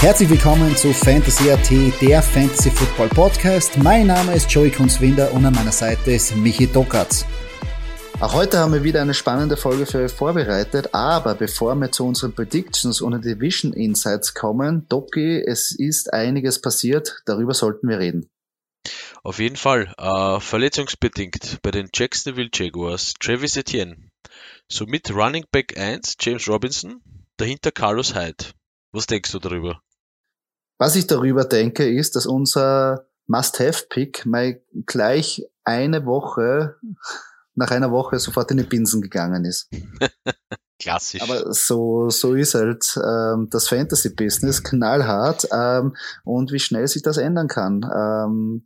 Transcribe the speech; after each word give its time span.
Herzlich 0.00 0.30
willkommen 0.30 0.74
zu 0.78 0.94
Fantasy 0.94 1.50
AT, 1.50 1.70
der 2.00 2.22
Fantasy 2.22 2.70
Football 2.70 3.10
Podcast. 3.10 3.76
Mein 3.76 4.06
Name 4.06 4.34
ist 4.34 4.50
Joey 4.50 4.70
Kunzwinder 4.70 5.30
und 5.34 5.44
an 5.44 5.52
meiner 5.52 5.72
Seite 5.72 6.12
ist 6.12 6.34
Michi 6.34 6.66
Dokatz. 6.66 7.26
Auch 8.18 8.32
heute 8.32 8.60
haben 8.60 8.72
wir 8.72 8.82
wieder 8.82 9.02
eine 9.02 9.12
spannende 9.12 9.58
Folge 9.58 9.84
für 9.84 10.02
euch 10.02 10.10
vorbereitet, 10.10 10.94
aber 10.94 11.34
bevor 11.34 11.74
wir 11.74 11.92
zu 11.92 12.06
unseren 12.06 12.34
Predictions 12.34 13.02
und 13.02 13.22
Division 13.22 13.74
Insights 13.74 14.32
kommen, 14.32 14.86
Doki, 14.88 15.38
es 15.46 15.70
ist 15.70 16.14
einiges 16.14 16.62
passiert, 16.62 17.20
darüber 17.26 17.52
sollten 17.52 17.86
wir 17.86 17.98
reden. 17.98 18.30
Auf 19.22 19.38
jeden 19.38 19.56
Fall, 19.56 19.92
äh, 19.98 20.40
verletzungsbedingt 20.40 21.58
bei 21.60 21.72
den 21.72 21.90
Jacksonville 21.92 22.48
Jaguars 22.50 23.12
Travis 23.20 23.58
Etienne, 23.58 24.08
somit 24.66 25.10
Running 25.10 25.44
Back 25.52 25.78
1 25.78 26.16
James 26.18 26.48
Robinson, 26.48 27.02
dahinter 27.36 27.70
Carlos 27.70 28.14
Hyde. 28.14 28.46
Was 28.92 29.06
denkst 29.06 29.32
du 29.32 29.38
darüber? 29.38 29.82
Was 30.80 30.96
ich 30.96 31.06
darüber 31.06 31.44
denke, 31.44 31.86
ist, 31.86 32.16
dass 32.16 32.24
unser 32.24 33.04
Must-Have-Pick 33.26 34.24
mal 34.24 34.62
gleich 34.86 35.46
eine 35.62 36.06
Woche, 36.06 36.76
nach 37.54 37.70
einer 37.70 37.90
Woche 37.90 38.18
sofort 38.18 38.50
in 38.50 38.56
die 38.56 38.62
Binsen 38.62 39.02
gegangen 39.02 39.44
ist. 39.44 39.68
Klassisch. 40.78 41.20
Aber 41.20 41.52
so, 41.52 42.08
so 42.08 42.32
ist 42.32 42.54
halt 42.54 42.96
ähm, 42.96 43.48
das 43.50 43.68
Fantasy-Business, 43.68 44.62
knallhart 44.62 45.46
ähm, 45.52 45.94
und 46.24 46.50
wie 46.50 46.58
schnell 46.58 46.88
sich 46.88 47.02
das 47.02 47.18
ändern 47.18 47.48
kann. 47.48 47.82
Ähm, 47.94 48.64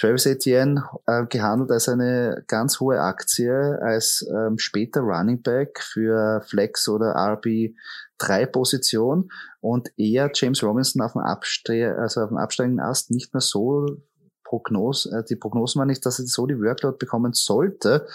Travis 0.00 0.24
Etienne 0.24 0.82
äh, 1.06 1.26
gehandelt 1.26 1.70
als 1.70 1.86
eine 1.88 2.42
ganz 2.48 2.80
hohe 2.80 3.00
Aktie, 3.00 3.78
als 3.82 4.26
ähm, 4.34 4.56
später 4.56 5.02
Running 5.02 5.42
Back 5.42 5.82
für 5.82 6.40
Flex 6.48 6.88
oder 6.88 7.14
RB 7.14 7.74
3 8.16 8.46
Position 8.46 9.30
und 9.60 9.90
eher 9.98 10.30
James 10.32 10.62
Robinson 10.62 11.02
auf 11.02 11.12
dem, 11.12 11.20
Abste 11.20 11.96
also 11.98 12.22
auf 12.22 12.28
dem 12.30 12.38
absteigenden 12.38 12.80
Ast 12.80 13.10
nicht 13.10 13.34
mehr 13.34 13.42
so 13.42 13.98
Prognos, 14.42 15.04
äh, 15.04 15.22
die 15.28 15.36
Prognosen 15.36 15.80
war 15.80 15.86
nicht, 15.86 16.06
dass 16.06 16.18
er 16.18 16.24
so 16.24 16.46
die 16.46 16.58
Workload 16.58 16.96
bekommen 16.98 17.34
sollte. 17.34 18.06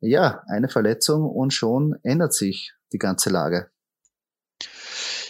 Ja, 0.00 0.44
eine 0.46 0.68
Verletzung 0.68 1.28
und 1.28 1.52
schon 1.52 1.96
ändert 2.04 2.34
sich 2.34 2.72
die 2.92 2.98
ganze 2.98 3.30
Lage. 3.30 3.71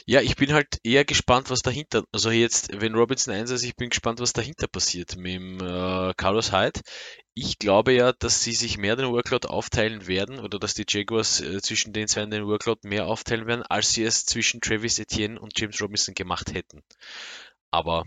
Ja, 0.07 0.21
ich 0.21 0.37
bin 0.37 0.53
halt 0.53 0.79
eher 0.85 1.05
gespannt, 1.05 1.51
was 1.51 1.61
dahinter, 1.61 2.05
also 2.13 2.31
jetzt, 2.31 2.81
wenn 2.81 2.95
Robinson 2.95 3.35
1 3.35 3.51
ist, 3.51 3.63
ich 3.65 3.77
bin 3.77 3.91
gespannt, 3.91 4.21
was 4.21 4.33
dahinter 4.33 4.67
passiert 4.69 5.17
mit 5.17 5.35
dem 5.35 5.61
äh, 5.61 6.13
Carlos 6.17 6.53
Hyde. 6.53 6.81
Ich 7.35 7.59
glaube 7.59 7.93
ja, 7.93 8.13
dass 8.13 8.43
sie 8.43 8.53
sich 8.53 8.79
mehr 8.79 8.97
den 8.97 9.11
Workload 9.11 9.49
aufteilen 9.49 10.07
werden 10.07 10.39
oder 10.41 10.59
dass 10.59 10.75
die 10.75 10.85
Jaguars 10.89 11.41
äh, 11.41 11.61
zwischen 11.63 11.93
den 11.93 12.09
zwei 12.09 12.27
den 12.27 12.47
Workload 12.47 12.87
mehr 12.87 13.07
aufteilen 13.07 13.47
werden, 13.47 13.63
als 13.63 13.93
sie 13.93 14.03
es 14.05 14.25
zwischen 14.27 14.61
Travis 14.61 14.99
Etienne 14.99 15.41
und 15.41 15.59
James 15.59 15.81
Robinson 15.81 16.15
gemacht 16.15 16.53
hätten. 16.55 16.83
Aber 17.71 18.05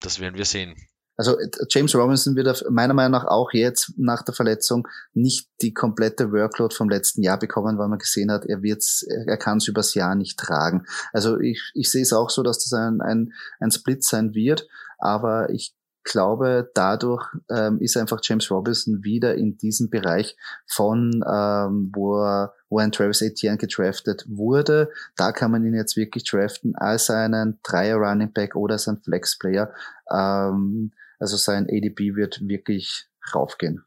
das 0.00 0.20
werden 0.20 0.36
wir 0.38 0.44
sehen. 0.46 0.87
Also 1.18 1.38
äh, 1.38 1.50
James 1.68 1.94
Robinson 1.94 2.36
wird 2.36 2.64
meiner 2.70 2.94
Meinung 2.94 3.12
nach 3.12 3.26
auch 3.26 3.52
jetzt 3.52 3.92
nach 3.98 4.22
der 4.22 4.34
Verletzung 4.34 4.88
nicht 5.12 5.50
die 5.60 5.74
komplette 5.74 6.32
Workload 6.32 6.74
vom 6.74 6.88
letzten 6.88 7.22
Jahr 7.22 7.38
bekommen, 7.38 7.76
weil 7.76 7.88
man 7.88 7.98
gesehen 7.98 8.30
hat, 8.30 8.46
er 8.46 8.62
wird's, 8.62 9.02
er 9.02 9.36
kann 9.36 9.58
es 9.58 9.68
übers 9.68 9.92
Jahr 9.94 10.14
nicht 10.14 10.38
tragen. 10.38 10.86
Also 11.12 11.38
ich, 11.38 11.70
ich 11.74 11.90
sehe 11.90 12.02
es 12.02 12.14
auch 12.14 12.30
so, 12.30 12.42
dass 12.42 12.64
das 12.64 12.72
ein, 12.72 13.02
ein, 13.02 13.32
ein 13.60 13.70
Split 13.70 14.04
sein 14.04 14.32
wird, 14.32 14.66
aber 14.98 15.50
ich 15.50 15.74
glaube, 16.04 16.70
dadurch 16.74 17.26
ähm, 17.50 17.80
ist 17.80 17.96
einfach 17.96 18.20
James 18.22 18.50
Robinson 18.50 19.04
wieder 19.04 19.34
in 19.34 19.58
diesem 19.58 19.90
Bereich 19.90 20.36
von, 20.66 21.24
ähm, 21.28 21.92
wo, 21.94 22.22
er, 22.22 22.54
wo 22.70 22.78
ein 22.78 22.92
Travis 22.92 23.20
Etienne 23.20 23.58
gedraftet 23.58 24.24
wurde. 24.28 24.90
Da 25.16 25.32
kann 25.32 25.50
man 25.50 25.66
ihn 25.66 25.74
jetzt 25.74 25.96
wirklich 25.96 26.24
draften 26.24 26.74
als 26.76 27.10
einen 27.10 27.58
Dreier 27.62 27.96
Running 27.96 28.32
Back 28.32 28.56
oder 28.56 28.74
als 28.74 28.88
ein 28.88 29.02
Flex 29.02 29.38
Player. 29.38 29.72
Ähm, 30.10 30.92
also 31.18 31.36
sein 31.36 31.66
ADP 31.70 32.14
wird 32.14 32.40
wirklich 32.46 33.06
raufgehen. 33.34 33.84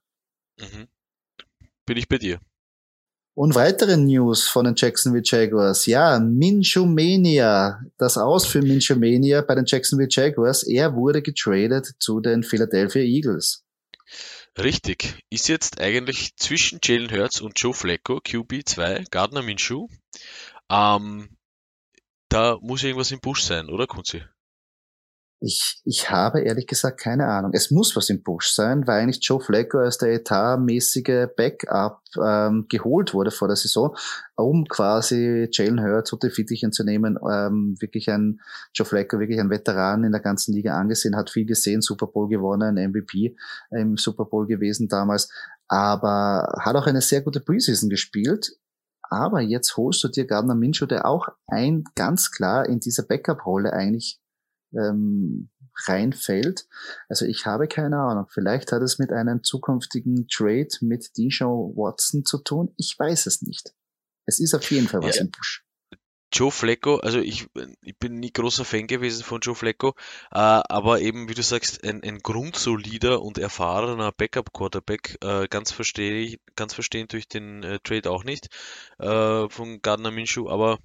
Mhm. 0.60 0.88
Bin 1.86 1.98
ich 1.98 2.08
bei 2.08 2.18
dir. 2.18 2.40
Und 3.34 3.56
weitere 3.56 3.96
News 3.96 4.48
von 4.48 4.66
den 4.66 4.76
Jacksonville 4.76 5.24
Jaguars. 5.26 5.86
Ja, 5.86 6.20
Minshew 6.20 6.86
Mania. 6.86 7.82
Das 7.98 8.18
Aus 8.18 8.46
für 8.46 8.62
Minshew 8.62 8.96
Mania 8.96 9.42
bei 9.42 9.56
den 9.56 9.66
Jacksonville 9.66 10.10
Jaguars. 10.12 10.64
Er 10.64 10.96
wurde 10.96 11.22
getradet 11.22 11.96
zu 12.00 12.20
den 12.20 12.44
Philadelphia 12.44 13.02
Eagles. 13.02 13.64
Richtig. 14.58 15.16
Ist 15.30 15.48
jetzt 15.48 15.80
eigentlich 15.80 16.36
zwischen 16.36 16.80
Jalen 16.84 17.10
Hurts 17.10 17.40
und 17.40 17.58
Joe 17.58 17.74
Flacco, 17.74 18.18
QB2, 18.18 19.10
Gardner 19.10 19.42
Minshew. 19.42 19.88
Ähm, 20.70 21.30
da 22.28 22.58
muss 22.62 22.84
irgendwas 22.84 23.12
im 23.12 23.22
Busch 23.22 23.44
sein, 23.44 23.70
oder 23.70 23.88
Kunzi? 23.88 24.24
Ich, 25.44 25.82
ich 25.86 26.12
habe 26.12 26.42
ehrlich 26.42 26.68
gesagt 26.68 27.00
keine 27.00 27.26
Ahnung. 27.26 27.52
Es 27.56 27.72
muss 27.72 27.96
was 27.96 28.12
im 28.12 28.22
Busch 28.22 28.52
sein, 28.52 28.86
weil 28.86 29.02
eigentlich 29.02 29.26
Joe 29.26 29.42
Flacco 29.42 29.80
als 29.80 29.98
der 29.98 30.14
etatmäßige 30.14 31.30
Backup 31.36 32.04
ähm, 32.24 32.68
geholt 32.70 33.16
wurde 33.16 33.32
vor 33.32 33.48
der 33.48 33.58
Saison, 33.58 33.96
um 34.36 34.66
quasi 34.66 35.50
Jalen 35.52 35.82
Hurts 35.82 36.14
unter 36.14 36.30
Fittichen 36.30 36.72
zu 36.72 36.84
nehmen. 36.84 37.18
Ähm, 37.28 37.76
wirklich 37.80 38.12
ein 38.12 38.40
Joe 38.76 38.86
Flacco, 38.86 39.18
wirklich 39.18 39.40
ein 39.40 39.50
Veteran 39.50 40.04
in 40.04 40.12
der 40.12 40.22
ganzen 40.22 40.54
Liga 40.54 40.78
angesehen, 40.78 41.16
hat 41.16 41.32
viel 41.32 41.48
gesehen, 41.48 41.82
Super 41.82 42.06
Bowl 42.06 42.30
gewonnen, 42.30 42.76
MVP 42.76 43.36
im 43.72 43.98
Super 43.98 44.26
Bowl 44.26 44.46
gewesen 44.46 44.90
damals, 44.90 45.32
aber 45.68 46.54
hat 46.60 46.76
auch 46.76 46.86
eine 46.86 47.02
sehr 47.02 47.22
gute 47.22 47.40
Preseason 47.40 47.90
gespielt. 47.90 48.52
Aber 49.10 49.42
jetzt 49.42 49.76
holst 49.76 50.04
du 50.04 50.08
dir 50.08 50.28
Gardner 50.28 50.56
Minshew, 50.56 50.86
der 50.86 51.08
auch 51.08 51.30
ein 51.48 51.84
ganz 51.96 52.32
klar 52.32 52.70
in 52.70 52.80
dieser 52.80 53.04
Backup-Rolle 53.04 53.74
eigentlich 53.74 54.21
ähm, 54.74 55.50
reinfällt. 55.86 56.68
Also 57.10 57.26
ich 57.26 57.46
habe 57.46 57.68
keine 57.68 57.98
Ahnung. 57.98 58.28
Vielleicht 58.30 58.72
hat 58.72 58.82
es 58.82 59.00
mit 59.00 59.12
einem 59.12 59.44
zukünftigen 59.44 60.28
Trade 60.28 60.70
mit 60.82 61.18
Dijon 61.18 61.76
Watson 61.76 62.26
zu 62.26 62.40
tun. 62.40 62.74
Ich 62.78 62.96
weiß 62.98 63.26
es 63.26 63.42
nicht. 63.42 63.74
Es 64.26 64.40
ist 64.40 64.54
auf 64.54 64.70
jeden 64.72 64.88
Fall 64.88 65.02
was 65.02 65.18
ja. 65.18 65.24
im 65.24 65.32
Busch. 65.32 65.66
Joe 66.34 66.50
Flacco, 66.50 66.96
also 66.98 67.20
ich, 67.20 67.48
ich 67.82 67.98
bin 67.98 68.20
nie 68.20 68.32
großer 68.32 68.64
Fan 68.64 68.88
gewesen 68.88 69.24
von 69.24 69.42
Joe 69.42 69.54
Flacco, 69.54 69.96
äh, 70.32 70.38
aber 70.38 71.02
eben, 71.02 71.28
wie 71.28 71.34
du 71.34 71.44
sagst, 71.44 71.84
ein, 71.84 72.02
ein 72.04 72.20
grundsolider 72.20 73.22
und 73.22 73.38
erfahrener 73.38 74.14
Backup-Quarterback, 74.14 75.18
äh, 75.22 75.50
ganz 75.50 75.72
verstehe 75.72 76.22
ich, 76.22 76.40
ganz 76.56 76.74
verstehen 76.74 77.10
durch 77.10 77.28
den 77.28 77.64
äh, 77.64 77.80
Trade 77.84 78.10
auch 78.10 78.24
nicht 78.24 78.48
äh, 79.00 79.50
von 79.50 79.82
Gardner 79.82 80.12
Minshew, 80.12 80.50
aber 80.50 80.80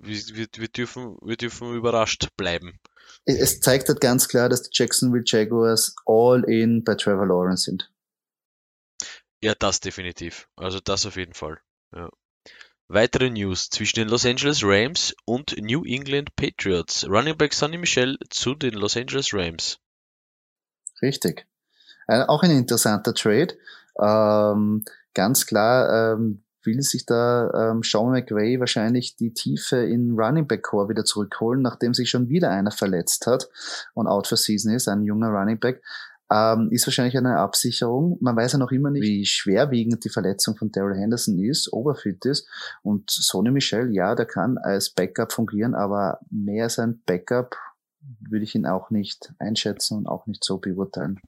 wir, 0.00 0.46
wir, 0.52 0.68
dürfen, 0.68 1.16
wir 1.22 1.36
dürfen 1.36 1.74
überrascht 1.74 2.28
bleiben. 2.36 2.78
Es 3.24 3.60
zeigt 3.60 3.88
halt 3.88 4.00
ganz 4.00 4.28
klar, 4.28 4.48
dass 4.48 4.62
die 4.62 4.70
Jacksonville 4.72 5.24
Jaguars 5.26 5.94
all 6.06 6.44
in 6.44 6.84
bei 6.84 6.94
Trevor 6.94 7.26
Lawrence 7.26 7.64
sind. 7.64 7.90
Ja, 9.42 9.54
das 9.54 9.80
definitiv. 9.80 10.48
Also 10.56 10.80
das 10.80 11.06
auf 11.06 11.16
jeden 11.16 11.34
Fall. 11.34 11.60
Ja. 11.94 12.10
Weitere 12.88 13.30
News 13.30 13.68
zwischen 13.68 14.00
den 14.00 14.08
Los 14.08 14.24
Angeles 14.24 14.62
Rams 14.64 15.14
und 15.26 15.54
New 15.58 15.84
England 15.84 16.34
Patriots. 16.36 17.06
Running 17.06 17.36
Back 17.36 17.52
Sonny 17.52 17.76
Michel 17.76 18.18
zu 18.30 18.54
den 18.54 18.74
Los 18.74 18.96
Angeles 18.96 19.34
Rams. 19.34 19.78
Richtig. 21.02 21.46
Äh, 22.06 22.24
auch 22.24 22.42
ein 22.42 22.50
interessanter 22.50 23.14
Trade. 23.14 23.58
Ähm, 24.00 24.84
ganz 25.12 25.46
klar, 25.46 26.14
ähm, 26.14 26.42
will 26.62 26.82
sich 26.82 27.06
da 27.06 27.70
ähm, 27.72 27.82
Sean 27.82 28.12
McVay 28.12 28.60
wahrscheinlich 28.60 29.16
die 29.16 29.32
Tiefe 29.32 29.76
in 29.76 30.18
Running 30.18 30.46
Back 30.46 30.62
Core 30.62 30.88
wieder 30.88 31.04
zurückholen, 31.04 31.62
nachdem 31.62 31.94
sich 31.94 32.10
schon 32.10 32.28
wieder 32.28 32.50
einer 32.50 32.70
verletzt 32.70 33.26
hat 33.26 33.48
und 33.94 34.06
out 34.06 34.26
for 34.26 34.36
season 34.36 34.72
ist, 34.72 34.88
ein 34.88 35.02
junger 35.02 35.28
Running 35.28 35.58
Back. 35.58 35.82
Ähm, 36.30 36.68
ist 36.70 36.86
wahrscheinlich 36.86 37.16
eine 37.16 37.38
Absicherung. 37.38 38.18
Man 38.20 38.36
weiß 38.36 38.52
ja 38.52 38.58
noch 38.58 38.70
immer 38.70 38.90
nicht, 38.90 39.02
wie 39.02 39.24
schwerwiegend 39.24 40.04
die 40.04 40.10
Verletzung 40.10 40.56
von 40.56 40.70
Daryl 40.70 40.98
Henderson 40.98 41.38
ist, 41.38 41.72
oberfit 41.72 42.26
ist. 42.26 42.46
Und 42.82 43.10
Sonny 43.10 43.50
Michel, 43.50 43.94
ja, 43.94 44.14
der 44.14 44.26
kann 44.26 44.58
als 44.58 44.90
Backup 44.90 45.32
fungieren, 45.32 45.74
aber 45.74 46.20
mehr 46.30 46.64
als 46.64 46.78
ein 46.78 47.00
Backup 47.06 47.56
würde 48.20 48.44
ich 48.44 48.54
ihn 48.54 48.66
auch 48.66 48.90
nicht 48.90 49.32
einschätzen 49.38 49.96
und 49.96 50.06
auch 50.06 50.26
nicht 50.26 50.44
so 50.44 50.58
beurteilen. 50.58 51.18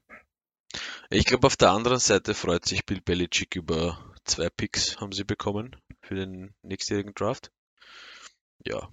Ich 1.09 1.25
glaube, 1.25 1.47
auf 1.47 1.57
der 1.57 1.71
anderen 1.71 1.99
Seite 1.99 2.35
freut 2.35 2.67
sich 2.67 2.85
Bill 2.85 3.01
Belichick 3.01 3.57
über 3.57 3.99
zwei 4.25 4.49
Picks 4.51 5.01
haben 5.01 5.13
sie 5.13 5.25
bekommen 5.25 5.77
für 6.03 6.15
den 6.15 6.55
nächstjährigen 6.63 7.15
Draft. 7.15 7.51
ja, 8.65 8.89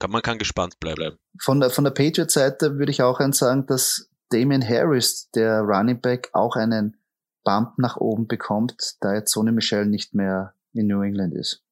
kann, 0.00 0.10
man 0.10 0.22
kann 0.22 0.38
gespannt 0.38 0.80
bleiben. 0.80 1.18
Von 1.38 1.60
der, 1.60 1.70
von 1.70 1.84
der 1.84 1.90
Patriot-Seite 1.90 2.78
würde 2.78 2.90
ich 2.90 3.02
auch 3.02 3.20
sagen, 3.32 3.66
dass 3.66 4.10
Damien 4.30 4.66
Harris, 4.66 5.30
der 5.32 5.60
Running 5.60 6.00
Back, 6.00 6.30
auch 6.32 6.56
einen 6.56 6.96
Bump 7.44 7.78
nach 7.78 7.96
oben 7.96 8.26
bekommt, 8.26 8.96
da 9.00 9.14
jetzt 9.14 9.32
Sonny 9.32 9.52
Michel 9.52 9.86
nicht 9.86 10.14
mehr 10.14 10.54
in 10.72 10.86
New 10.86 11.02
England 11.02 11.34
ist. 11.34 11.62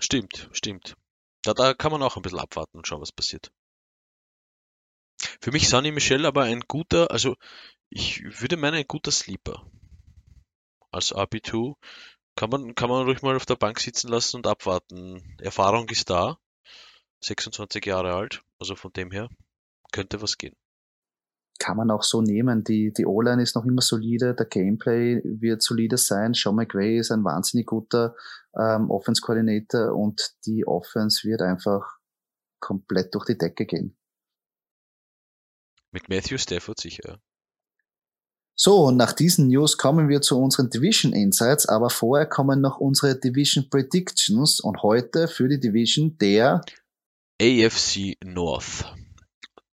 Stimmt, 0.00 0.48
stimmt. 0.52 0.96
Da, 1.42 1.54
da 1.54 1.74
kann 1.74 1.92
man 1.92 2.02
auch 2.02 2.16
ein 2.16 2.22
bisschen 2.22 2.40
abwarten 2.40 2.76
und 2.76 2.86
schauen, 2.86 3.00
was 3.00 3.12
passiert. 3.12 3.50
Für 5.40 5.50
mich 5.50 5.68
Sonny 5.68 5.90
Michel 5.90 6.26
aber 6.26 6.42
ein 6.42 6.60
guter, 6.68 7.10
also 7.10 7.36
ich 7.88 8.22
würde 8.40 8.56
meinen, 8.56 8.74
ein 8.74 8.86
guter 8.86 9.10
Sleeper. 9.10 9.64
Als 10.90 11.14
RB2 11.14 11.74
kann 12.36 12.50
man, 12.50 12.74
kann 12.74 12.88
man 12.88 13.04
ruhig 13.04 13.22
mal 13.22 13.36
auf 13.36 13.46
der 13.46 13.56
Bank 13.56 13.80
sitzen 13.80 14.08
lassen 14.08 14.36
und 14.36 14.46
abwarten. 14.46 15.36
Erfahrung 15.40 15.88
ist 15.88 16.08
da. 16.08 16.38
26 17.20 17.84
Jahre 17.84 18.14
alt, 18.14 18.42
also 18.60 18.76
von 18.76 18.92
dem 18.92 19.10
her 19.10 19.28
könnte 19.92 20.22
was 20.22 20.38
gehen. 20.38 20.54
Kann 21.58 21.76
man 21.76 21.90
auch 21.90 22.04
so 22.04 22.22
nehmen. 22.22 22.62
Die, 22.62 22.92
die 22.92 23.06
O-Line 23.06 23.42
ist 23.42 23.56
noch 23.56 23.64
immer 23.64 23.82
solide, 23.82 24.34
der 24.34 24.46
Gameplay 24.46 25.20
wird 25.24 25.62
solide 25.62 25.96
sein. 25.96 26.32
Sean 26.34 26.54
McVay 26.54 26.98
ist 26.98 27.10
ein 27.10 27.24
wahnsinnig 27.24 27.66
guter 27.66 28.14
ähm, 28.56 28.90
Offense-Koordinator 28.90 29.92
und 29.92 30.36
die 30.46 30.64
Offense 30.66 31.26
wird 31.26 31.42
einfach 31.42 31.98
komplett 32.60 33.14
durch 33.14 33.26
die 33.26 33.38
Decke 33.38 33.66
gehen. 33.66 33.96
Mit 35.90 36.08
Matthew 36.08 36.38
Stafford 36.38 36.78
sicher. 36.78 37.18
So, 38.60 38.86
und 38.86 38.96
nach 38.96 39.12
diesen 39.12 39.46
News 39.46 39.78
kommen 39.78 40.08
wir 40.08 40.20
zu 40.20 40.36
unseren 40.36 40.68
Division 40.68 41.12
Insights, 41.12 41.66
aber 41.66 41.90
vorher 41.90 42.26
kommen 42.26 42.60
noch 42.60 42.78
unsere 42.78 43.16
Division 43.16 43.70
Predictions 43.70 44.58
und 44.58 44.82
heute 44.82 45.28
für 45.28 45.48
die 45.48 45.60
Division 45.60 46.18
der 46.18 46.62
AFC 47.40 48.16
North. 48.24 48.84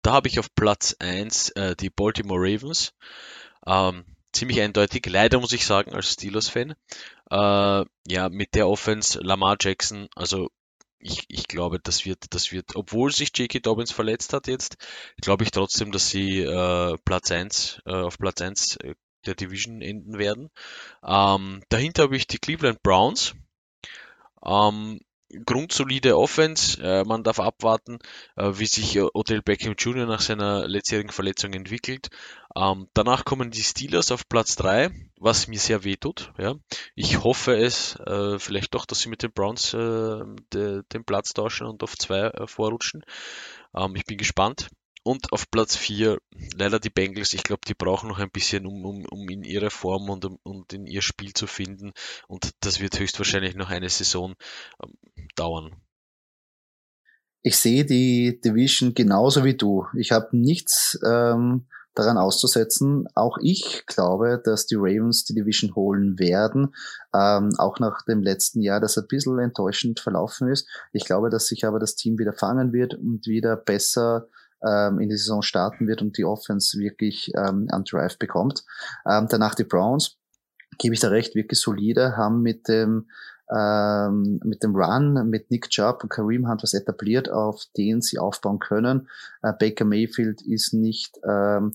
Da 0.03 0.13
habe 0.13 0.27
ich 0.27 0.37
auf 0.37 0.53
Platz 0.53 0.95
1 0.99 1.49
äh, 1.51 1.75
die 1.75 1.89
Baltimore 1.89 2.39
Ravens. 2.39 2.93
Ähm, 3.65 4.05
ziemlich 4.33 4.61
eindeutig, 4.61 5.03
leider 5.07 5.39
muss 5.39 5.53
ich 5.53 5.65
sagen, 5.65 5.91
als 5.95 6.13
Steelers-Fan. 6.13 6.75
Äh, 7.31 7.85
ja, 8.07 8.29
mit 8.29 8.53
der 8.53 8.67
Offense 8.67 9.19
Lamar 9.19 9.57
Jackson, 9.59 10.09
also 10.15 10.49
ich, 11.05 11.25
ich 11.27 11.47
glaube, 11.47 11.79
das 11.79 12.05
wird, 12.05 12.33
das 12.33 12.51
wird, 12.51 12.75
obwohl 12.75 13.11
sich 13.11 13.37
J.K. 13.37 13.59
Dobbins 13.59 13.91
verletzt 13.91 14.33
hat 14.33 14.47
jetzt, 14.47 14.77
glaube 15.21 15.43
ich 15.43 15.51
trotzdem, 15.51 15.91
dass 15.91 16.09
sie 16.09 16.41
äh, 16.41 16.97
Platz 17.05 17.31
1, 17.31 17.81
äh, 17.85 17.91
auf 17.93 18.17
Platz 18.17 18.41
1 18.41 18.77
äh, 18.77 18.95
der 19.25 19.35
Division 19.35 19.81
enden 19.81 20.17
werden. 20.17 20.49
Ähm, 21.03 21.61
dahinter 21.69 22.03
habe 22.03 22.17
ich 22.17 22.27
die 22.27 22.39
Cleveland 22.39 22.81
Browns. 22.81 23.35
Ähm, 24.43 24.99
grundsolide 25.45 26.17
Offense. 26.17 26.81
Äh, 26.81 27.03
man 27.03 27.23
darf 27.23 27.39
abwarten, 27.39 27.99
äh, 28.35 28.51
wie 28.55 28.65
sich 28.65 28.95
äh, 28.95 29.07
Odell 29.13 29.41
Beckham 29.41 29.75
Jr. 29.77 30.05
nach 30.05 30.21
seiner 30.21 30.67
letztjährigen 30.67 31.11
Verletzung 31.11 31.53
entwickelt. 31.53 32.09
Ähm, 32.55 32.87
danach 32.93 33.25
kommen 33.25 33.51
die 33.51 33.63
Steelers 33.63 34.11
auf 34.11 34.27
Platz 34.29 34.55
3, 34.55 34.91
was 35.25 35.47
mir 35.47 35.59
sehr 35.59 35.83
weh 35.83 35.95
tut. 35.95 36.31
Ja. 36.37 36.55
Ich 36.93 37.23
hoffe 37.23 37.57
es 37.57 37.95
äh, 38.05 38.37
vielleicht 38.37 38.75
doch, 38.75 38.85
dass 38.85 38.99
sie 38.99 39.09
mit 39.09 39.23
den 39.23 39.31
Browns 39.31 39.73
äh, 39.73 40.21
de, 40.53 40.83
den 40.93 41.03
Platz 41.03 41.33
tauschen 41.33 41.65
und 41.65 41.81
auf 41.81 41.97
2 41.97 42.19
äh, 42.19 42.47
vorrutschen. 42.47 43.03
Ähm, 43.75 43.95
ich 43.95 44.05
bin 44.05 44.17
gespannt. 44.17 44.69
Und 45.03 45.31
auf 45.33 45.51
Platz 45.51 45.75
4 45.75 46.19
leider 46.55 46.79
die 46.79 46.89
Bengals. 46.89 47.33
Ich 47.33 47.43
glaube, 47.43 47.61
die 47.67 47.73
brauchen 47.73 48.09
noch 48.09 48.19
ein 48.19 48.31
bisschen, 48.31 48.65
um, 48.65 48.85
um, 48.85 49.05
um 49.05 49.29
in 49.29 49.43
ihre 49.43 49.69
Form 49.69 50.09
und, 50.09 50.25
um, 50.25 50.39
und 50.43 50.73
in 50.73 50.87
ihr 50.87 51.01
Spiel 51.01 51.33
zu 51.33 51.47
finden. 51.47 51.91
Und 52.27 52.51
das 52.61 52.79
wird 52.79 52.99
höchstwahrscheinlich 52.99 53.55
noch 53.55 53.69
eine 53.69 53.89
Saison 53.89 54.35
ähm, 54.83 54.93
dauern. 55.35 55.75
Ich 57.41 57.57
sehe 57.57 57.85
die 57.85 58.39
Division 58.43 58.93
genauso 58.93 59.43
wie 59.43 59.57
du. 59.57 59.85
Ich 59.97 60.11
habe 60.11 60.35
nichts 60.37 60.99
ähm, 61.03 61.67
daran 61.95 62.17
auszusetzen. 62.17 63.07
Auch 63.15 63.37
ich 63.41 63.85
glaube, 63.87 64.41
dass 64.43 64.67
die 64.67 64.75
Ravens 64.75 65.23
die 65.23 65.33
Division 65.33 65.75
holen 65.75 66.19
werden, 66.19 66.75
ähm, 67.13 67.51
auch 67.57 67.79
nach 67.79 68.03
dem 68.03 68.21
letzten 68.21 68.61
Jahr, 68.61 68.79
das 68.79 68.97
ein 68.97 69.07
bisschen 69.07 69.39
enttäuschend 69.39 69.99
verlaufen 69.99 70.49
ist. 70.49 70.67
Ich 70.93 71.05
glaube, 71.05 71.29
dass 71.29 71.47
sich 71.47 71.65
aber 71.65 71.79
das 71.79 71.95
Team 71.95 72.19
wieder 72.19 72.33
fangen 72.33 72.73
wird 72.73 72.93
und 72.93 73.25
wieder 73.25 73.55
besser 73.55 74.27
ähm, 74.65 74.99
in 74.99 75.09
die 75.09 75.17
Saison 75.17 75.41
starten 75.41 75.87
wird 75.87 76.01
und 76.01 76.17
die 76.17 76.25
Offense 76.25 76.77
wirklich 76.77 77.31
ähm, 77.35 77.67
an 77.71 77.83
Drive 77.83 78.17
bekommt. 78.17 78.63
Ähm, 79.09 79.27
danach 79.29 79.55
die 79.55 79.63
Browns, 79.63 80.17
gebe 80.77 80.93
ich 80.93 80.99
da 80.99 81.09
recht, 81.09 81.35
wirklich 81.35 81.59
solide, 81.59 82.17
haben 82.17 82.41
mit 82.41 82.67
dem 82.67 83.07
ähm, 83.53 84.39
mit 84.43 84.63
dem 84.63 84.75
Run, 84.75 85.29
mit 85.29 85.51
Nick 85.51 85.69
Chubb 85.69 86.03
und 86.03 86.09
Kareem 86.09 86.49
Hunt 86.49 86.63
was 86.63 86.73
etabliert, 86.73 87.29
auf 87.29 87.63
den 87.77 88.01
sie 88.01 88.17
aufbauen 88.17 88.59
können. 88.59 89.07
Äh, 89.41 89.53
Baker 89.57 89.85
Mayfield 89.85 90.41
ist 90.41 90.73
nicht 90.73 91.19
ähm, 91.27 91.73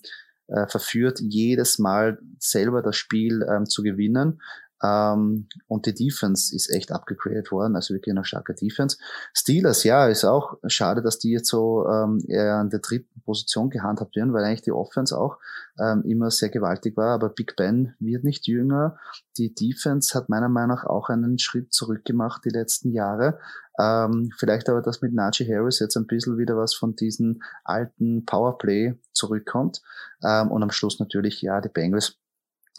äh, 0.48 0.66
verführt, 0.66 1.20
jedes 1.20 1.78
Mal 1.78 2.18
selber 2.38 2.82
das 2.82 2.96
Spiel 2.96 3.46
ähm, 3.48 3.66
zu 3.66 3.82
gewinnen. 3.82 4.40
Ähm, 4.82 5.48
und 5.68 5.86
die 5.86 5.94
Defense 5.94 6.54
ist 6.54 6.70
echt 6.70 6.92
abgegradet 6.92 7.52
worden, 7.52 7.76
also 7.76 7.94
wirklich 7.94 8.14
eine 8.14 8.24
starke 8.24 8.54
Defense. 8.54 8.96
Steelers, 9.34 9.84
ja, 9.84 10.06
ist 10.06 10.24
auch 10.24 10.54
schade, 10.66 11.02
dass 11.02 11.18
die 11.18 11.30
jetzt 11.30 11.48
so 11.48 11.86
ähm, 11.86 12.22
eher 12.26 12.56
an 12.56 12.70
der 12.70 12.80
dritten 12.80 13.20
Position 13.22 13.70
gehandhabt 13.70 14.16
werden, 14.16 14.32
weil 14.32 14.44
eigentlich 14.44 14.62
die 14.62 14.72
Offense 14.72 15.16
auch 15.16 15.38
ähm, 15.78 16.02
immer 16.02 16.30
sehr 16.30 16.48
gewaltig 16.48 16.96
war, 16.96 17.14
aber 17.14 17.28
Big 17.28 17.56
Ben 17.56 17.94
wird 18.00 18.24
nicht 18.24 18.46
jünger. 18.46 18.98
Die 19.36 19.54
Defense 19.54 20.16
hat 20.16 20.28
meiner 20.28 20.48
Meinung 20.48 20.76
nach 20.76 20.84
auch 20.84 21.08
einen 21.08 21.38
Schritt 21.38 21.72
zurück 21.72 22.04
gemacht 22.04 22.42
die 22.44 22.50
letzten 22.50 22.92
Jahre. 22.92 23.38
Ähm, 23.78 24.30
vielleicht 24.36 24.68
aber, 24.68 24.82
dass 24.82 25.00
mit 25.00 25.14
Najee 25.14 25.48
Harris 25.48 25.78
jetzt 25.78 25.96
ein 25.96 26.06
bisschen 26.06 26.36
wieder 26.36 26.56
was 26.56 26.74
von 26.74 26.96
diesen 26.96 27.42
alten 27.64 28.24
Powerplay 28.26 28.94
zurückkommt. 29.12 29.80
Ähm, 30.22 30.50
und 30.50 30.62
am 30.62 30.70
Schluss 30.70 31.00
natürlich, 31.00 31.40
ja, 31.40 31.60
die 31.60 31.68
Bengals 31.68 32.19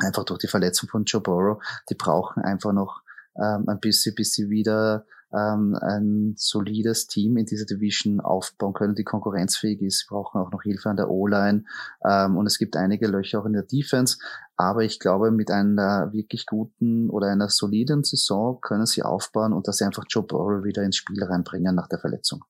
einfach 0.01 0.23
durch 0.25 0.39
die 0.39 0.47
Verletzung 0.47 0.89
von 0.89 1.05
Joe 1.05 1.21
Burrow, 1.21 1.63
die 1.89 1.95
brauchen 1.95 2.43
einfach 2.43 2.73
noch 2.73 3.01
ähm, 3.35 3.65
ein 3.67 3.79
bisschen, 3.79 4.15
bis 4.15 4.33
sie 4.33 4.49
wieder 4.49 5.05
ähm, 5.33 5.77
ein 5.81 6.33
solides 6.37 7.07
Team 7.07 7.37
in 7.37 7.45
dieser 7.45 7.65
Division 7.65 8.19
aufbauen 8.19 8.73
können, 8.73 8.95
die 8.95 9.03
konkurrenzfähig 9.03 9.81
ist. 9.81 9.99
Sie 9.99 10.05
brauchen 10.09 10.41
auch 10.41 10.51
noch 10.51 10.63
Hilfe 10.63 10.89
an 10.89 10.97
der 10.97 11.09
O-Line 11.09 11.63
ähm, 12.03 12.37
und 12.37 12.45
es 12.45 12.57
gibt 12.57 12.75
einige 12.75 13.07
Löcher 13.07 13.39
auch 13.39 13.45
in 13.45 13.53
der 13.53 13.63
Defense. 13.63 14.17
Aber 14.57 14.83
ich 14.83 14.99
glaube, 14.99 15.31
mit 15.31 15.49
einer 15.49 16.11
wirklich 16.11 16.45
guten 16.45 17.09
oder 17.09 17.27
einer 17.27 17.49
soliden 17.49 18.03
Saison 18.03 18.59
können 18.61 18.85
sie 18.85 19.03
aufbauen 19.03 19.53
und 19.53 19.67
dass 19.67 19.77
sie 19.77 19.85
einfach 19.85 20.05
Joe 20.09 20.23
Burrow 20.23 20.63
wieder 20.63 20.83
ins 20.83 20.97
Spiel 20.97 21.23
reinbringen 21.23 21.75
nach 21.75 21.87
der 21.87 21.99
Verletzung. 21.99 22.43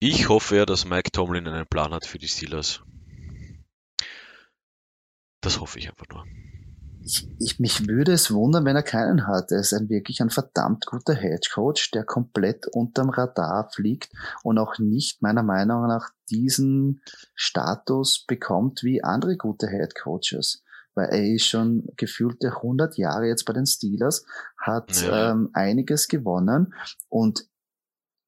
Ich 0.00 0.28
hoffe 0.28 0.56
ja, 0.56 0.66
dass 0.66 0.84
Mike 0.84 1.12
Tomlin 1.12 1.46
einen 1.46 1.66
Plan 1.66 1.92
hat 1.92 2.06
für 2.06 2.18
die 2.18 2.26
Steelers. 2.26 2.82
Das 5.42 5.60
hoffe 5.60 5.78
ich 5.78 5.88
einfach 5.88 6.06
nur. 6.10 6.24
Ich, 7.04 7.28
ich, 7.40 7.58
mich 7.58 7.88
würde 7.88 8.12
es 8.12 8.32
wundern, 8.32 8.64
wenn 8.64 8.76
er 8.76 8.84
keinen 8.84 9.26
hat. 9.26 9.50
Er 9.50 9.58
ist 9.58 9.72
ein 9.72 9.88
wirklich 9.88 10.22
ein 10.22 10.30
verdammt 10.30 10.86
guter 10.86 11.14
Hedge 11.14 11.50
Coach, 11.52 11.90
der 11.90 12.04
komplett 12.04 12.68
unterm 12.68 13.10
Radar 13.10 13.68
fliegt 13.70 14.12
und 14.44 14.56
auch 14.58 14.78
nicht 14.78 15.20
meiner 15.20 15.42
Meinung 15.42 15.88
nach 15.88 16.10
diesen 16.30 17.02
Status 17.34 18.24
bekommt 18.26 18.84
wie 18.84 19.02
andere 19.02 19.36
gute 19.36 19.68
Head 19.68 19.96
Coaches. 19.96 20.62
Weil 20.94 21.08
er 21.08 21.34
ist 21.34 21.46
schon 21.46 21.88
gefühlte 21.96 22.48
100 22.56 22.96
Jahre 22.96 23.26
jetzt 23.26 23.46
bei 23.46 23.52
den 23.52 23.66
Steelers, 23.66 24.24
hat 24.56 25.02
ja. 25.02 25.32
ähm, 25.32 25.50
einiges 25.54 26.06
gewonnen 26.06 26.72
und 27.08 27.48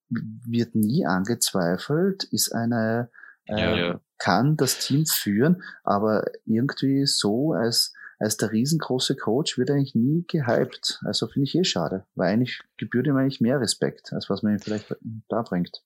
wird 0.08 0.74
nie 0.74 1.06
angezweifelt, 1.06 2.24
ist 2.24 2.52
eine 2.52 3.10
äh, 3.46 3.78
ja, 3.78 4.00
kann 4.18 4.56
das 4.56 4.78
Team 4.78 5.06
führen, 5.06 5.62
aber 5.82 6.24
irgendwie 6.46 7.06
so 7.06 7.52
als 7.52 7.92
als 8.18 8.36
der 8.36 8.52
riesengroße 8.52 9.16
Coach 9.16 9.58
wird 9.58 9.70
eigentlich 9.70 9.94
nie 9.94 10.24
gehypt. 10.28 11.00
Also 11.04 11.26
finde 11.26 11.44
ich 11.44 11.54
eh 11.54 11.64
schade, 11.64 12.06
weil 12.14 12.32
eigentlich 12.32 12.60
gebührt 12.76 13.06
ihm 13.06 13.16
eigentlich 13.16 13.40
mehr 13.40 13.60
Respekt, 13.60 14.12
als 14.12 14.30
was 14.30 14.42
man 14.42 14.54
ihm 14.54 14.60
vielleicht 14.60 14.94
da 15.28 15.42
bringt. 15.42 15.82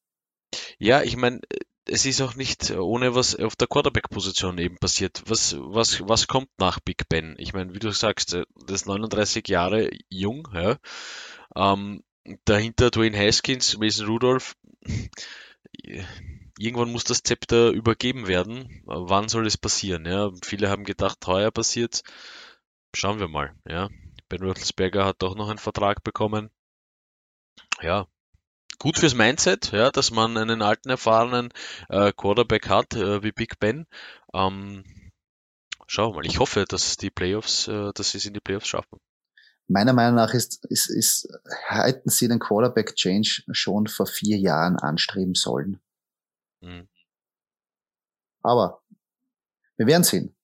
Ja, 0.79 1.03
ich 1.03 1.17
meine, 1.17 1.41
es 1.85 2.07
ist 2.07 2.21
auch 2.21 2.37
nicht 2.37 2.71
ohne 2.71 3.15
was 3.15 3.35
auf 3.35 3.57
der 3.57 3.67
Quarterback-Position 3.67 4.59
eben 4.59 4.79
passiert. 4.79 5.23
Was, 5.27 5.57
was, 5.59 6.07
was 6.07 6.27
kommt 6.27 6.51
nach 6.59 6.81
Big 6.81 7.09
Ben? 7.09 7.35
Ich 7.39 7.55
meine, 7.55 7.75
wie 7.75 7.79
du 7.79 7.91
sagst, 7.91 8.35
das 8.35 8.47
ist 8.83 8.87
39 8.87 9.49
Jahre 9.49 9.91
jung, 10.09 10.49
ja. 10.53 10.77
Ähm, 11.57 12.03
dahinter 12.45 12.91
Dwayne 12.91 13.19
Haskins, 13.19 13.79
Mason 13.79 14.07
Rudolph 14.07 14.55
irgendwann 16.59 16.93
muss 16.93 17.05
das 17.05 17.23
Zepter 17.23 17.71
übergeben 17.71 18.27
werden. 18.27 18.83
Wann 18.85 19.29
soll 19.29 19.47
es 19.47 19.57
passieren? 19.57 20.05
Ja, 20.05 20.31
viele 20.45 20.69
haben 20.71 20.85
gedacht, 20.85 21.27
heuer 21.27 21.51
passiert. 21.51 22.03
Schauen 22.95 23.21
wir 23.21 23.29
mal. 23.29 23.55
Ja, 23.67 23.89
Ben 24.29 24.43
Roethlisberger 24.43 25.05
hat 25.05 25.23
doch 25.23 25.35
noch 25.35 25.49
einen 25.49 25.59
Vertrag 25.59 26.03
bekommen. 26.03 26.51
Ja, 27.81 28.07
gut 28.79 28.99
fürs 28.99 29.15
Mindset, 29.15 29.73
ja, 29.73 29.91
dass 29.91 30.11
man 30.11 30.37
einen 30.37 30.63
alten 30.63 30.91
erfahrenen 30.91 31.51
äh, 31.89 32.13
Quarterback 32.13 32.69
hat 32.69 32.95
äh, 32.95 33.23
wie 33.23 33.33
Big 33.33 33.59
Ben. 33.59 33.87
Ähm, 34.35 34.85
schauen 35.87 36.13
wir 36.13 36.17
mal. 36.17 36.27
Ich 36.27 36.39
hoffe, 36.39 36.65
dass 36.69 36.97
die 36.97 37.11
Playoffs, 37.11 37.69
äh, 37.69 37.93
dass 37.95 38.11
sie 38.11 38.19
es 38.19 38.27
in 38.27 38.35
die 38.35 38.41
Playoffs 38.41 38.69
schaffen. 38.69 38.99
meiner 39.67 39.93
Meinung 39.93 40.17
nach 40.17 40.35
ist, 40.35 40.65
ist, 40.67 40.89
ist, 40.89 41.29
hätten 41.69 42.11
sie 42.11 42.29
den 42.29 42.39
Quarterback 42.39 42.97
Change 42.97 43.43
schon 43.53 43.87
vor 43.87 44.07
vier 44.07 44.39
Jahren 44.39 44.77
anstreben 44.77 45.35
sollen. 45.35 45.81
Mhm. 46.61 46.89
Aber 48.43 48.83
wir 49.77 49.87
werden 49.87 50.05
sehen. 50.05 50.35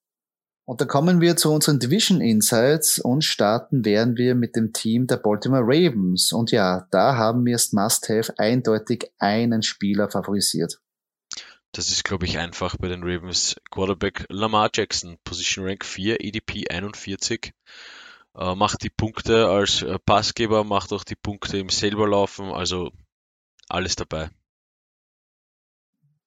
Und 0.67 0.81
da 0.81 0.87
kommen 0.87 1.21
wir 1.21 1.37
zu 1.37 1.53
unseren 1.53 1.79
Division 1.79 2.23
Insights 2.23 2.99
und 2.99 3.23
starten 3.23 3.85
werden 3.85 4.17
wir 4.17 4.35
mit 4.35 4.57
dem 4.57 4.73
Team 4.73 5.07
der 5.07 5.19
Baltimore 5.19 5.63
Ravens. 5.63 6.33
Und 6.33 6.53
ja, 6.53 6.87
da 6.91 7.17
haben 7.17 7.45
wir 7.45 7.57
es 7.57 7.73
Must-Have 7.73 8.39
eindeutig 8.39 9.11
einen 9.19 9.63
Spieler 9.63 10.11
favorisiert. 10.11 10.81
Das 11.73 11.91
ist, 11.91 12.05
glaube 12.05 12.25
ich, 12.25 12.39
einfach 12.39 12.77
bei 12.79 12.89
den 12.89 13.03
Ravens. 13.03 13.57
Quarterback 13.71 14.25
Lamar 14.31 14.71
Jackson, 14.73 15.19
Position 15.25 15.67
Rank 15.67 15.85
4, 15.85 16.25
EDP 16.25 16.65
41. 16.71 17.53
Äh, 18.37 18.55
macht 18.55 18.83
die 18.83 18.91
Punkte 18.91 19.49
als 19.49 19.83
äh, 19.83 19.99
Passgeber, 19.99 20.65
macht 20.65 20.93
auch 20.93 21.05
die 21.05 21.17
Punkte 21.17 21.59
im 21.59 21.69
selber 21.69 22.09
laufen, 22.09 22.47
also 22.47 22.91
alles 23.69 23.97
dabei 23.97 24.31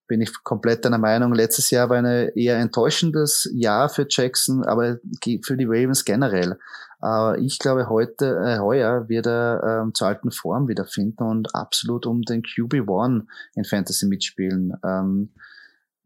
bin 0.07 0.21
ich 0.21 0.31
komplett 0.43 0.85
deiner 0.85 0.97
Meinung. 0.97 1.33
Letztes 1.33 1.69
Jahr 1.69 1.89
war 1.89 1.97
ein 1.97 2.29
eher 2.35 2.57
enttäuschendes 2.57 3.49
Jahr 3.53 3.89
für 3.89 4.05
Jackson, 4.09 4.63
aber 4.63 4.97
für 5.43 5.57
die 5.57 5.65
Ravens 5.65 6.05
generell. 6.05 6.57
Aber 6.99 7.37
ich 7.37 7.59
glaube, 7.59 7.89
heute, 7.89 8.37
äh, 8.37 8.59
heuer 8.59 9.07
wird 9.07 9.27
er 9.27 9.83
ähm, 9.83 9.93
zur 9.93 10.07
alten 10.07 10.31
Form 10.31 10.67
wiederfinden 10.67 11.23
und 11.23 11.53
absolut 11.53 12.05
um 12.05 12.23
den 12.23 12.41
QB1 12.41 13.25
in 13.55 13.65
Fantasy 13.65 14.07
mitspielen. 14.07 14.73
Ähm, 14.83 15.29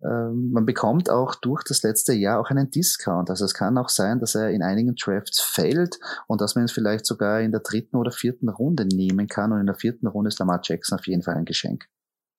ähm, 0.03 0.51
man 0.51 0.65
bekommt 0.65 1.09
auch 1.09 1.35
durch 1.35 1.63
das 1.63 1.83
letzte 1.83 2.13
Jahr 2.13 2.39
auch 2.39 2.49
einen 2.49 2.71
Discount. 2.71 3.29
Also 3.29 3.45
es 3.45 3.53
kann 3.53 3.77
auch 3.77 3.89
sein, 3.89 4.19
dass 4.19 4.35
er 4.35 4.49
in 4.49 4.63
einigen 4.63 4.95
Drafts 4.95 5.39
fällt 5.39 5.99
und 6.27 6.41
dass 6.41 6.55
man 6.55 6.65
ihn 6.65 6.69
vielleicht 6.69 7.05
sogar 7.05 7.39
in 7.41 7.51
der 7.51 7.61
dritten 7.61 7.95
oder 7.95 8.11
vierten 8.11 8.49
Runde 8.49 8.85
nehmen 8.85 9.27
kann. 9.27 9.51
Und 9.51 9.59
in 9.61 9.67
der 9.67 9.75
vierten 9.75 10.07
Runde 10.07 10.29
ist 10.29 10.39
Lamar 10.39 10.59
Jackson 10.63 10.97
auf 10.97 11.07
jeden 11.07 11.21
Fall 11.21 11.35
ein 11.35 11.45
Geschenk. 11.45 11.87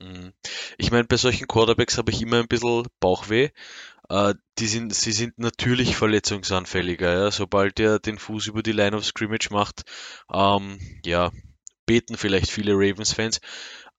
Mhm. 0.02 0.32
Ich 0.78 0.90
meine, 0.90 1.04
bei 1.04 1.16
solchen 1.16 1.46
Quarterbacks 1.46 1.98
habe 1.98 2.10
ich 2.10 2.20
immer 2.20 2.40
ein 2.40 2.48
bisschen 2.48 2.86
Bauchweh. 3.00 3.50
Äh, 4.08 4.34
die 4.58 4.66
sind, 4.66 4.94
sie 4.94 5.12
sind 5.12 5.38
natürlich 5.38 5.96
verletzungsanfälliger. 5.96 7.12
Ja? 7.12 7.30
Sobald 7.30 7.78
er 7.78 7.98
den 7.98 8.18
Fuß 8.18 8.48
über 8.48 8.62
die 8.62 8.72
Line 8.72 8.96
of 8.96 9.04
Scrimmage 9.04 9.50
macht, 9.50 9.82
ähm, 10.32 10.78
ja, 11.04 11.30
beten 11.86 12.16
vielleicht 12.16 12.50
viele 12.50 12.72
Ravens-Fans. 12.74 13.40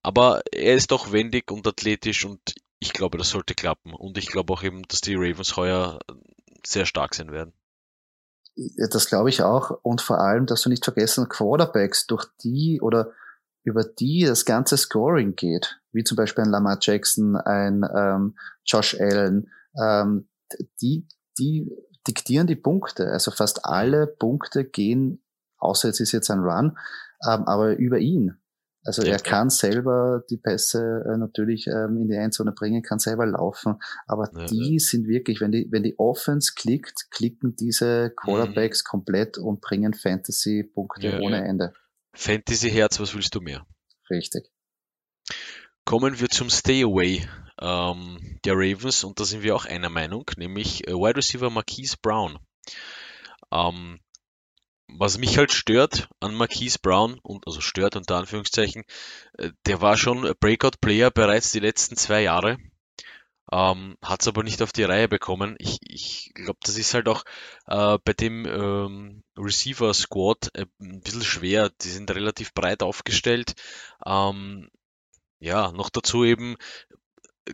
Aber 0.02 0.42
er 0.52 0.74
ist 0.74 0.90
doch 0.90 1.12
wendig 1.12 1.50
und 1.50 1.66
athletisch 1.66 2.26
und 2.26 2.54
ich 2.78 2.92
glaube, 2.92 3.16
das 3.16 3.30
sollte 3.30 3.54
klappen. 3.54 3.94
Und 3.94 4.18
ich 4.18 4.26
glaube 4.26 4.52
auch 4.52 4.62
eben, 4.62 4.82
dass 4.88 5.00
die 5.00 5.14
Ravens 5.14 5.56
heuer 5.56 6.00
sehr 6.66 6.84
stark 6.84 7.14
sein 7.14 7.32
werden. 7.32 7.54
Das 8.90 9.08
glaube 9.08 9.30
ich 9.30 9.42
auch. 9.42 9.70
Und 9.82 10.02
vor 10.02 10.20
allem, 10.20 10.46
dass 10.46 10.62
du 10.62 10.68
nicht 10.68 10.84
vergessen, 10.84 11.28
Quarterbacks, 11.28 12.06
durch 12.06 12.26
die 12.42 12.80
oder 12.80 13.12
über 13.64 13.82
die 13.82 14.24
das 14.26 14.44
ganze 14.44 14.76
Scoring 14.76 15.34
geht, 15.34 15.80
wie 15.92 16.04
zum 16.04 16.16
Beispiel 16.16 16.44
ein 16.44 16.50
Lamar 16.50 16.78
Jackson, 16.80 17.36
ein 17.36 17.82
ähm, 17.96 18.36
Josh 18.64 18.98
Allen, 19.00 19.50
ähm, 19.82 20.28
die, 20.80 21.08
die 21.38 21.70
diktieren 22.06 22.46
die 22.46 22.56
Punkte. 22.56 23.08
Also 23.08 23.30
fast 23.30 23.64
alle 23.64 24.06
Punkte 24.06 24.64
gehen, 24.64 25.24
außer 25.58 25.88
jetzt 25.88 26.00
ist 26.00 26.12
jetzt 26.12 26.30
ein 26.30 26.40
Run, 26.40 26.76
ähm, 27.26 27.44
aber 27.44 27.76
über 27.76 27.98
ihn. 27.98 28.36
Also 28.86 29.02
ja, 29.02 29.12
er 29.12 29.18
kann 29.18 29.48
selber 29.48 30.22
die 30.28 30.36
Pässe 30.36 31.04
äh, 31.08 31.16
natürlich 31.16 31.66
ähm, 31.68 31.96
in 32.02 32.08
die 32.08 32.16
Endzone 32.16 32.52
bringen, 32.52 32.82
kann 32.82 32.98
selber 32.98 33.24
laufen, 33.24 33.76
aber 34.06 34.30
ja, 34.36 34.44
die 34.44 34.74
ja. 34.74 34.78
sind 34.78 35.08
wirklich, 35.08 35.40
wenn 35.40 35.52
die, 35.52 35.68
wenn 35.70 35.82
die 35.82 35.98
Offense 35.98 36.52
klickt, 36.54 37.10
klicken 37.10 37.56
diese 37.56 38.12
Quarterbacks 38.14 38.84
mhm. 38.84 38.88
komplett 38.90 39.38
und 39.38 39.62
bringen 39.62 39.94
Fantasy-Punkte 39.94 41.18
ohne 41.22 41.46
Ende. 41.46 41.72
Fantasy-Herz, 42.14 43.00
was 43.00 43.14
willst 43.14 43.34
du 43.34 43.40
mehr? 43.40 43.66
Richtig. 44.10 44.50
Kommen 45.84 46.20
wir 46.20 46.28
zum 46.28 46.48
Stay 46.50 46.82
Away 46.82 47.28
ähm, 47.60 48.40
der 48.44 48.54
Ravens 48.54 49.04
und 49.04 49.20
da 49.20 49.24
sind 49.24 49.42
wir 49.42 49.54
auch 49.54 49.64
einer 49.66 49.90
Meinung, 49.90 50.30
nämlich 50.36 50.86
äh, 50.88 50.92
Wide 50.92 51.16
Receiver 51.16 51.50
Marquise 51.50 51.96
Brown. 52.00 52.38
Ähm, 53.52 54.00
was 54.88 55.18
mich 55.18 55.38
halt 55.38 55.52
stört 55.52 56.08
an 56.20 56.34
Marquise 56.34 56.78
Brown 56.80 57.18
und 57.22 57.46
also 57.46 57.60
stört 57.60 57.96
unter 57.96 58.16
Anführungszeichen, 58.16 58.84
äh, 59.38 59.50
der 59.66 59.80
war 59.80 59.96
schon 59.96 60.32
Breakout 60.40 60.78
Player 60.80 61.10
bereits 61.10 61.52
die 61.52 61.60
letzten 61.60 61.96
zwei 61.96 62.22
Jahre 62.22 62.58
ähm, 63.54 63.96
hat 64.02 64.22
es 64.22 64.28
aber 64.28 64.42
nicht 64.42 64.62
auf 64.62 64.72
die 64.72 64.82
Reihe 64.82 65.06
bekommen. 65.06 65.54
Ich, 65.60 65.78
ich 65.82 66.32
glaube, 66.34 66.58
das 66.64 66.76
ist 66.76 66.92
halt 66.92 67.08
auch 67.08 67.24
äh, 67.66 67.98
bei 68.04 68.12
dem 68.12 68.46
ähm, 68.46 69.22
Receiver-Squad 69.38 70.50
äh, 70.54 70.66
ein 70.80 71.00
bisschen 71.02 71.22
schwer. 71.22 71.70
Die 71.82 71.88
sind 71.88 72.10
relativ 72.10 72.52
breit 72.52 72.82
aufgestellt. 72.82 73.54
Ähm, 74.04 74.70
ja, 75.38 75.70
noch 75.70 75.88
dazu 75.88 76.24
eben 76.24 76.56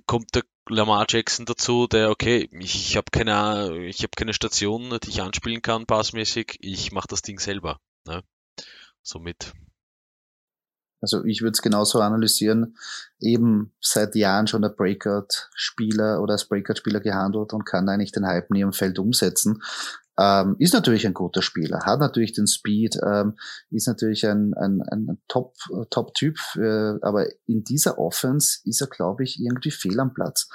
kommt 0.06 0.34
der 0.34 0.44
Lamar 0.68 1.04
Jackson 1.08 1.44
dazu, 1.44 1.86
der, 1.86 2.10
okay, 2.10 2.48
ich, 2.52 2.76
ich 2.76 2.96
habe 2.96 3.10
keine, 3.10 3.86
ich 3.86 4.02
hab 4.02 4.16
keine 4.16 4.32
Station, 4.32 4.96
die 5.02 5.10
ich 5.10 5.20
anspielen 5.20 5.60
kann, 5.60 5.84
passmäßig. 5.84 6.56
Ich 6.60 6.92
mache 6.92 7.08
das 7.08 7.22
Ding 7.22 7.40
selber. 7.40 7.78
Ne? 8.06 8.22
Somit 9.02 9.52
also 11.00 11.24
ich 11.24 11.42
würde 11.42 11.52
es 11.52 11.62
genauso 11.62 12.00
analysieren, 12.00 12.76
eben 13.20 13.72
seit 13.80 14.14
Jahren 14.14 14.46
schon 14.46 14.62
der 14.62 14.68
Breakout-Spieler 14.70 16.20
oder 16.22 16.32
als 16.32 16.46
Breakout-Spieler 16.46 17.00
gehandelt 17.00 17.52
und 17.52 17.64
kann 17.64 17.88
eigentlich 17.88 18.12
den 18.12 18.26
Hype 18.26 18.50
nie 18.50 18.60
im 18.60 18.72
Feld 18.72 18.98
umsetzen. 18.98 19.62
Ähm, 20.20 20.56
ist 20.58 20.74
natürlich 20.74 21.06
ein 21.06 21.14
guter 21.14 21.40
Spieler, 21.40 21.80
hat 21.86 22.00
natürlich 22.00 22.34
den 22.34 22.46
Speed, 22.46 22.98
ähm, 23.02 23.38
ist 23.70 23.88
natürlich 23.88 24.26
ein, 24.26 24.52
ein, 24.52 24.82
ein 24.82 25.18
Top, 25.28 25.54
Top-Typ, 25.88 26.36
äh, 26.56 26.98
aber 27.00 27.26
in 27.46 27.64
dieser 27.64 27.98
Offense 27.98 28.58
ist 28.64 28.82
er, 28.82 28.88
glaube 28.88 29.24
ich, 29.24 29.40
irgendwie 29.40 29.70
fehl 29.70 29.98
am 29.98 30.12
Platz. 30.12 30.50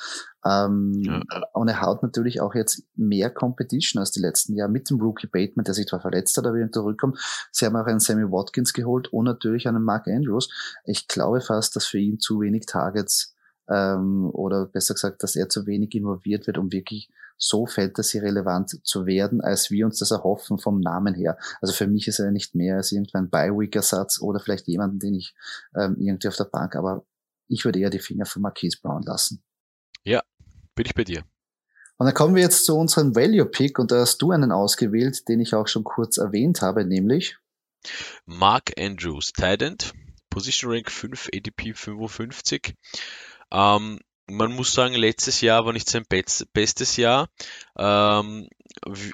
Ähm, 0.46 0.94
ja. 1.04 1.22
Und 1.54 1.68
er 1.68 1.82
hat 1.82 2.04
natürlich 2.04 2.42
auch 2.42 2.54
jetzt 2.54 2.84
mehr 2.96 3.32
Competition 3.32 4.00
als 4.00 4.12
die 4.12 4.20
letzten 4.22 4.54
Jahre 4.56 4.70
mit 4.70 4.88
dem 4.92 5.02
Rookie 5.02 5.26
Bateman, 5.26 5.64
der 5.64 5.74
sich 5.74 5.88
zwar 5.88 6.02
verletzt 6.02 6.38
hat, 6.38 6.46
aber 6.46 6.58
wieder 6.58 6.72
zurückkommt. 6.72 7.18
Sie 7.52 7.66
haben 7.66 7.76
auch 7.76 7.88
einen 7.88 8.00
Sammy 8.00 8.32
Watkins 8.32 8.72
geholt 8.72 9.08
und 9.12 9.26
natürlich 9.26 9.68
einen 9.68 9.84
Mark 9.84 10.08
Andrews. 10.08 10.48
Ich 10.84 11.08
glaube 11.08 11.42
fast, 11.42 11.76
dass 11.76 11.88
für 11.88 11.98
ihn 11.98 12.20
zu 12.20 12.40
wenig 12.40 12.68
Targets 12.68 13.36
ähm, 13.68 14.30
oder 14.32 14.68
besser 14.68 14.94
gesagt, 14.94 15.24
dass 15.24 15.36
er 15.36 15.50
zu 15.50 15.66
wenig 15.66 15.96
involviert 15.96 16.46
wird, 16.46 16.60
um 16.60 16.72
wirklich 16.72 17.10
so 17.38 17.66
Fantasy-relevant 17.66 18.86
zu 18.86 19.06
werden, 19.06 19.42
als 19.42 19.72
wir 19.72 19.86
uns 19.86 20.00
das 20.00 20.12
erhoffen 20.12 20.58
vom 20.58 20.80
Namen 20.80 21.14
her. 21.14 21.38
Also 21.62 21.74
für 21.74 21.88
mich 21.88 22.08
ist 22.08 22.20
er 22.20 22.32
nicht 22.32 22.56
mehr 22.56 22.78
als 22.78 22.92
irgendein 22.92 23.30
Bi-Week-Ersatz 23.30 24.22
oder 24.22 24.40
vielleicht 24.40 24.68
jemanden, 24.68 25.00
den 25.00 25.16
ich 25.16 25.36
ähm, 25.76 25.96
irgendwie 26.00 26.28
auf 26.28 26.38
der 26.38 26.46
Bank, 26.46 26.76
aber 26.76 27.06
ich 27.48 27.66
würde 27.66 27.80
eher 27.80 27.90
die 27.90 28.00
Finger 28.00 28.26
von 28.26 28.42
Marquise 28.42 28.80
Brown 28.82 29.04
lassen. 29.04 29.44
Ja, 30.04 30.22
bin 30.76 30.86
ich 30.86 30.96
bei 30.96 31.04
dir. 31.04 31.24
Und 31.98 32.08
dann 32.08 32.14
kommen 32.14 32.36
wir 32.36 32.44
jetzt 32.44 32.66
zu 32.66 32.76
unserem 32.76 33.16
Value-Pick 33.16 33.80
und 33.80 33.92
da 33.92 34.02
hast 34.02 34.22
du 34.22 34.32
einen 34.32 34.52
ausgewählt, 34.52 35.28
den 35.30 35.40
ich 35.40 35.54
auch 35.54 35.68
schon 35.68 35.84
kurz 35.84 36.18
erwähnt 36.18 36.62
habe, 36.62 36.86
nämlich 36.86 37.38
Mark 38.26 38.74
Andrews, 38.78 39.32
Tident, 39.32 39.94
Position 40.30 40.72
Rank 40.72 40.92
5, 40.92 41.30
ADP 41.34 41.74
55. 41.74 42.76
Ähm, 43.52 44.00
man 44.28 44.54
muss 44.54 44.74
sagen, 44.74 44.96
letztes 44.96 45.42
Jahr 45.42 45.66
war 45.66 45.74
nicht 45.74 45.90
sein 45.90 46.06
bestes 46.54 46.98
Jahr. 46.98 47.30
Ähm, 47.78 48.50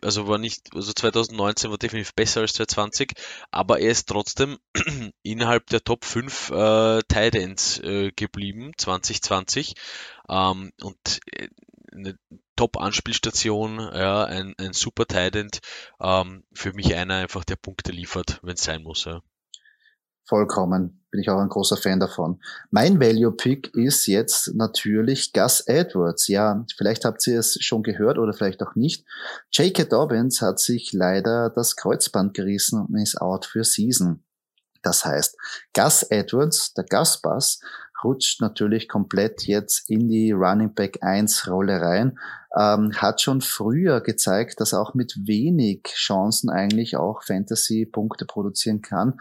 also 0.01 0.27
war 0.27 0.38
nicht, 0.38 0.74
also 0.74 0.91
2019 0.94 1.70
war 1.70 1.77
definitiv 1.77 2.13
besser 2.13 2.41
als 2.41 2.53
2020, 2.53 3.13
aber 3.51 3.80
er 3.80 3.91
ist 3.91 4.08
trotzdem 4.08 4.58
innerhalb 5.24 5.68
der 5.68 5.84
Top 5.84 6.06
5 6.06 6.50
äh, 6.50 7.00
Titans 7.08 7.80
äh, 7.80 8.12
geblieben, 8.12 8.72
2020. 8.77 9.75
Ähm, 10.30 10.72
und 10.82 11.20
äh, 11.32 11.50
eine 11.91 12.18
Top-Anspielstation, 12.56 13.80
ja, 13.80 14.24
ein, 14.24 14.56
ein 14.58 14.74
super 14.74 15.06
Titan, 15.06 15.50
ähm, 16.00 16.44
für 16.53 16.74
mich 16.74 16.96
einer 16.96 17.15
einfach, 17.15 17.44
der 17.44 17.56
Punkte 17.58 17.91
liefert, 17.91 18.39
wenn 18.44 18.53
es 18.53 18.63
sein 18.63 18.84
muss. 18.84 19.06
Ja. 19.06 19.22
Vollkommen. 20.25 21.04
Bin 21.12 21.20
ich 21.20 21.30
auch 21.30 21.40
ein 21.40 21.50
großer 21.50 21.75
Fan 21.75 22.00
davon. 22.00 22.40
Mein 22.70 23.01
Value 23.01 23.34
Pick 23.34 23.75
ist 23.75 24.06
jetzt 24.08 24.56
natürlich 24.56 25.34
Gus 25.34 25.62
Edwards. 25.68 26.28
Ja, 26.30 26.66
vielleicht 26.78 27.04
habt 27.04 27.25
ihr 27.28 27.40
es 27.40 27.58
schon 27.62 27.84
gehört 27.84 28.18
oder 28.18 28.34
vielleicht 28.34 28.63
auch 28.63 28.75
nicht. 28.75 29.06
J.K. 29.51 29.84
Dobbins 29.86 30.42
hat 30.42 30.60
sich 30.60 30.94
leider 30.94 31.50
das 31.50 31.75
Kreuzband 31.75 32.34
gerissen 32.34 32.86
und 32.86 32.96
ist 32.96 33.20
out 33.20 33.46
für 33.46 33.66
Season. 33.66 34.24
Das 34.82 35.06
heißt, 35.06 35.38
Gus 35.74 36.04
Edwards, 36.04 36.74
der 36.74 36.86
Gus 36.86 37.22
Bass, 37.22 37.60
rutscht 38.03 38.41
natürlich 38.41 38.88
komplett 38.88 39.48
jetzt 39.48 39.89
in 39.89 40.10
die 40.10 40.31
Running 40.31 40.74
Back 40.74 41.00
1 41.01 41.48
Rolle 41.48 41.81
rein, 41.81 42.17
ähm, 42.58 42.91
hat 42.93 43.22
schon 43.22 43.41
früher 43.41 44.01
gezeigt, 44.01 44.60
dass 44.60 44.74
er 44.74 44.81
auch 44.81 44.93
mit 44.93 45.15
wenig 45.25 45.84
Chancen 45.96 46.50
eigentlich 46.50 46.98
auch 46.98 47.24
Fantasy-Punkte 47.24 48.25
produzieren 48.25 48.81
kann. 48.81 49.20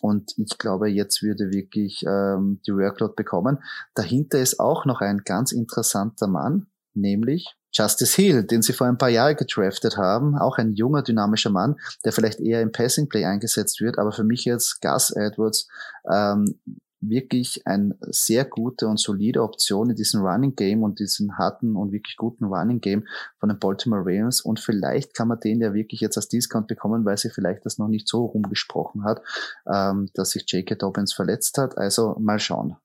Und 0.00 0.34
ich 0.36 0.58
glaube, 0.58 0.88
jetzt 0.88 1.22
würde 1.22 1.52
wirklich 1.52 2.04
ähm, 2.06 2.60
die 2.66 2.72
Workload 2.72 3.14
bekommen. 3.16 3.58
Dahinter 3.94 4.38
ist 4.38 4.58
auch 4.58 4.84
noch 4.84 5.00
ein 5.00 5.22
ganz 5.24 5.52
interessanter 5.52 6.26
Mann, 6.26 6.66
nämlich 6.94 7.56
Justice 7.72 8.14
Hill, 8.20 8.44
den 8.44 8.62
sie 8.62 8.74
vor 8.74 8.86
ein 8.86 8.98
paar 8.98 9.08
Jahren 9.08 9.36
gedraftet 9.36 9.96
haben, 9.96 10.36
auch 10.36 10.58
ein 10.58 10.72
junger, 10.72 11.02
dynamischer 11.02 11.50
Mann, 11.50 11.76
der 12.04 12.12
vielleicht 12.12 12.38
eher 12.38 12.60
im 12.60 12.70
Passing 12.70 13.08
Play 13.08 13.24
eingesetzt 13.24 13.80
wird, 13.80 13.98
aber 13.98 14.12
für 14.12 14.24
mich 14.24 14.44
jetzt 14.44 14.82
Gus 14.82 15.10
Edwards 15.10 15.68
ähm, 16.10 16.60
wirklich 17.02 17.66
eine 17.66 17.96
sehr 18.00 18.44
gute 18.44 18.86
und 18.86 18.98
solide 18.98 19.42
Option 19.42 19.90
in 19.90 19.96
diesem 19.96 20.22
Running 20.22 20.54
Game 20.54 20.82
und 20.82 20.98
diesen 20.98 21.36
harten 21.36 21.76
und 21.76 21.92
wirklich 21.92 22.16
guten 22.16 22.44
Running 22.44 22.80
Game 22.80 23.06
von 23.38 23.48
den 23.48 23.58
Baltimore 23.58 24.02
Ravens. 24.02 24.40
Und 24.40 24.60
vielleicht 24.60 25.14
kann 25.14 25.28
man 25.28 25.40
den 25.40 25.60
ja 25.60 25.74
wirklich 25.74 26.00
jetzt 26.00 26.16
als 26.16 26.28
Discount 26.28 26.68
bekommen, 26.68 27.04
weil 27.04 27.18
sie 27.18 27.30
vielleicht 27.30 27.66
das 27.66 27.78
noch 27.78 27.88
nicht 27.88 28.08
so 28.08 28.24
rumgesprochen 28.24 29.04
hat, 29.04 29.22
ähm, 29.66 30.08
dass 30.14 30.30
sich 30.30 30.50
J.K. 30.50 30.76
Dobbins 30.76 31.12
verletzt 31.12 31.58
hat. 31.58 31.76
Also 31.76 32.16
mal 32.18 32.38
schauen. 32.38 32.76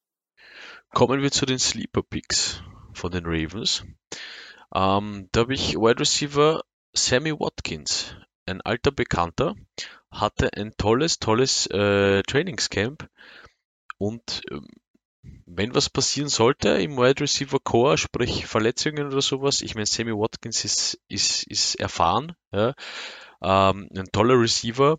Kommen 0.94 1.22
wir 1.22 1.32
zu 1.32 1.46
den 1.46 1.60
Sleeper 1.60 2.02
Picks 2.02 2.62
von 2.94 3.12
den 3.12 3.26
Ravens. 3.26 3.84
Ähm, 4.74 5.30
da 5.32 5.42
habe 5.42 5.54
ich 5.54 5.76
Wide 5.76 6.00
Receiver 6.00 6.62
Sammy 6.94 7.32
Watkins, 7.32 8.16
ein 8.46 8.62
alter 8.62 8.92
Bekannter, 8.92 9.56
hatte 10.12 10.52
ein 10.54 10.74
tolles, 10.78 11.20
tolles 11.20 11.68
äh, 11.68 12.24
Trainingscamp 12.24 13.08
und 13.98 14.42
ähm, 14.51 14.68
wenn 15.46 15.75
was 15.75 15.89
passieren 15.89 16.30
sollte 16.30 16.70
im 16.70 16.98
Wide 16.98 17.22
Receiver 17.22 17.60
Core, 17.60 17.98
sprich 17.98 18.46
Verletzungen 18.46 19.08
oder 19.08 19.22
sowas, 19.22 19.62
ich 19.62 19.75
meine, 19.75 19.86
Sammy 19.86 20.12
Watkins 20.12 20.63
ist, 20.63 21.00
ist, 21.08 21.44
ist 21.48 21.75
erfahren, 21.75 22.34
ja, 22.51 22.74
ähm, 23.42 23.89
ein 23.96 24.08
toller 24.12 24.39
Receiver 24.39 24.98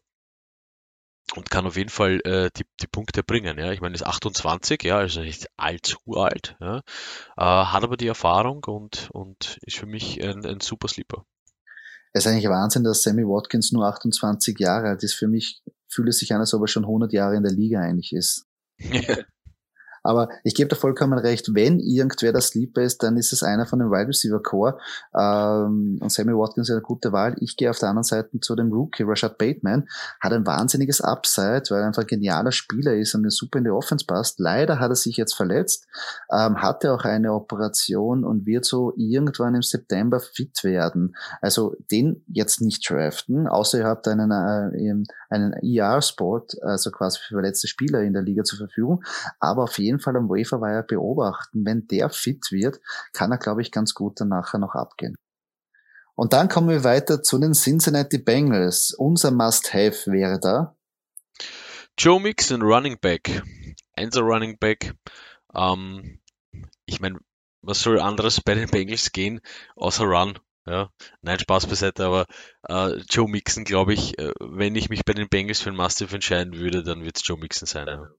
und 1.35 1.51
kann 1.51 1.67
auf 1.67 1.77
jeden 1.77 1.91
Fall 1.91 2.21
äh, 2.25 2.51
die, 2.57 2.65
die 2.81 2.87
Punkte 2.87 3.23
bringen. 3.23 3.59
Ja. 3.59 3.73
Ich 3.73 3.81
meine, 3.81 3.95
ist 3.95 4.07
28, 4.07 4.83
ja, 4.83 4.99
also 4.99 5.21
nicht 5.21 5.47
allzu 5.57 5.99
alt, 6.15 6.57
ja, 6.61 6.79
äh, 7.37 7.65
hat 7.67 7.85
aber 7.85 7.97
die 7.97 8.07
Erfahrung 8.07 8.65
und, 8.65 9.11
und 9.13 9.59
ist 9.63 9.77
für 9.77 9.87
mich 9.87 10.23
ein, 10.23 10.45
ein 10.45 10.61
super 10.61 10.89
Sleeper. 10.89 11.25
Es 12.15 12.25
ist 12.25 12.33
eigentlich 12.33 12.49
Wahnsinn, 12.49 12.85
dass 12.85 13.03
Sammy 13.03 13.23
Watkins 13.23 13.71
nur 13.71 13.87
28 13.87 14.59
Jahre 14.59 14.89
alt 14.89 15.03
ist. 15.03 15.15
Für 15.15 15.29
mich 15.29 15.63
fühlt 15.89 16.09
es 16.09 16.19
sich 16.19 16.33
an, 16.33 16.41
als 16.41 16.55
ob 16.55 16.63
er 16.63 16.67
schon 16.69 16.85
100 16.85 17.13
Jahre 17.13 17.37
in 17.37 17.43
der 17.43 17.53
Liga 17.53 17.81
eigentlich 17.81 18.13
ist. 18.13 18.48
Aber 20.03 20.31
ich 20.43 20.55
gebe 20.55 20.69
da 20.69 20.77
vollkommen 20.77 21.19
recht, 21.19 21.55
wenn 21.55 21.81
irgendwer 21.81 22.33
der 22.33 22.41
Sleeper 22.41 22.81
ist, 22.83 23.03
dann 23.03 23.19
ist 23.19 23.33
es 23.33 23.43
einer 23.43 23.67
von 23.67 23.79
den 23.79 23.91
Wide 23.91 24.09
Receiver 24.09 24.43
Core. 24.43 24.79
Ähm, 25.15 25.99
und 26.01 26.11
Sammy 26.11 26.33
Watkins 26.33 26.69
ist 26.69 26.75
eine 26.75 26.83
gute 26.83 27.13
Wahl. 27.13 27.37
Ich 27.41 27.57
gehe 27.57 27.69
auf 27.69 27.79
der 27.79 27.91
anderen 27.91 28.05
Seite 28.05 28.41
zu 28.41 28.57
dem 28.57 28.73
Rookie, 28.73 29.03
Rashad 29.03 29.37
Bateman. 29.37 29.87
Hat 30.21 30.33
ein 30.33 30.47
wahnsinniges 30.47 31.03
Upside, 31.03 31.65
weil 31.69 31.81
er 31.81 31.89
einfach 31.89 32.05
ein 32.05 32.09
genialer 32.09 32.53
Spieler 32.53 32.95
ist 32.95 33.15
und 33.15 33.31
super 33.31 33.59
in 33.59 33.65
die 33.65 33.71
Offense 33.71 34.07
passt. 34.07 34.39
Leider 34.39 34.79
hat 34.79 34.91
er 34.91 34.97
sich 34.97 35.19
jetzt 35.19 35.35
verletzt, 35.35 35.87
ähm, 36.33 36.63
hatte 36.63 36.95
auch 36.95 37.05
eine 37.05 37.35
Operation 37.35 38.25
und 38.25 38.47
wird 38.47 38.65
so 38.65 38.95
irgendwann 38.97 39.55
im 39.55 39.63
September 39.63 40.21
fit 40.21 40.65
werden. 40.65 41.17
Also 41.43 41.77
den 41.91 42.25
jetzt 42.29 42.61
nicht 42.61 42.89
draften, 42.89 43.47
außer 43.47 43.79
ihr 43.79 43.87
habt 43.87 44.09
einen, 44.09 44.31
äh, 44.31 45.05
einen 45.29 45.53
ER-Sport, 45.53 46.63
also 46.63 46.91
quasi 46.91 47.19
für 47.21 47.35
verletzte 47.35 47.69
Spieler 47.69 48.03
in 48.03 48.13
der 48.13 48.23
Liga 48.23 48.45
zur 48.45 48.59
Verfügung. 48.59 49.05
Aber 49.41 49.65
auf 49.65 49.79
jeden 49.79 50.01
Fall 50.01 50.17
am 50.17 50.29
Waferwire 50.29 50.83
beobachten. 50.83 51.65
Wenn 51.65 51.87
der 51.87 52.11
fit 52.11 52.51
wird, 52.51 52.81
kann 53.13 53.33
er, 53.33 53.39
glaube 53.39 53.63
ich, 53.63 53.73
ganz 53.73 53.95
gut 53.95 54.21
dann 54.21 54.29
nachher 54.29 54.59
noch 54.59 54.75
abgehen. 54.75 55.15
Und 56.15 56.33
dann 56.33 56.49
kommen 56.49 56.69
wir 56.69 56.83
weiter 56.83 57.23
zu 57.23 57.39
den 57.39 57.53
Cincinnati 57.53 58.19
Bengals. 58.19 58.93
Unser 58.93 59.31
Must-Have 59.31 60.11
wäre 60.11 60.41
da. 60.41 60.77
Joe 61.97 62.21
Mixon, 62.21 62.63
Running 62.63 62.99
Back. 63.01 63.43
Einser 63.95 64.23
Running 64.23 64.59
Back. 64.59 64.95
Ähm, 65.55 66.21
ich 66.87 67.01
meine, 67.01 67.19
was 67.63 67.83
soll 67.83 68.01
anderes 68.01 68.41
bei 68.41 68.55
den 68.55 68.69
Bengals 68.69 69.13
gehen, 69.13 69.41
außer 69.77 70.05
Run? 70.05 70.39
Ja, 70.69 70.91
nein, 71.23 71.39
Spaß 71.39 71.67
beiseite, 71.67 72.05
aber 72.05 72.27
äh, 72.69 72.99
Joe 73.09 73.29
Mixon, 73.29 73.65
glaube 73.65 73.95
ich, 73.95 74.19
äh, 74.19 74.33
wenn 74.39 74.75
ich 74.75 74.91
mich 74.91 75.05
bei 75.05 75.15
den 75.15 75.29
Bengals 75.29 75.61
für 75.61 75.71
ein 75.71 75.77
Mastiff 75.77 76.13
entscheiden 76.13 76.59
würde, 76.59 76.83
dann 76.83 77.05
wird 77.05 77.17
es 77.17 77.27
Joe 77.27 77.39
Mixon 77.39 77.67
sein. 77.67 77.87
Ja. 77.87 78.11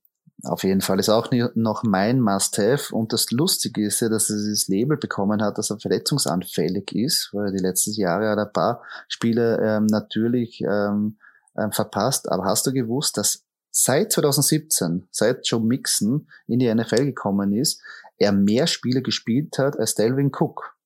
Auf 0.43 0.63
jeden 0.63 0.81
Fall 0.81 0.99
ist 0.99 1.09
auch 1.09 1.29
noch 1.55 1.83
mein 1.83 2.21
Must-Have. 2.21 2.95
Und 2.95 3.11
das 3.11 3.29
Lustige 3.31 3.85
ist 3.85 3.99
ja, 3.99 4.09
dass 4.09 4.29
er 4.29 4.37
dieses 4.37 4.67
Label 4.67 4.97
bekommen 4.97 5.41
hat, 5.41 5.57
dass 5.57 5.69
er 5.69 5.79
verletzungsanfällig 5.79 6.93
ist, 6.93 7.29
weil 7.33 7.47
er 7.47 7.51
die 7.51 7.63
letzten 7.63 7.91
Jahre 7.93 8.29
hat 8.29 8.39
ein 8.39 8.53
paar 8.53 8.81
Spiele 9.09 9.59
ähm, 9.61 9.85
natürlich 9.87 10.61
ähm, 10.61 11.17
ähm, 11.57 11.71
verpasst. 11.71 12.31
Aber 12.31 12.45
hast 12.45 12.65
du 12.65 12.71
gewusst, 12.71 13.17
dass 13.17 13.45
seit 13.69 14.13
2017, 14.13 15.07
seit 15.11 15.45
Joe 15.45 15.61
Mixon 15.61 16.27
in 16.47 16.59
die 16.59 16.73
NFL 16.73 17.05
gekommen 17.05 17.53
ist, 17.53 17.81
er 18.17 18.31
mehr 18.31 18.67
Spiele 18.67 19.01
gespielt 19.01 19.57
hat 19.57 19.77
als 19.77 19.95
Delvin 19.95 20.31
Cook? 20.33 20.78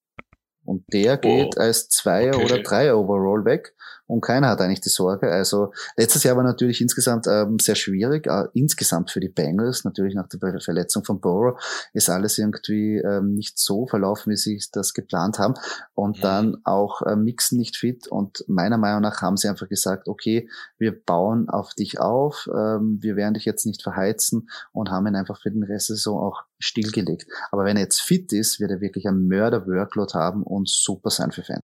Und 0.65 0.86
der 0.93 1.17
geht 1.17 1.56
oh, 1.58 1.60
als 1.60 1.89
Zweier 1.89 2.36
okay. 2.36 2.45
oder 2.45 2.63
Dreier 2.63 2.97
Overall 2.97 3.45
weg 3.45 3.73
und 4.06 4.22
keiner 4.22 4.50
hat 4.50 4.62
eigentlich 4.62 4.82
die 4.82 4.89
Sorge. 4.89 5.32
Also 5.32 5.72
letztes 5.96 6.24
Jahr 6.24 6.36
war 6.36 6.44
natürlich 6.44 6.82
insgesamt 6.82 7.26
ähm, 7.28 7.58
sehr 7.60 7.76
schwierig, 7.76 8.28
äh, 8.28 8.48
insgesamt 8.54 9.12
für 9.12 9.20
die 9.20 9.30
Bengals, 9.30 9.86
natürlich 9.86 10.13
nach 10.16 10.28
der 10.28 10.60
Verletzung 10.60 11.04
von 11.04 11.22
Burrow 11.22 11.60
ist 11.94 12.10
alles 12.10 12.38
irgendwie 12.38 12.98
ähm, 12.98 13.34
nicht 13.34 13.58
so 13.58 13.88
verlaufen, 13.88 14.32
wie 14.32 14.38
sie 14.38 14.62
das 14.72 14.94
geplant 14.94 15.39
haben 15.39 15.54
und 15.94 16.18
mhm. 16.18 16.22
dann 16.22 16.58
auch 16.63 17.02
äh, 17.04 17.16
Mixen 17.16 17.58
nicht 17.58 17.78
fit 17.78 18.08
und 18.08 18.44
meiner 18.48 18.78
Meinung 18.78 19.02
nach 19.02 19.22
haben 19.22 19.38
sie 19.38 19.48
einfach 19.48 19.70
gesagt, 19.70 20.08
okay, 20.08 20.50
wir 20.78 20.92
bauen 20.92 21.50
auf 21.50 21.74
dich 21.74 22.00
auf, 22.00 22.50
ähm, 22.54 23.00
wir 23.02 23.16
werden 23.16 23.36
dich 23.36 23.46
jetzt 23.46 23.66
nicht 23.66 23.82
verheizen 23.82 24.50
und 24.72 24.92
haben 24.92 25.08
ihn 25.08 25.16
einfach 25.16 25.42
für 25.42 25.52
den 25.52 25.63
Rest 25.63 25.89
der 25.89 25.96
Saison 25.96 26.20
auch 26.20 26.44
stillgelegt. 26.60 27.28
Aber 27.52 27.66
wenn 27.66 27.78
er 27.78 27.84
jetzt 27.84 28.02
fit 28.02 28.32
ist, 28.34 28.60
wird 28.60 28.72
er 28.72 28.82
wirklich 28.82 29.08
ein 29.08 29.28
Mörder-Workload 29.28 30.13
haben 30.13 30.44
und 30.44 30.70
super 30.70 31.10
sein 31.10 31.32
für 31.32 31.44
Fans. 31.44 31.62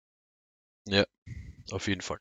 Ja, 0.88 1.04
auf 1.72 1.88
jeden 1.88 2.02
Fall. 2.02 2.18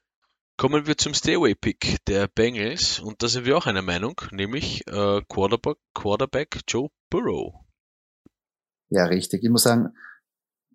Kommen 0.57 0.87
wir 0.87 0.97
zum 0.97 1.13
Stairway-Pick 1.13 2.05
der 2.05 2.27
Bengals 2.27 2.99
und 2.99 3.21
da 3.21 3.27
sind 3.27 3.45
wir 3.45 3.57
auch 3.57 3.65
einer 3.65 3.81
Meinung, 3.81 4.21
nämlich 4.31 4.87
äh, 4.87 5.21
Quarterback, 5.27 5.77
Quarterback 5.93 6.61
Joe 6.67 6.89
Burrow. 7.09 7.53
Ja, 8.89 9.05
richtig. 9.05 9.43
Ich 9.43 9.49
muss 9.49 9.63
sagen, 9.63 9.93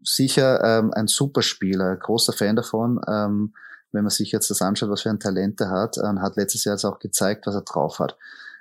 sicher 0.02 0.62
ähm, 0.62 0.92
ein 0.92 1.06
super 1.06 1.42
Spieler, 1.42 1.96
großer 1.96 2.32
Fan 2.32 2.56
davon. 2.56 3.00
Ähm, 3.08 3.54
wenn 3.92 4.04
man 4.04 4.10
sich 4.10 4.32
jetzt 4.32 4.50
das 4.50 4.62
anschaut, 4.62 4.90
was 4.90 5.02
für 5.02 5.10
ein 5.10 5.18
Talent 5.18 5.60
er 5.60 5.70
hat, 5.70 5.96
ähm, 5.98 6.20
hat 6.20 6.36
letztes 6.36 6.64
Jahr 6.64 6.74
jetzt 6.74 6.84
auch 6.84 6.98
gezeigt, 6.98 7.46
was 7.46 7.54
er 7.54 7.62
drauf 7.62 7.98
hat. 7.98 8.16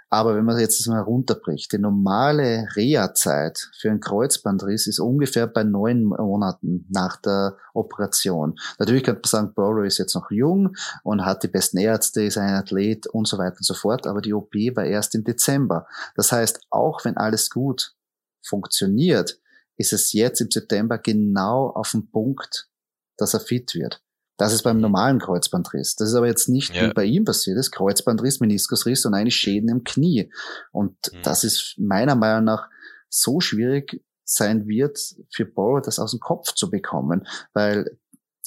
Aber 0.09 0.35
wenn 0.35 0.45
man 0.45 0.59
jetzt 0.59 0.79
das 0.79 0.87
mal 0.87 1.01
runterbricht, 1.01 1.71
die 1.71 1.77
normale 1.77 2.67
Reha-Zeit 2.75 3.69
für 3.79 3.91
einen 3.91 3.99
Kreuzbandriss 3.99 4.87
ist 4.87 4.99
ungefähr 4.99 5.45
bei 5.45 5.63
neun 5.63 6.03
Monaten 6.03 6.87
nach 6.89 7.17
der 7.17 7.57
Operation. 7.73 8.59
Natürlich 8.79 9.03
könnte 9.03 9.21
man 9.23 9.29
sagen, 9.29 9.53
Burrow 9.53 9.85
ist 9.85 9.99
jetzt 9.99 10.15
noch 10.15 10.31
jung 10.31 10.75
und 11.03 11.25
hat 11.25 11.43
die 11.43 11.47
besten 11.47 11.77
Ärzte, 11.77 12.23
ist 12.23 12.37
ein 12.37 12.55
Athlet 12.55 13.05
und 13.07 13.27
so 13.27 13.37
weiter 13.37 13.57
und 13.57 13.65
so 13.65 13.75
fort, 13.75 14.07
aber 14.07 14.21
die 14.21 14.33
OP 14.33 14.53
war 14.75 14.85
erst 14.85 15.13
im 15.13 15.23
Dezember. 15.23 15.87
Das 16.15 16.31
heißt, 16.31 16.61
auch 16.71 17.05
wenn 17.05 17.17
alles 17.17 17.51
gut 17.51 17.95
funktioniert, 18.41 19.39
ist 19.77 19.93
es 19.93 20.11
jetzt 20.13 20.41
im 20.41 20.49
September 20.49 20.97
genau 20.97 21.69
auf 21.69 21.91
den 21.91 22.09
Punkt, 22.09 22.67
dass 23.17 23.33
er 23.33 23.39
fit 23.41 23.75
wird. 23.75 24.01
Das 24.39 24.53
ist 24.53 24.63
beim 24.63 24.79
normalen 24.79 25.19
Kreuzbandriss. 25.19 25.97
Das 25.97 26.09
ist 26.09 26.15
aber 26.15 26.27
jetzt 26.27 26.47
nicht 26.47 26.73
ja. 26.73 26.87
wie 26.87 26.93
bei 26.93 27.03
ihm 27.03 27.25
passiert 27.25 27.57
ist. 27.57 27.71
Kreuzbandriss, 27.71 28.39
Meniskusriss 28.39 29.05
und 29.05 29.13
eine 29.13 29.31
Schäden 29.31 29.69
im 29.69 29.83
Knie. 29.83 30.31
Und 30.71 30.95
mhm. 31.11 31.21
das 31.23 31.43
ist 31.43 31.75
meiner 31.77 32.15
Meinung 32.15 32.45
nach 32.45 32.69
so 33.09 33.41
schwierig 33.41 34.01
sein 34.23 34.65
wird 34.65 34.97
für 35.29 35.45
Borrow, 35.45 35.81
das 35.81 35.99
aus 35.99 36.11
dem 36.11 36.21
Kopf 36.21 36.53
zu 36.53 36.69
bekommen, 36.69 37.27
weil 37.53 37.97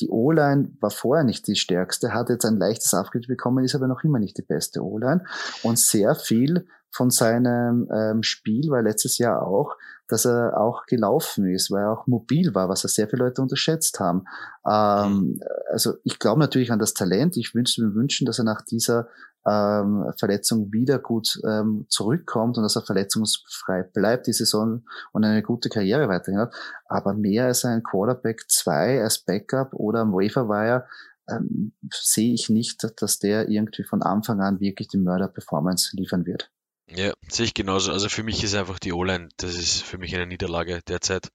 die 0.00 0.08
O-Line 0.08 0.74
war 0.80 0.90
vorher 0.90 1.24
nicht 1.24 1.46
die 1.46 1.56
stärkste, 1.56 2.14
hat 2.14 2.30
jetzt 2.30 2.46
ein 2.46 2.56
leichtes 2.56 2.94
Upgrade 2.94 3.26
bekommen, 3.26 3.62
ist 3.62 3.74
aber 3.74 3.86
noch 3.86 4.02
immer 4.02 4.18
nicht 4.18 4.38
die 4.38 4.42
beste 4.42 4.82
O-Line. 4.82 5.24
Und 5.62 5.78
sehr 5.78 6.14
viel 6.14 6.66
von 6.90 7.10
seinem 7.10 7.86
ähm, 7.92 8.22
Spiel 8.22 8.70
war 8.70 8.80
letztes 8.80 9.18
Jahr 9.18 9.46
auch, 9.46 9.76
dass 10.08 10.26
er 10.26 10.60
auch 10.60 10.84
gelaufen 10.86 11.46
ist, 11.46 11.70
weil 11.70 11.82
er 11.82 11.92
auch 11.92 12.06
mobil 12.06 12.54
war, 12.54 12.68
was 12.68 12.84
er 12.84 12.88
sehr 12.88 13.08
viele 13.08 13.24
Leute 13.24 13.42
unterschätzt 13.42 14.00
haben. 14.00 14.24
Ähm, 14.66 15.40
also 15.70 15.94
ich 16.04 16.18
glaube 16.18 16.40
natürlich 16.40 16.70
an 16.70 16.78
das 16.78 16.94
Talent. 16.94 17.36
Ich 17.36 17.54
wünsche 17.54 17.82
mir 17.82 17.94
wünschen, 17.94 18.26
dass 18.26 18.38
er 18.38 18.44
nach 18.44 18.62
dieser 18.62 19.08
ähm, 19.46 20.12
Verletzung 20.18 20.72
wieder 20.72 20.98
gut 20.98 21.40
ähm, 21.48 21.86
zurückkommt 21.88 22.56
und 22.56 22.62
dass 22.62 22.76
er 22.76 22.82
verletzungsfrei 22.82 23.82
bleibt 23.82 24.26
die 24.26 24.32
Saison 24.32 24.84
und 25.12 25.24
eine 25.24 25.42
gute 25.42 25.68
Karriere 25.68 26.08
weiterhin 26.08 26.40
hat. 26.40 26.54
Aber 26.86 27.14
mehr 27.14 27.46
als 27.46 27.64
ein 27.64 27.82
Quarterback 27.82 28.44
2 28.48 29.02
als 29.02 29.18
Backup 29.18 29.72
oder 29.72 30.00
am 30.00 30.12
Waferwire 30.12 30.86
ähm, 31.28 31.72
sehe 31.92 32.34
ich 32.34 32.50
nicht, 32.50 32.86
dass 33.00 33.18
der 33.18 33.48
irgendwie 33.48 33.84
von 33.84 34.02
Anfang 34.02 34.40
an 34.40 34.60
wirklich 34.60 34.88
die 34.88 34.98
Mörder-Performance 34.98 35.96
liefern 35.96 36.26
wird. 36.26 36.50
Ja, 36.94 37.12
sehe 37.28 37.46
ich 37.46 37.54
genauso. 37.54 37.92
Also 37.92 38.08
für 38.08 38.22
mich 38.22 38.44
ist 38.44 38.54
einfach 38.54 38.78
die 38.78 38.92
O-Line, 38.92 39.28
das 39.36 39.54
ist 39.54 39.82
für 39.82 39.98
mich 39.98 40.14
eine 40.14 40.26
Niederlage 40.26 40.80
derzeit. 40.86 41.30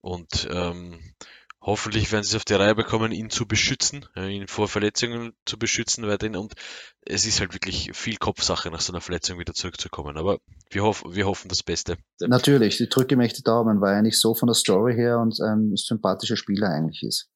Und 0.00 0.48
ähm, 0.50 1.00
hoffentlich 1.60 2.12
werden 2.12 2.22
sie 2.22 2.30
es 2.30 2.36
auf 2.36 2.44
die 2.44 2.54
Reihe 2.54 2.74
bekommen, 2.74 3.12
ihn 3.12 3.28
zu 3.28 3.46
beschützen, 3.46 4.06
ihn 4.16 4.46
vor 4.46 4.68
Verletzungen 4.68 5.32
zu 5.44 5.58
beschützen 5.58 6.06
weiterhin. 6.06 6.36
Und 6.36 6.54
es 7.02 7.26
ist 7.26 7.40
halt 7.40 7.52
wirklich 7.52 7.90
viel 7.94 8.16
Kopfsache, 8.16 8.70
nach 8.70 8.80
so 8.80 8.92
einer 8.92 9.00
Verletzung 9.00 9.38
wieder 9.38 9.52
zurückzukommen. 9.52 10.16
Aber 10.16 10.38
wir, 10.70 10.82
hoff, 10.82 11.04
wir 11.08 11.26
hoffen 11.26 11.48
das 11.48 11.62
Beste. 11.62 11.96
Natürlich, 12.20 12.80
ich 12.80 12.88
drücke 12.88 13.14
ihm 13.14 13.20
echt 13.20 13.38
die 13.38 13.42
Daumen, 13.42 13.80
weil 13.80 13.94
er 13.94 13.98
eigentlich 13.98 14.20
so 14.20 14.34
von 14.34 14.46
der 14.46 14.54
Story 14.54 14.94
her 14.94 15.18
und 15.18 15.38
ein 15.40 15.72
sympathischer 15.76 16.36
Spieler 16.36 16.68
eigentlich 16.68 17.02
ist. 17.02 17.28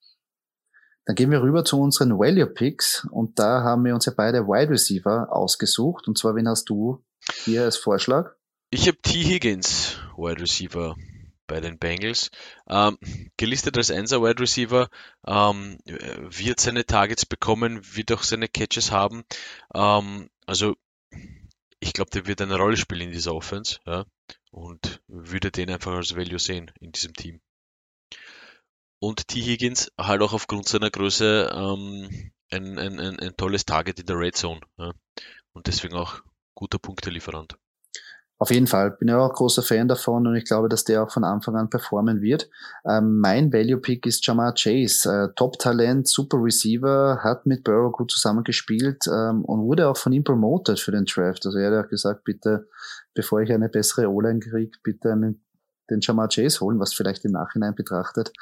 Dann 1.06 1.16
gehen 1.16 1.30
wir 1.30 1.42
rüber 1.42 1.64
zu 1.64 1.80
unseren 1.80 2.18
Value 2.18 2.46
Picks 2.46 3.06
und 3.10 3.38
da 3.38 3.62
haben 3.62 3.84
wir 3.84 3.94
uns 3.94 4.06
ja 4.06 4.12
beide 4.16 4.46
Wide 4.46 4.70
Receiver 4.70 5.28
ausgesucht. 5.30 6.06
Und 6.06 6.16
zwar, 6.16 6.36
wen 6.36 6.48
hast 6.48 6.68
du 6.68 7.02
hier 7.32 7.64
als 7.64 7.76
Vorschlag? 7.76 8.34
Ich 8.70 8.86
habe 8.86 9.00
T. 9.02 9.22
Higgins, 9.24 9.98
Wide 10.16 10.40
Receiver 10.40 10.96
bei 11.50 11.60
den 11.60 11.78
Bengals. 11.78 12.30
Ähm, 12.68 12.96
gelistet 13.36 13.76
als 13.76 13.90
Einser 13.90 14.22
Wide 14.22 14.40
Receiver, 14.40 14.88
ähm, 15.26 15.78
wird 15.84 16.60
seine 16.60 16.86
Targets 16.86 17.26
bekommen, 17.26 17.80
wird 17.96 18.12
auch 18.12 18.22
seine 18.22 18.46
Catches 18.48 18.92
haben. 18.92 19.24
Ähm, 19.74 20.30
also 20.46 20.76
ich 21.80 21.92
glaube, 21.92 22.10
der 22.10 22.26
wird 22.26 22.40
eine 22.40 22.56
Rolle 22.56 22.76
spielen 22.76 23.08
in 23.08 23.10
dieser 23.10 23.34
Offense 23.34 23.78
ja, 23.86 24.04
und 24.52 25.00
würde 25.08 25.50
den 25.50 25.70
einfach 25.70 25.92
als 25.92 26.14
Value 26.14 26.38
sehen 26.38 26.70
in 26.80 26.92
diesem 26.92 27.14
Team. 27.14 27.40
Und 29.00 29.26
T. 29.26 29.40
Higgins 29.40 29.90
halt 29.98 30.22
auch 30.22 30.34
aufgrund 30.34 30.68
seiner 30.68 30.90
Größe 30.90 31.50
ähm, 31.52 32.30
ein, 32.50 32.78
ein, 32.78 33.00
ein, 33.00 33.18
ein 33.18 33.36
tolles 33.36 33.64
Target 33.64 33.98
in 33.98 34.06
der 34.06 34.18
Red 34.18 34.36
Zone 34.36 34.60
ja, 34.78 34.92
und 35.52 35.66
deswegen 35.66 35.96
auch 35.96 36.22
guter 36.60 36.78
Punktelieferant. 36.78 37.56
Auf 38.38 38.50
jeden 38.50 38.66
Fall, 38.66 38.92
bin 38.92 39.08
ja 39.08 39.18
auch 39.18 39.34
großer 39.34 39.62
Fan 39.62 39.86
davon 39.86 40.26
und 40.26 40.34
ich 40.34 40.46
glaube, 40.46 40.70
dass 40.70 40.84
der 40.84 41.02
auch 41.02 41.10
von 41.10 41.24
Anfang 41.24 41.56
an 41.56 41.68
performen 41.68 42.22
wird. 42.22 42.48
Ähm, 42.88 43.18
mein 43.18 43.52
Value-Pick 43.52 44.06
ist 44.06 44.26
Jamar 44.26 44.54
Chase, 44.54 45.10
äh, 45.10 45.34
Top-Talent, 45.36 46.08
super 46.08 46.38
Receiver, 46.38 47.20
hat 47.22 47.44
mit 47.44 47.64
Burrow 47.64 47.92
gut 47.92 48.10
zusammengespielt 48.10 49.04
ähm, 49.08 49.44
und 49.44 49.60
wurde 49.60 49.88
auch 49.88 49.96
von 49.98 50.12
ihm 50.12 50.24
promoted 50.24 50.80
für 50.80 50.90
den 50.90 51.04
Draft. 51.04 51.44
Also 51.44 51.58
er 51.58 51.70
hat 51.70 51.84
auch 51.84 51.90
gesagt, 51.90 52.24
bitte, 52.24 52.66
bevor 53.12 53.42
ich 53.42 53.52
eine 53.52 53.68
bessere 53.68 54.08
O-Line 54.08 54.40
kriege, 54.40 54.78
bitte 54.82 55.12
einen 55.12 55.42
den 55.90 56.00
Jamar 56.00 56.28
Chase 56.28 56.60
holen, 56.60 56.78
was 56.78 56.94
vielleicht 56.94 57.24
im 57.24 57.32
Nachhinein 57.32 57.74
betrachtet 57.74 58.32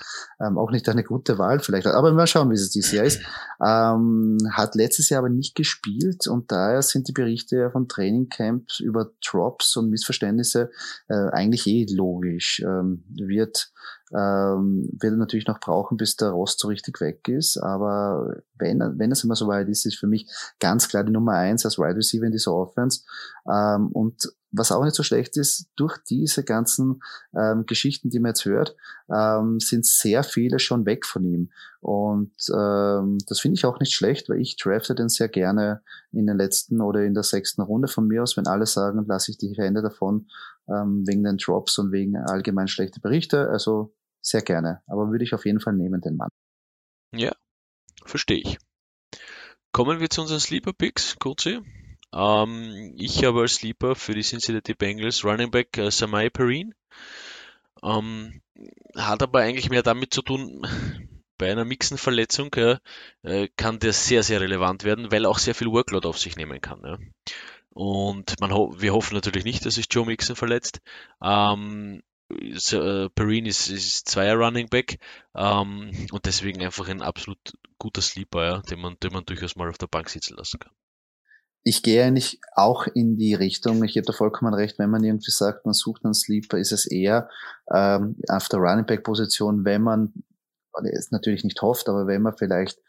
ähm, 0.41 0.59
auch 0.59 0.71
nicht 0.71 0.89
eine 0.89 1.05
gute 1.05 1.39
Wahl 1.39 1.61
vielleicht. 1.61 1.87
Aber 1.87 2.13
mal 2.13 2.27
schauen, 2.27 2.51
wie 2.51 2.55
es 2.55 2.71
dieses 2.71 2.93
Jahr 2.93 3.05
ist. 3.05 3.21
Ähm, 3.65 4.39
hat 4.53 4.75
letztes 4.75 5.09
Jahr 5.09 5.21
aber 5.21 5.29
nicht 5.29 5.55
gespielt 5.55 6.27
und 6.29 6.51
daher 6.53 6.83
sind 6.83 7.09
die 7.09 7.13
Berichte 7.13 7.71
vom 7.71 7.89
Trainingcamp 7.89 8.69
über 8.81 9.11
Drops 9.25 9.77
und 9.77 9.91
Missverständnisse 9.91 10.71
äh, 11.09 11.29
eigentlich 11.31 11.67
eh 11.67 11.87
logisch. 11.91 12.61
Ähm, 12.65 13.05
wird 13.09 13.73
ähm, 14.15 14.89
wird 14.99 15.19
natürlich 15.19 15.47
noch 15.47 15.61
brauchen, 15.61 15.99
bis 15.99 16.17
der 16.17 16.31
Rost 16.31 16.61
so 16.61 16.69
richtig 16.69 17.01
weg 17.01 17.29
ist. 17.29 17.59
Aber 17.59 18.37
wenn, 18.59 18.81
wenn 18.97 19.13
es 19.13 19.23
immer 19.23 19.35
so 19.35 19.49
weit 19.49 19.69
ist, 19.69 19.85
ist 19.85 19.99
für 19.99 20.07
mich 20.07 20.31
ganz 20.61 20.89
klar 20.89 21.05
die 21.05 21.13
Nummer 21.13 21.33
eins 21.33 21.67
als 21.67 21.79
Wide 21.79 21.97
Receiver 21.97 22.25
in 22.25 22.33
dieser 22.33 22.55
Offense. 22.55 23.03
Ähm, 23.47 23.89
und 23.89 24.33
was 24.51 24.73
auch 24.73 24.85
nicht 24.85 24.95
so 24.95 25.03
schlecht 25.03 25.37
ist, 25.37 25.69
durch 25.77 25.99
diese 25.99 26.45
ganzen 26.45 27.03
ähm, 27.37 27.67
Geschichten, 27.67 28.11
die 28.11 28.19
man 28.19 28.31
jetzt 28.31 28.45
hört, 28.45 28.77
ähm, 29.11 29.61
sind 29.61 29.85
sehr 29.85 30.23
viele 30.23 30.59
schon 30.59 30.87
weg 30.87 31.05
von 31.05 31.25
ihm. 31.25 31.51
Und 31.81 32.33
ähm, 32.55 33.19
das 33.27 33.41
finde 33.41 33.57
ich 33.57 33.67
auch 33.67 33.79
nicht 33.79 33.93
schlecht, 33.93 34.29
weil 34.29 34.41
ich 34.41 34.57
drafte 34.57 34.95
den 34.95 35.09
sehr 35.09 35.29
gerne 35.29 35.83
in 36.13 36.27
den 36.27 36.37
letzten 36.37 36.81
oder 36.81 37.03
in 37.03 37.15
der 37.15 37.23
sechsten 37.23 37.63
Runde 37.63 37.89
von 37.89 38.07
mir 38.07 38.23
aus. 38.23 38.37
Wenn 38.37 38.47
alle 38.47 38.67
sagen, 38.67 39.05
lasse 39.07 39.31
ich 39.31 39.39
die 39.39 39.55
Hände 39.55 39.83
davon 39.83 40.29
ähm, 40.69 41.05
wegen 41.07 41.25
den 41.25 41.37
Drops 41.37 41.79
und 41.79 41.93
wegen 41.93 42.17
allgemein 42.17 42.69
schlechter 42.69 43.01
Berichte. 43.01 43.49
Also 43.49 43.95
sehr 44.23 44.43
gerne. 44.43 44.83
Aber 44.87 45.11
würde 45.11 45.25
ich 45.25 45.35
auf 45.35 45.45
jeden 45.45 45.61
Fall 45.61 45.75
nehmen, 45.75 46.01
den 46.01 46.17
Mann. 46.17 46.31
Ja, 47.15 47.33
verstehe 48.05 48.41
ich. 48.41 48.59
Kommen 49.73 50.01
wir 50.01 50.11
zu 50.11 50.23
unseren 50.23 50.41
Sleeper 50.41 50.73
Picks, 50.73 51.17
kurz 51.19 51.47
ähm, 52.15 52.95
ich 52.97 53.25
habe 53.25 53.43
als 53.43 53.57
Sleeper 53.57 53.95
für 53.95 54.15
die 54.15 54.23
Cincinnati 54.23 54.75
Bengals 54.75 55.25
Running 55.25 55.51
Back 55.51 55.77
äh, 55.79 55.91
Samai 55.91 56.31
Perrine. 56.31 56.73
Ähm, 57.83 58.43
hat 58.97 59.23
aber 59.23 59.41
eigentlich 59.41 59.71
mehr 59.71 59.83
damit 59.83 60.13
zu 60.13 60.23
tun, 60.23 60.67
bei 61.39 61.51
einer 61.53 61.65
Mixenverletzung 61.65 62.53
äh, 62.55 63.49
kann 63.57 63.79
der 63.79 63.93
sehr, 63.93 64.23
sehr 64.23 64.41
relevant 64.41 64.85
werden, 64.85 65.13
weil 65.13 65.25
er 65.25 65.31
auch 65.31 65.39
sehr 65.39 65.55
viel 65.55 65.69
Workload 65.69 66.07
auf 66.07 66.19
sich 66.19 66.37
nehmen 66.37 66.61
kann. 66.61 66.83
Ja. 66.85 66.99
Und 67.71 68.41
man 68.41 68.53
ho 68.53 68.75
wir 68.77 68.93
hoffen 68.93 69.15
natürlich 69.15 69.45
nicht, 69.45 69.65
dass 69.65 69.77
sich 69.77 69.87
Joe 69.91 70.05
Mixon 70.05 70.35
verletzt. 70.35 70.81
Ähm, 71.23 72.03
äh, 72.31 73.09
Perrine 73.11 73.49
ist, 73.49 73.69
ist 73.69 74.09
zweier 74.09 74.35
Running 74.35 74.69
Back 74.69 74.99
ähm, 75.37 75.93
und 76.11 76.27
deswegen 76.27 76.63
einfach 76.63 76.89
ein 76.89 77.03
absolut 77.03 77.39
guter 77.79 78.03
Sleeper, 78.03 78.45
ja, 78.45 78.59
den, 78.63 78.81
man, 78.81 78.97
den 79.03 79.13
man 79.13 79.25
durchaus 79.25 79.57
mal 79.57 79.71
auf 79.71 79.79
der 79.79 79.87
Bank 79.87 80.11
sitzen 80.11 80.37
lassen 80.37 80.59
kann 80.59 80.73
ich 81.69 81.83
gehe 81.83 82.03
eigentlich 82.03 82.41
auch 82.55 82.87
in 82.87 83.19
die 83.19 83.35
Richtung, 83.35 83.85
ich 83.85 83.93
gebe 83.93 84.07
da 84.07 84.15
vollkommen 84.15 84.55
recht, 84.55 84.79
wenn 84.79 84.89
man 84.89 85.05
irgendwie 85.05 85.31
sagt, 85.31 85.67
man 85.67 85.75
sucht 85.75 86.03
einen 86.03 86.15
Sleeper, 86.15 86.57
ist 86.57 86.73
es 86.73 86.87
eher 86.87 87.29
ähm, 87.71 88.17
auf 88.27 88.49
der 88.49 88.61
Running 88.61 88.87
Back 88.87 89.05
Position, 89.05 89.67
wenn 89.67 89.83
man 89.83 90.15
es 90.91 91.11
natürlich 91.11 91.45
nicht 91.45 91.61
hofft, 91.61 91.91
aber 91.91 92.07
wenn 92.07 92.23
man 92.23 92.37
vielleicht 92.39 92.81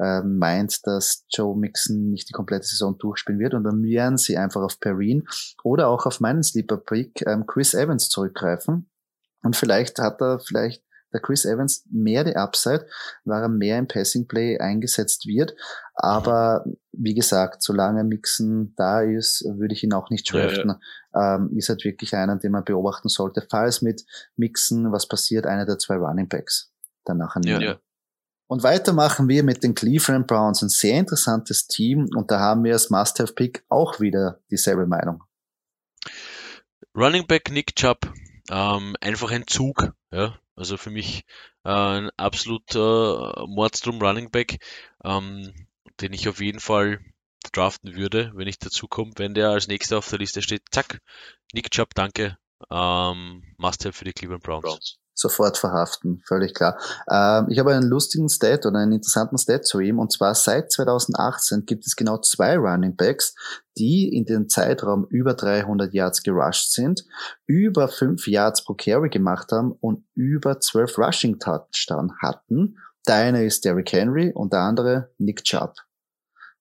ähm, 0.00 0.38
meint, 0.38 0.84
dass 0.84 1.26
Joe 1.30 1.56
Mixon 1.56 2.10
nicht 2.10 2.28
die 2.28 2.32
komplette 2.32 2.66
Saison 2.66 2.98
durchspielen 2.98 3.38
wird 3.38 3.54
und 3.54 3.62
dann 3.62 3.84
werden 3.84 4.18
sie 4.18 4.36
einfach 4.36 4.62
auf 4.62 4.80
Perrine 4.80 5.22
oder 5.62 5.86
auch 5.86 6.04
auf 6.04 6.18
meinen 6.18 6.42
Sleeper 6.42 6.78
Pick 6.78 7.24
ähm, 7.28 7.46
Chris 7.46 7.72
Evans 7.72 8.08
zurückgreifen. 8.08 8.90
Und 9.42 9.54
vielleicht 9.54 9.98
hat 10.00 10.20
er 10.20 10.40
vielleicht 10.40 10.82
der 11.14 11.20
Chris 11.20 11.44
Evans 11.44 11.84
mehr 11.90 12.24
die 12.24 12.36
Upside, 12.36 12.86
weil 13.24 13.42
er 13.42 13.48
mehr 13.48 13.78
im 13.78 13.86
Passing 13.86 14.26
Play 14.26 14.58
eingesetzt 14.58 15.26
wird. 15.26 15.54
Aber 15.94 16.64
wie 16.92 17.14
gesagt, 17.14 17.62
solange 17.62 18.02
Mixen 18.04 18.74
da 18.76 19.00
ist, 19.00 19.44
würde 19.44 19.74
ich 19.74 19.84
ihn 19.84 19.92
auch 19.92 20.10
nicht 20.10 20.32
draften. 20.32 20.70
Ja, 20.70 20.78
ja. 21.14 21.36
Ähm, 21.36 21.56
ist 21.56 21.68
halt 21.68 21.84
wirklich 21.84 22.14
einer, 22.14 22.36
den 22.36 22.52
man 22.52 22.64
beobachten 22.64 23.08
sollte. 23.08 23.46
Falls 23.48 23.80
mit 23.80 24.04
Mixen 24.36 24.90
was 24.92 25.06
passiert, 25.06 25.46
einer 25.46 25.66
der 25.66 25.78
zwei 25.78 25.96
Running 25.96 26.28
Backs 26.28 26.72
danach 27.04 27.36
ja, 27.44 27.60
ja. 27.60 27.78
Und 28.46 28.62
weiter 28.62 28.92
machen 28.92 29.28
wir 29.28 29.42
mit 29.42 29.62
den 29.62 29.74
Cleveland 29.74 30.26
Browns. 30.26 30.62
Ein 30.62 30.68
sehr 30.68 30.98
interessantes 30.98 31.66
Team. 31.66 32.08
Und 32.14 32.30
da 32.30 32.40
haben 32.40 32.64
wir 32.64 32.72
als 32.72 32.90
Must-Have-Pick 32.90 33.64
auch 33.68 34.00
wieder 34.00 34.40
dieselbe 34.50 34.86
Meinung. 34.86 35.22
Running 36.96 37.26
Back 37.26 37.50
Nick 37.50 37.74
Chubb. 37.74 38.12
Ähm, 38.50 38.96
einfach 39.00 39.30
ein 39.30 39.46
Zug. 39.46 39.92
Ja, 40.12 40.38
also 40.56 40.76
für 40.76 40.90
mich 40.90 41.24
äh, 41.64 41.70
ein 41.70 42.10
absoluter 42.16 43.44
Mordstrom 43.48 44.00
Running 44.00 44.30
Back, 44.30 44.58
ähm, 45.02 45.52
den 46.00 46.12
ich 46.12 46.28
auf 46.28 46.40
jeden 46.40 46.60
Fall 46.60 47.00
draften 47.52 47.94
würde, 47.94 48.32
wenn 48.34 48.48
ich 48.48 48.58
dazu 48.58 48.88
komme. 48.88 49.12
Wenn 49.16 49.34
der 49.34 49.50
als 49.50 49.68
nächster 49.68 49.98
auf 49.98 50.08
der 50.08 50.18
Liste 50.18 50.42
steht, 50.42 50.62
zack, 50.70 51.00
Nick 51.52 51.70
Chubb, 51.70 51.94
danke. 51.94 52.38
Ähm, 52.70 53.42
Must-have 53.58 53.92
für 53.92 54.04
die 54.04 54.12
Cleveland 54.12 54.42
Browns. 54.42 54.64
Browns 54.64 54.98
sofort 55.14 55.56
verhaften, 55.56 56.22
völlig 56.26 56.54
klar. 56.54 56.76
Ähm, 57.10 57.46
ich 57.48 57.58
habe 57.58 57.72
einen 57.72 57.88
lustigen 57.88 58.28
Stat 58.28 58.66
oder 58.66 58.80
einen 58.80 58.92
interessanten 58.92 59.38
Stat 59.38 59.64
zu 59.64 59.80
ihm 59.80 59.98
und 59.98 60.12
zwar 60.12 60.34
seit 60.34 60.72
2018 60.72 61.64
gibt 61.64 61.86
es 61.86 61.96
genau 61.96 62.18
zwei 62.18 62.56
Running 62.56 62.96
Backs, 62.96 63.34
die 63.78 64.08
in 64.14 64.24
den 64.24 64.48
Zeitraum 64.48 65.06
über 65.08 65.34
300 65.34 65.94
Yards 65.94 66.22
gerusht 66.22 66.72
sind, 66.72 67.04
über 67.46 67.88
5 67.88 68.26
Yards 68.26 68.64
pro 68.64 68.74
Carry 68.74 69.08
gemacht 69.08 69.52
haben 69.52 69.72
und 69.72 70.04
über 70.14 70.60
12 70.60 70.98
Rushing 70.98 71.38
Touchdown 71.38 72.12
hatten. 72.20 72.78
Der 73.06 73.16
eine 73.16 73.44
ist 73.44 73.64
Derrick 73.64 73.92
Henry 73.92 74.32
und 74.32 74.52
der 74.52 74.60
andere 74.60 75.10
Nick 75.18 75.44
Chubb. 75.44 75.74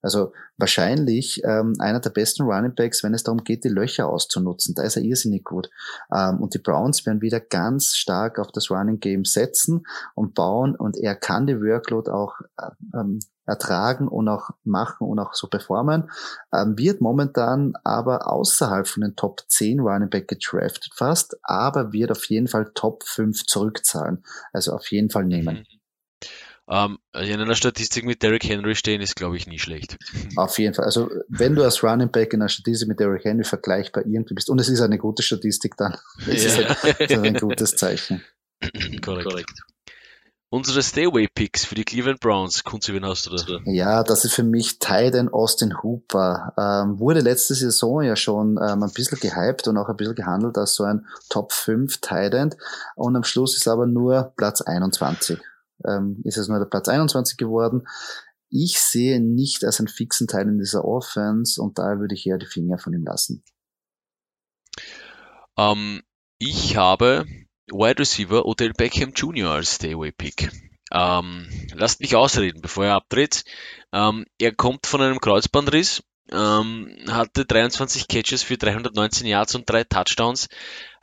Also 0.04 0.34
wahrscheinlich 0.58 1.42
ähm, 1.46 1.76
einer 1.80 2.02
der 2.02 2.10
besten 2.10 2.44
Running 2.44 2.76
Backs, 2.76 3.04
wenn 3.04 3.14
es 3.14 3.24
darum 3.24 3.46
geht, 3.46 3.64
die 3.64 3.70
Löcher 3.70 4.10
auszunutzen. 4.10 4.76
Da 4.76 4.84
ist 4.84 4.98
er 4.98 5.02
irrsinnig 5.02 5.46
gut. 5.46 5.70
Ähm, 6.14 6.42
und 6.42 6.54
die 6.54 6.60
Browns 6.60 7.06
werden 7.06 7.22
wieder 7.22 7.40
ganz 7.40 7.96
stark 7.96 8.38
auf 8.38 8.52
das 8.52 8.70
Running 8.70 9.00
Game 9.00 9.24
setzen 9.24 9.86
und 10.14 10.36
bauen 10.36 10.76
und 10.76 10.98
er 10.98 11.16
kann 11.16 11.48
die 11.48 11.60
Workload 11.60 12.12
auch 12.12 12.34
äh, 12.58 13.00
ähm, 13.00 13.20
ertragen 13.46 14.10
und 14.10 14.28
auch 14.28 14.50
machen 14.64 15.08
und 15.08 15.20
auch 15.20 15.34
so 15.34 15.48
performen, 15.48 16.10
ähm, 16.54 16.78
wird 16.78 17.02
momentan 17.02 17.74
aber 17.84 18.32
außerhalb 18.32 18.88
von 18.88 19.02
den 19.02 19.16
Top 19.16 19.42
10 19.48 19.80
Running 19.80 20.10
Back 20.10 20.28
gedraftet 20.28 20.94
fast, 20.96 21.38
aber 21.44 21.94
wird 21.94 22.12
auf 22.12 22.26
jeden 22.26 22.48
Fall 22.48 22.72
Top 22.74 23.04
5 23.04 23.46
zurückzahlen. 23.46 24.24
Also 24.52 24.74
auf 24.74 24.92
jeden 24.92 25.10
Fall 25.10 25.26
nehmen. 25.26 25.60
Mhm. 25.60 25.83
Ähm, 26.70 26.98
also 27.12 27.32
in 27.32 27.42
einer 27.42 27.56
Statistik 27.56 28.06
mit 28.06 28.24
Derrick 28.24 28.48
Henry 28.48 28.76
stehen 28.76 29.02
ist, 29.02 29.16
glaube 29.16 29.36
ich, 29.36 29.48
nie 29.48 29.60
schlecht. 29.60 29.98
Auf 30.36 30.58
jeden 30.60 30.74
Fall. 30.74 30.86
Also 30.86 31.10
wenn 31.28 31.56
du 31.56 31.64
als 31.64 31.84
Running 31.84 32.12
Back 32.12 32.34
in 32.34 32.42
einer 32.42 32.50
Statistik 32.50 32.88
mit 32.88 33.00
Derrick 33.00 33.26
Henry 33.26 33.44
vergleichbar 33.44 34.06
irgendwie 34.06 34.34
bist, 34.34 34.50
und 34.50 34.60
es 34.60 34.70
ist 34.70 34.82
eine 34.82 34.98
gute 34.98 35.24
Statistik, 35.24 35.76
dann 35.78 35.98
ist 36.28 36.46
es 36.46 36.58
halt, 36.58 37.12
ein 37.12 37.34
gutes 37.36 37.76
Zeichen. 37.76 38.24
Korrekt. 39.02 39.30
Korrekt. 39.30 39.64
Unsere 40.54 40.84
Stay-Away-Picks 40.84 41.66
für 41.66 41.74
die 41.74 41.84
Cleveland 41.84 42.20
Browns, 42.20 42.64
Kunzi, 42.64 42.94
wen 42.94 43.04
hast 43.04 43.26
du 43.26 43.32
da? 43.32 43.58
Ja, 43.66 44.04
das 44.04 44.24
ist 44.24 44.36
für 44.36 44.44
mich 44.44 44.78
Tyden 44.78 45.28
Austin 45.30 45.82
Hooper. 45.82 46.54
Ähm, 46.60 47.00
wurde 47.00 47.22
letzte 47.22 47.56
Saison 47.56 48.04
ja 48.04 48.16
schon 48.16 48.60
ähm, 48.64 48.84
ein 48.84 48.94
bisschen 48.94 49.18
gehypt 49.20 49.68
und 49.68 49.78
auch 49.78 49.90
ein 49.90 49.96
bisschen 49.96 50.14
gehandelt 50.14 50.56
als 50.60 50.76
so 50.76 50.84
ein 50.84 51.08
Top 51.30 51.52
5 51.52 51.98
Titan. 52.02 52.54
Und 52.96 53.16
am 53.16 53.24
Schluss 53.24 53.58
ist 53.58 53.68
aber 53.68 53.88
nur 53.88 54.34
Platz 54.38 54.62
21. 54.62 55.40
ähm, 55.88 56.22
ist 56.24 56.38
es 56.38 56.48
nur 56.48 56.60
der 56.60 56.66
Platz 56.66 56.88
21 56.88 57.38
geworden. 57.38 57.88
Ich 58.50 58.80
sehe 58.80 59.20
nicht 59.20 59.64
als 59.64 59.80
einen 59.80 59.88
fixen 59.88 60.28
Teil 60.28 60.48
in 60.48 60.60
dieser 60.60 60.86
Offense 60.86 61.62
und 61.62 61.80
da 61.80 62.00
würde 62.00 62.14
ich 62.14 62.26
eher 62.28 62.38
die 62.38 62.46
Finger 62.46 62.78
von 62.78 62.94
ihm 62.94 63.04
lassen. 63.04 63.44
Ähm, 65.58 66.02
ich 66.38 66.78
habe 66.78 67.26
Wide 67.72 68.00
Receiver 68.00 68.46
Odell 68.46 68.74
Beckham 68.74 69.12
Jr. 69.12 69.52
als 69.52 69.76
Stay-Away 69.76 70.12
Pick. 70.12 70.52
Ähm, 70.92 71.48
lasst 71.74 72.02
mich 72.02 72.16
ausreden, 72.16 72.62
bevor 72.62 72.86
er 72.86 72.96
abtritt. 72.96 73.44
Ähm, 73.92 74.26
er 74.38 74.54
kommt 74.54 74.86
von 74.86 75.02
einem 75.02 75.20
Kreuzbandriss, 75.20 76.04
ähm, 76.32 76.96
hatte 77.10 77.46
23 77.46 78.08
Catches 78.08 78.44
für 78.44 78.58
319 78.58 79.28
Yards 79.28 79.56
und 79.56 79.70
drei 79.70 79.84
Touchdowns. 79.84 80.48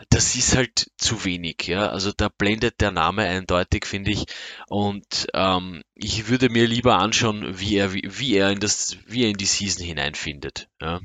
Das 0.08 0.34
ist 0.34 0.56
halt 0.56 0.90
zu 0.96 1.24
wenig, 1.24 1.66
ja. 1.66 1.88
Also 1.90 2.12
da 2.16 2.28
blendet 2.28 2.80
der 2.80 2.90
Name 2.90 3.22
eindeutig, 3.24 3.86
finde 3.86 4.12
ich. 4.12 4.24
Und 4.68 5.28
ähm, 5.34 5.82
ich 5.94 6.28
würde 6.28 6.48
mir 6.48 6.66
lieber 6.66 6.98
anschauen, 6.98 7.58
wie 7.58 7.76
er, 7.76 7.92
wie, 7.92 8.08
wie, 8.08 8.34
er 8.34 8.50
in 8.50 8.60
das, 8.60 8.96
wie 9.06 9.24
er 9.24 9.30
in 9.30 9.36
die 9.36 9.46
Season 9.46 9.84
hineinfindet. 9.84 10.68
Ja. 10.80 11.00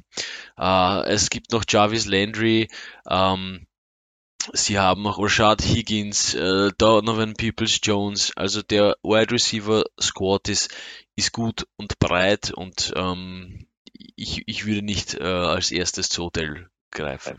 Äh, 0.57 1.09
es 1.09 1.29
gibt 1.29 1.51
noch 1.51 1.65
Jarvis 1.67 2.05
Landry. 2.05 2.69
Ähm, 3.09 3.67
Sie 4.53 4.77
haben 4.77 5.07
auch 5.07 5.17
Rashad 5.17 5.63
Higgins, 5.63 6.35
äh, 6.35 6.71
Donovan 6.77 7.33
Peoples 7.33 7.79
Jones, 7.81 8.31
also 8.35 8.61
der 8.61 8.95
Wide 9.01 9.31
Receiver 9.31 9.83
Squad 9.99 10.49
ist, 10.49 10.73
ist 11.15 11.31
gut 11.31 11.65
und 11.77 11.97
breit 11.97 12.51
und 12.51 12.93
ähm, 12.95 13.65
ich, 14.15 14.43
ich 14.47 14.65
würde 14.65 14.81
nicht 14.81 15.15
äh, 15.15 15.23
als 15.23 15.71
erstes 15.71 16.09
zu 16.09 16.23
Hotel 16.23 16.67
greifen. 16.91 17.37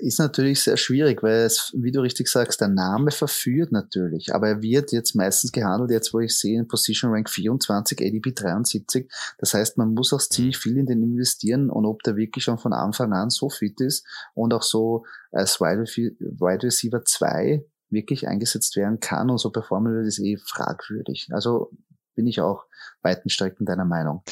Ist 0.00 0.18
natürlich 0.18 0.62
sehr 0.62 0.76
schwierig, 0.76 1.22
weil 1.22 1.44
es, 1.44 1.72
wie 1.76 1.92
du 1.92 2.00
richtig 2.00 2.26
sagst, 2.26 2.60
der 2.60 2.68
Name 2.68 3.12
verführt 3.12 3.70
natürlich, 3.70 4.34
aber 4.34 4.48
er 4.48 4.62
wird 4.62 4.90
jetzt 4.90 5.14
meistens 5.14 5.52
gehandelt, 5.52 5.92
jetzt 5.92 6.12
wo 6.12 6.18
ich 6.18 6.36
sehe, 6.36 6.58
in 6.58 6.66
Position 6.66 7.12
Rank 7.12 7.30
24, 7.30 8.00
ADP 8.00 8.32
73. 8.32 9.08
Das 9.38 9.54
heißt, 9.54 9.78
man 9.78 9.94
muss 9.94 10.12
auch 10.12 10.20
ziemlich 10.20 10.58
viel 10.58 10.76
in 10.76 10.86
den 10.86 11.02
investieren 11.02 11.70
und 11.70 11.86
ob 11.86 12.02
der 12.02 12.16
wirklich 12.16 12.42
schon 12.42 12.58
von 12.58 12.72
Anfang 12.72 13.12
an 13.12 13.30
so 13.30 13.48
fit 13.48 13.80
ist 13.80 14.04
und 14.34 14.52
auch 14.54 14.62
so 14.62 15.04
als 15.30 15.60
Wide 15.60 16.62
Receiver 16.62 17.04
2 17.04 17.64
wirklich 17.90 18.26
eingesetzt 18.26 18.76
werden 18.76 18.98
kann 18.98 19.30
und 19.30 19.38
so 19.38 19.50
performen 19.50 19.94
wird, 19.94 20.06
ist 20.06 20.20
eh 20.20 20.36
fragwürdig. 20.36 21.28
Also 21.30 21.70
bin 22.14 22.26
ich 22.26 22.40
auch 22.40 22.64
weiten 23.02 23.30
Strecken 23.30 23.66
deiner 23.66 23.84
Meinung. 23.84 24.22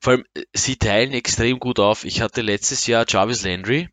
Vor 0.00 0.12
allem, 0.12 0.24
sie 0.52 0.76
teilen 0.76 1.12
extrem 1.12 1.58
gut 1.58 1.80
auf. 1.80 2.04
Ich 2.04 2.20
hatte 2.20 2.42
letztes 2.42 2.86
Jahr 2.86 3.04
Jarvis 3.08 3.44
Landry 3.44 3.88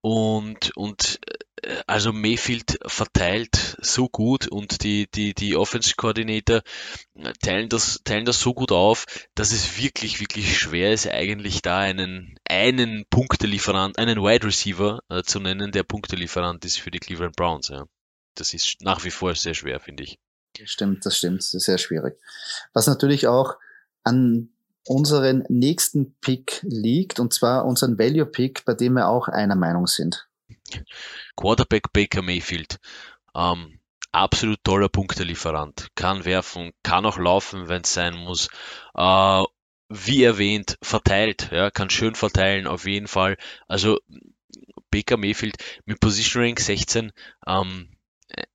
und, 0.00 0.76
und 0.76 1.20
äh, 1.62 1.82
also 1.86 2.12
Mayfield 2.12 2.78
verteilt 2.86 3.76
so 3.80 4.08
gut 4.08 4.48
und 4.48 4.82
die, 4.82 5.08
die, 5.10 5.34
die 5.34 5.56
Offense 5.56 5.94
Coordinator 5.96 6.62
teilen 7.42 7.68
das, 7.68 8.00
teilen 8.04 8.24
das 8.24 8.40
so 8.40 8.54
gut 8.54 8.72
auf, 8.72 9.06
dass 9.34 9.52
es 9.52 9.76
wirklich, 9.78 10.20
wirklich 10.20 10.58
schwer 10.58 10.92
ist, 10.92 11.06
eigentlich 11.06 11.62
da 11.62 11.78
einen, 11.78 12.36
einen 12.48 13.04
Punktelieferant, 13.10 13.98
einen 13.98 14.22
Wide 14.22 14.46
Receiver 14.46 15.00
äh, 15.08 15.22
zu 15.22 15.40
nennen, 15.40 15.72
der 15.72 15.82
Punktelieferant 15.82 16.64
ist 16.64 16.78
für 16.78 16.90
die 16.90 17.00
Cleveland 17.00 17.36
Browns. 17.36 17.68
Ja. 17.68 17.84
Das 18.34 18.54
ist 18.54 18.80
nach 18.80 19.04
wie 19.04 19.10
vor 19.10 19.34
sehr 19.34 19.54
schwer, 19.54 19.80
finde 19.80 20.04
ich. 20.04 20.18
Das 20.60 20.70
stimmt, 20.70 21.06
das 21.06 21.16
stimmt. 21.16 21.38
Das 21.38 21.54
ist 21.54 21.64
sehr 21.64 21.78
schwierig. 21.78 22.18
Was 22.72 22.86
natürlich 22.86 23.26
auch 23.26 23.56
an 24.04 24.50
unseren 24.86 25.44
nächsten 25.48 26.14
Pick 26.20 26.60
liegt, 26.62 27.20
und 27.20 27.32
zwar 27.32 27.64
unseren 27.64 27.98
Value 27.98 28.26
Pick, 28.26 28.64
bei 28.64 28.74
dem 28.74 28.94
wir 28.94 29.08
auch 29.08 29.28
einer 29.28 29.56
Meinung 29.56 29.86
sind. 29.86 30.28
Quarterback 31.36 31.92
Baker 31.92 32.22
Mayfield. 32.22 32.78
Ähm, 33.34 33.80
absolut 34.12 34.62
toller 34.64 34.88
Punktelieferant. 34.88 35.88
Kann 35.94 36.24
werfen, 36.24 36.72
kann 36.82 37.06
auch 37.06 37.18
laufen, 37.18 37.68
wenn 37.68 37.82
es 37.82 37.94
sein 37.94 38.16
muss. 38.16 38.48
Äh, 38.94 39.44
wie 39.88 40.22
erwähnt, 40.22 40.78
verteilt, 40.82 41.50
ja, 41.50 41.70
kann 41.70 41.90
schön 41.90 42.14
verteilen, 42.14 42.66
auf 42.66 42.86
jeden 42.86 43.08
Fall. 43.08 43.36
Also 43.66 43.98
Baker 44.90 45.16
Mayfield 45.16 45.56
mit 45.84 46.00
Position 46.00 46.44
Rank 46.44 46.60
16, 46.60 47.12
ähm, 47.46 47.96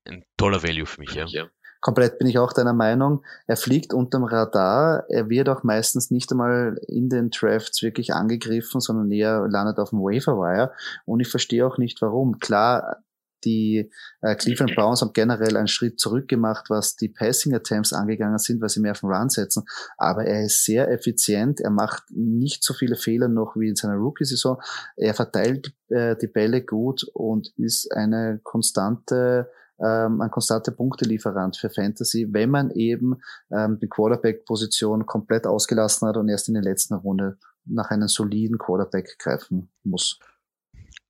ein 0.05 0.23
toller 0.37 0.63
Value 0.63 0.85
für 0.85 1.01
mich, 1.01 1.13
ja. 1.13 1.25
ja 1.25 1.49
komplett 1.85 2.17
bin 2.17 2.25
ich 2.25 2.39
auch 2.39 2.51
deiner 2.51 2.73
Meinung. 2.73 3.23
Er 3.45 3.57
fliegt 3.57 3.93
unterm 3.93 4.23
Radar. 4.23 5.05
Er 5.07 5.29
wird 5.29 5.49
auch 5.49 5.61
meistens 5.61 6.09
nicht 6.09 6.31
einmal 6.31 6.79
in 6.87 7.09
den 7.09 7.29
Drafts 7.29 7.83
wirklich 7.83 8.11
angegriffen, 8.11 8.81
sondern 8.81 9.11
eher 9.11 9.47
landet 9.47 9.77
auf 9.77 9.91
dem 9.91 9.99
Waferwire. 9.99 10.71
Und 11.05 11.19
ich 11.19 11.27
verstehe 11.27 11.63
auch 11.63 11.77
nicht, 11.77 12.01
warum. 12.01 12.39
Klar, 12.39 13.03
die 13.43 13.91
äh, 14.21 14.33
Cleveland 14.33 14.73
Browns 14.73 15.03
haben 15.03 15.13
generell 15.13 15.55
einen 15.55 15.67
Schritt 15.67 15.99
zurück 15.99 16.27
gemacht, 16.27 16.71
was 16.71 16.95
die 16.95 17.09
Passing 17.09 17.53
Attempts 17.53 17.93
angegangen 17.93 18.39
sind, 18.39 18.63
weil 18.63 18.69
sie 18.69 18.79
mehr 18.79 18.93
auf 18.93 19.01
den 19.01 19.11
Run 19.11 19.29
setzen. 19.29 19.65
Aber 19.99 20.25
er 20.25 20.43
ist 20.43 20.65
sehr 20.65 20.89
effizient. 20.89 21.61
Er 21.61 21.69
macht 21.69 22.05
nicht 22.09 22.63
so 22.63 22.73
viele 22.73 22.95
Fehler 22.95 23.27
noch 23.27 23.55
wie 23.57 23.69
in 23.69 23.75
seiner 23.75 23.97
Rookie-Saison. 23.97 24.59
Er 24.95 25.13
verteilt 25.13 25.71
äh, 25.89 26.15
die 26.19 26.25
Bälle 26.25 26.63
gut 26.63 27.03
und 27.13 27.53
ist 27.57 27.91
eine 27.91 28.39
konstante 28.41 29.51
ähm, 29.79 30.21
ein 30.21 30.31
konstanter 30.31 30.71
Punktelieferant 30.71 31.57
für 31.57 31.69
Fantasy, 31.69 32.27
wenn 32.31 32.49
man 32.49 32.71
eben 32.71 33.21
ähm, 33.51 33.79
die 33.79 33.87
Quarterback-Position 33.87 35.05
komplett 35.05 35.47
ausgelassen 35.47 36.07
hat 36.07 36.17
und 36.17 36.29
erst 36.29 36.47
in 36.47 36.53
der 36.53 36.63
letzten 36.63 36.93
Runde 36.95 37.37
nach 37.65 37.89
einem 37.89 38.07
soliden 38.07 38.57
Quarterback 38.57 39.17
greifen 39.19 39.69
muss. 39.83 40.19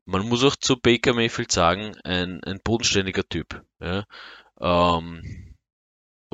Man 0.06 0.28
muss 0.28 0.43
auch 0.43 0.56
zu 0.56 0.80
Baker 0.80 1.13
Mayfield 1.13 1.51
sagen, 1.51 1.95
ein, 2.04 2.43
ein 2.43 2.60
bodenständiger 2.63 3.23
Typ. 3.28 3.63
Ja? 3.80 4.06
Ähm, 4.60 5.45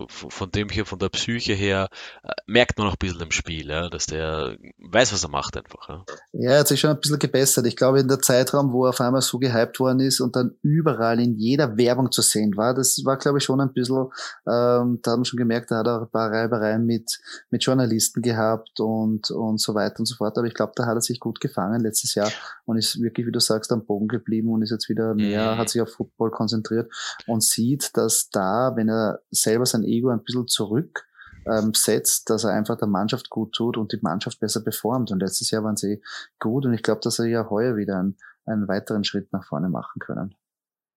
von 0.08 0.52
dem 0.52 0.70
hier, 0.70 0.86
von 0.86 1.00
der 1.00 1.10
Psyche 1.10 1.54
her, 1.54 1.90
äh, 2.24 2.32
merkt 2.48 2.78
man 2.78 2.88
auch 2.88 2.94
ein 2.94 3.00
bisschen 3.00 3.22
im 3.22 3.32
Spiel, 3.32 3.70
ja, 3.70 3.90
dass 3.90 4.06
der 4.06 4.58
weiß, 4.80 5.14
was 5.14 5.24
er 5.24 5.30
macht 5.30 5.58
einfach. 5.58 5.90
Ja. 5.90 6.06
ja, 6.34 6.52
er 6.52 6.60
hat 6.60 6.68
sich 6.68 6.80
schon 6.80 6.92
ein 6.92 7.00
bisschen 7.00 7.20
gebessert. 7.20 7.66
Ich 7.68 7.76
glaube, 7.76 8.00
in 8.00 8.08
der 8.08 8.20
Zeitraum, 8.20 8.72
wo 8.72 8.86
er 8.86 8.90
auf 8.90 9.02
einmal 9.02 9.22
so 9.22 9.38
gehypt 9.38 9.80
worden 9.80 10.00
ist 10.00 10.22
und 10.22 10.36
dann 10.36 10.56
überall 10.62 11.20
in 11.20 11.38
jeder 11.38 11.78
Werbung 11.78 12.12
zu 12.12 12.22
sehen 12.22 12.56
war, 12.56 12.74
das 12.74 13.02
war, 13.06 13.18
glaube 13.18 13.40
ich, 13.40 13.44
schon 13.44 13.60
ein 13.60 13.74
bisschen, 13.74 14.08
ähm, 14.48 15.00
da 15.02 15.12
hat 15.12 15.18
man 15.18 15.26
schon 15.26 15.38
gemerkt, 15.38 15.72
da 15.72 15.80
hat 15.80 15.88
er 15.88 16.02
ein 16.02 16.10
paar 16.10 16.32
Reibereien 16.32 16.86
mit, 16.86 17.20
mit 17.50 17.64
Journalisten 17.64 18.22
gehabt 18.22 18.80
und, 18.80 19.30
und 19.32 19.60
so 19.60 19.76
weiter 19.76 20.00
und 20.00 20.06
so 20.06 20.16
fort. 20.16 20.38
Aber 20.38 20.48
ich 20.48 20.54
glaube, 20.54 20.74
da 20.76 20.86
hat 20.86 20.96
er 20.96 21.02
sich 21.02 21.20
gut 21.20 21.42
gefangen 21.42 21.82
letztes 21.82 22.16
Jahr 22.16 22.32
und 22.66 22.78
ist 22.78 23.02
wirklich, 23.02 23.28
wie 23.28 23.32
du 23.32 23.40
sagst, 23.40 23.72
am 23.72 23.86
Bogen 23.86 24.08
geblieben 24.08 24.50
und 24.50 24.62
ist 24.62 24.72
jetzt 24.72 24.90
wieder 24.90 25.14
mehr, 25.14 25.54
mhm. 25.54 25.58
hat 25.58 25.70
sich 25.70 25.82
auf 25.82 25.92
Football 25.92 26.32
konzentriert 26.32 26.92
und 27.28 27.44
sieht, 27.44 27.92
dass 27.98 28.30
da, 28.30 28.74
wenn 28.76 28.90
er 28.90 29.20
selber 29.32 29.66
sein 29.66 29.81
Ego 29.84 30.10
ein 30.10 30.24
bisschen 30.24 30.48
zurück 30.48 31.08
ähm, 31.46 31.74
setzt, 31.74 32.30
dass 32.30 32.44
er 32.44 32.54
einfach 32.54 32.78
der 32.78 32.88
Mannschaft 32.88 33.30
gut 33.30 33.54
tut 33.54 33.78
und 33.78 33.92
die 33.92 34.00
Mannschaft 34.02 34.40
besser 34.40 34.62
performt. 34.62 35.12
Und 35.12 35.20
letztes 35.20 35.52
Jahr 35.52 35.64
waren 35.64 35.78
sie 35.78 36.02
gut 36.40 36.66
und 36.66 36.74
ich 36.74 36.84
glaube, 36.84 37.02
dass 37.04 37.20
er 37.20 37.26
ja 37.26 37.50
heuer 37.50 37.78
wieder 37.78 38.00
einen, 38.00 38.18
einen 38.46 38.68
weiteren 38.68 39.04
Schritt 39.04 39.32
nach 39.34 39.46
vorne 39.46 39.70
machen 39.70 40.00
können. 40.00 40.36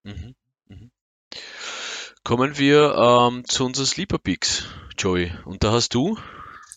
Mhm. 0.03 0.35
Mhm. 0.69 0.91
Kommen 2.25 2.59
wir 2.59 2.95
ähm, 2.95 3.45
zu 3.45 3.65
unseren 3.65 3.87
Sleeper 3.87 4.19
Picks, 4.19 4.65
Joey. 4.99 5.33
Und 5.45 5.63
da 5.63 5.73
hast 5.73 5.95
du 5.95 6.17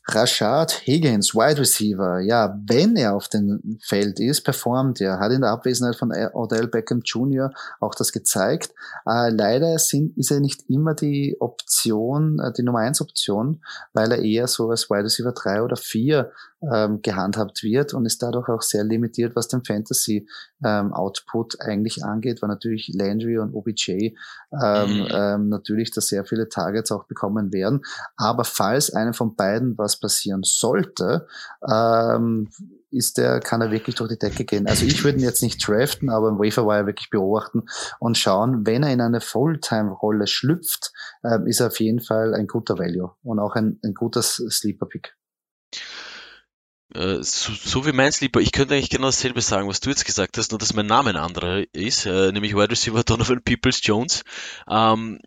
Rashad 0.10 0.72
Higgins, 0.86 1.36
Wide 1.36 1.60
Receiver, 1.60 2.22
ja, 2.22 2.58
wenn 2.66 2.96
er 2.96 3.14
auf 3.14 3.28
dem 3.28 3.78
Feld 3.84 4.22
ist, 4.22 4.42
performt 4.42 5.02
er, 5.02 5.20
hat 5.20 5.34
in 5.34 5.42
der 5.42 5.52
Abwesenheit 5.52 5.98
von 5.98 6.14
Odell 6.34 6.68
Beckham 6.68 7.02
Jr. 7.04 7.52
auch 7.82 7.94
das 7.94 8.14
gezeigt. 8.14 8.74
Äh, 9.06 9.32
leider 9.32 9.78
sind, 9.80 10.18
ist 10.18 10.32
er 10.32 10.40
nicht 10.40 10.70
immer 10.70 10.94
die 10.94 11.36
Option, 11.42 12.40
äh, 12.40 12.54
die 12.54 12.64
Nummer 12.64 12.80
1 12.80 13.02
Option, 13.02 13.62
weil 13.94 14.14
er 14.14 14.20
eher 14.20 14.48
so 14.48 14.70
als 14.70 14.90
Wide 14.90 15.04
Receiver 15.04 15.34
3 15.34 15.62
oder 15.62 15.76
4 15.76 16.32
ähm, 16.62 17.02
gehandhabt 17.02 17.64
wird 17.64 17.94
und 17.94 18.06
ist 18.06 18.22
dadurch 18.24 18.50
auch 18.50 18.62
sehr 18.62 18.84
limitiert, 18.84 19.36
was 19.36 19.48
den 19.48 19.64
Fantasy 19.64 20.28
ähm, 20.64 20.94
Output 20.94 21.62
eigentlich 21.62 22.04
angeht, 22.04 22.42
weil 22.42 22.50
natürlich 22.50 22.92
Landry 22.94 23.38
und 23.38 23.54
OBJ 23.54 23.92
ähm, 23.92 24.14
mhm. 24.52 25.08
ähm, 25.12 25.50
natürlich 25.50 25.92
da 25.92 26.02
sehr 26.02 26.26
viele 26.26 26.50
Targets 26.50 26.92
auch 26.92 27.06
bekommen 27.06 27.54
werden. 27.54 27.82
Aber 28.16 28.44
falls 28.44 28.92
einem 28.92 29.14
von 29.14 29.36
beiden 29.36 29.78
was 29.78 30.00
passieren 30.00 30.42
sollte, 30.44 31.28
ähm, 31.70 32.50
ist 32.90 33.18
der, 33.18 33.40
kann 33.42 33.62
er 33.62 33.70
wirklich 33.70 33.96
durch 33.96 34.10
die 34.10 34.18
Decke 34.18 34.46
gehen. 34.46 34.66
Also 34.68 34.86
ich 34.86 35.04
würde 35.04 35.20
ihn 35.20 35.24
jetzt 35.24 35.44
nicht 35.44 35.66
draften, 35.68 36.10
aber 36.10 36.30
im 36.30 36.40
Waferwire 36.40 36.88
wirklich 36.88 37.10
beobachten 37.10 37.64
und 38.00 38.18
schauen, 38.18 38.66
wenn 38.66 38.84
er 38.84 38.94
in 38.94 39.02
eine 39.02 39.22
Fulltime-Rolle 39.22 40.26
schlüpft, 40.26 40.94
ähm, 41.24 41.48
ist 41.48 41.60
er 41.60 41.68
auf 41.68 41.80
jeden 41.80 42.00
Fall 42.00 42.34
ein 42.34 42.48
guter 42.48 42.80
Value 42.80 43.12
und 43.24 43.40
auch 43.40 43.56
ein, 43.56 43.80
ein 43.84 43.94
guter 43.94 44.22
Sleeper-Pick. 44.22 45.16
Äh, 46.94 47.22
so, 47.22 47.52
so 47.54 47.86
wie 47.86 47.92
mein 47.92 48.12
Sleeper, 48.12 48.40
ich 48.40 48.54
könnte 48.54 48.74
eigentlich 48.74 48.90
genau 48.90 49.08
dasselbe 49.08 49.42
sagen, 49.42 49.68
was 49.68 49.82
du 49.82 49.90
jetzt 49.90 50.06
gesagt 50.06 50.38
hast, 50.38 50.52
nur 50.52 50.60
dass 50.60 50.74
mein 50.74 50.86
Name 50.86 51.10
ein 51.10 51.18
anderer 51.18 51.64
ist, 51.74 52.06
äh, 52.06 52.32
nämlich 52.32 52.56
Wide 52.56 52.70
Receiver 52.70 53.04
Donovan 53.04 53.44
Peoples 53.44 53.82
Jones, 53.84 54.24
ähm, 54.70 55.20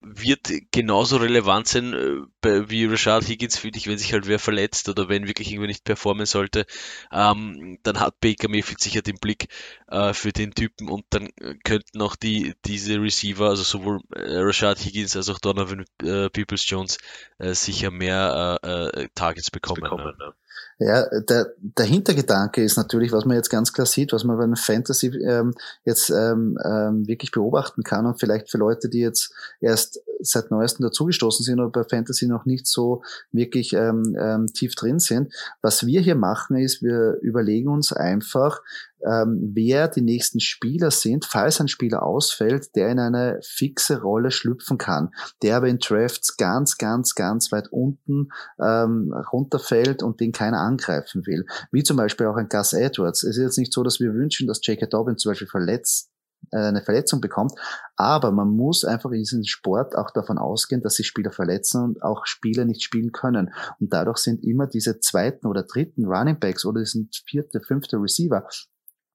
wird 0.00 0.48
genauso 0.70 1.16
relevant 1.16 1.66
sein 1.66 1.92
äh, 1.92 2.68
wie 2.68 2.86
Rashad 2.86 3.26
Higgins 3.26 3.58
für 3.58 3.72
dich, 3.72 3.88
wenn 3.88 3.98
sich 3.98 4.12
halt 4.12 4.28
wer 4.28 4.38
verletzt 4.38 4.88
oder 4.88 5.08
wenn 5.08 5.26
wirklich 5.26 5.50
irgendwie 5.50 5.68
nicht 5.68 5.84
performen 5.84 6.26
sollte, 6.26 6.66
ähm, 7.10 7.78
dann 7.82 7.98
hat 7.98 8.20
Baker 8.20 8.48
Mayfield 8.48 8.80
sicher 8.80 9.02
den 9.02 9.16
Blick 9.16 9.48
äh, 9.88 10.14
für 10.14 10.32
den 10.32 10.54
Typen 10.54 10.88
und 10.88 11.04
dann 11.10 11.30
könnten 11.64 12.00
auch 12.00 12.14
die 12.14 12.54
diese 12.64 13.00
Receiver, 13.00 13.48
also 13.48 13.64
sowohl 13.64 14.00
äh, 14.14 14.36
Rashad 14.38 14.78
Higgins 14.78 15.16
als 15.16 15.28
auch 15.28 15.40
Donovan 15.40 15.84
äh, 16.02 16.30
Peoples 16.30 16.68
Jones 16.68 16.98
äh, 17.38 17.54
sicher 17.54 17.90
mehr 17.90 18.60
äh, 18.62 19.08
Targets 19.14 19.50
bekommen. 19.50 19.82
bekommen 19.82 20.14
ne? 20.18 20.34
Ja, 20.78 21.06
der, 21.20 21.52
der 21.60 21.86
Hintergedanke 21.86 22.62
ist 22.62 22.76
natürlich, 22.76 23.12
was 23.12 23.24
man 23.24 23.36
jetzt 23.36 23.50
ganz 23.50 23.72
klar 23.72 23.86
sieht, 23.86 24.12
was 24.12 24.24
man 24.24 24.36
bei 24.36 24.56
Fantasy 24.56 25.08
ähm, 25.24 25.54
jetzt 25.84 26.10
ähm, 26.10 26.58
ähm, 26.64 27.06
wirklich 27.06 27.30
beobachten 27.30 27.82
kann 27.84 28.06
und 28.06 28.18
vielleicht 28.18 28.50
für 28.50 28.58
Leute, 28.58 28.88
die 28.88 29.00
jetzt 29.00 29.32
erst 29.60 30.00
seit 30.20 30.50
neuestem 30.50 30.84
dazugestoßen 30.84 31.44
sind 31.44 31.60
oder 31.60 31.70
bei 31.70 31.84
Fantasy 31.84 32.26
noch 32.26 32.46
nicht 32.46 32.66
so 32.66 33.02
wirklich 33.32 33.72
ähm, 33.74 34.16
ähm, 34.18 34.46
tief 34.46 34.74
drin 34.74 34.98
sind. 34.98 35.32
Was 35.60 35.86
wir 35.86 36.00
hier 36.00 36.16
machen, 36.16 36.56
ist, 36.56 36.82
wir 36.82 37.18
überlegen 37.20 37.68
uns 37.68 37.92
einfach, 37.92 38.60
ähm, 39.06 39.52
wer 39.54 39.88
die 39.88 40.02
nächsten 40.02 40.40
Spieler 40.40 40.90
sind, 40.90 41.24
falls 41.24 41.60
ein 41.60 41.68
Spieler 41.68 42.02
ausfällt, 42.02 42.74
der 42.76 42.90
in 42.90 42.98
eine 42.98 43.38
fixe 43.42 44.00
Rolle 44.00 44.30
schlüpfen 44.30 44.78
kann, 44.78 45.10
der 45.42 45.56
aber 45.56 45.68
in 45.68 45.78
Drafts 45.78 46.36
ganz, 46.36 46.78
ganz, 46.78 47.14
ganz 47.14 47.52
weit 47.52 47.68
unten 47.72 48.28
ähm, 48.60 49.12
runterfällt 49.32 50.02
und 50.02 50.20
den 50.20 50.32
keiner 50.32 50.60
angreifen 50.60 51.26
will. 51.26 51.44
Wie 51.70 51.82
zum 51.82 51.96
Beispiel 51.96 52.26
auch 52.26 52.36
ein 52.36 52.48
Gus 52.48 52.72
Edwards. 52.72 53.22
Es 53.22 53.36
ist 53.36 53.42
jetzt 53.42 53.58
nicht 53.58 53.72
so, 53.72 53.82
dass 53.82 54.00
wir 54.00 54.14
wünschen, 54.14 54.46
dass 54.46 54.64
J.K. 54.66 54.86
Dobbins 54.86 55.22
zum 55.22 55.30
Beispiel 55.30 55.48
verletzt 55.48 56.12
äh, 56.50 56.58
eine 56.58 56.82
Verletzung 56.82 57.20
bekommt. 57.20 57.52
Aber 57.96 58.32
man 58.32 58.48
muss 58.48 58.84
einfach 58.84 59.10
in 59.10 59.18
diesem 59.18 59.44
Sport 59.44 59.96
auch 59.96 60.10
davon 60.10 60.38
ausgehen, 60.38 60.82
dass 60.82 60.96
sich 60.96 61.06
Spieler 61.06 61.30
verletzen 61.30 61.82
und 61.82 62.02
auch 62.02 62.26
Spieler 62.26 62.64
nicht 62.64 62.82
spielen 62.82 63.12
können. 63.12 63.52
Und 63.80 63.92
dadurch 63.92 64.18
sind 64.18 64.44
immer 64.44 64.66
diese 64.66 65.00
zweiten 65.00 65.46
oder 65.46 65.62
dritten 65.62 66.06
Running 66.06 66.38
Backs 66.38 66.64
oder 66.64 66.80
diesen 66.80 67.10
vierte, 67.26 67.60
fünfte 67.60 67.96
Receiver 67.96 68.46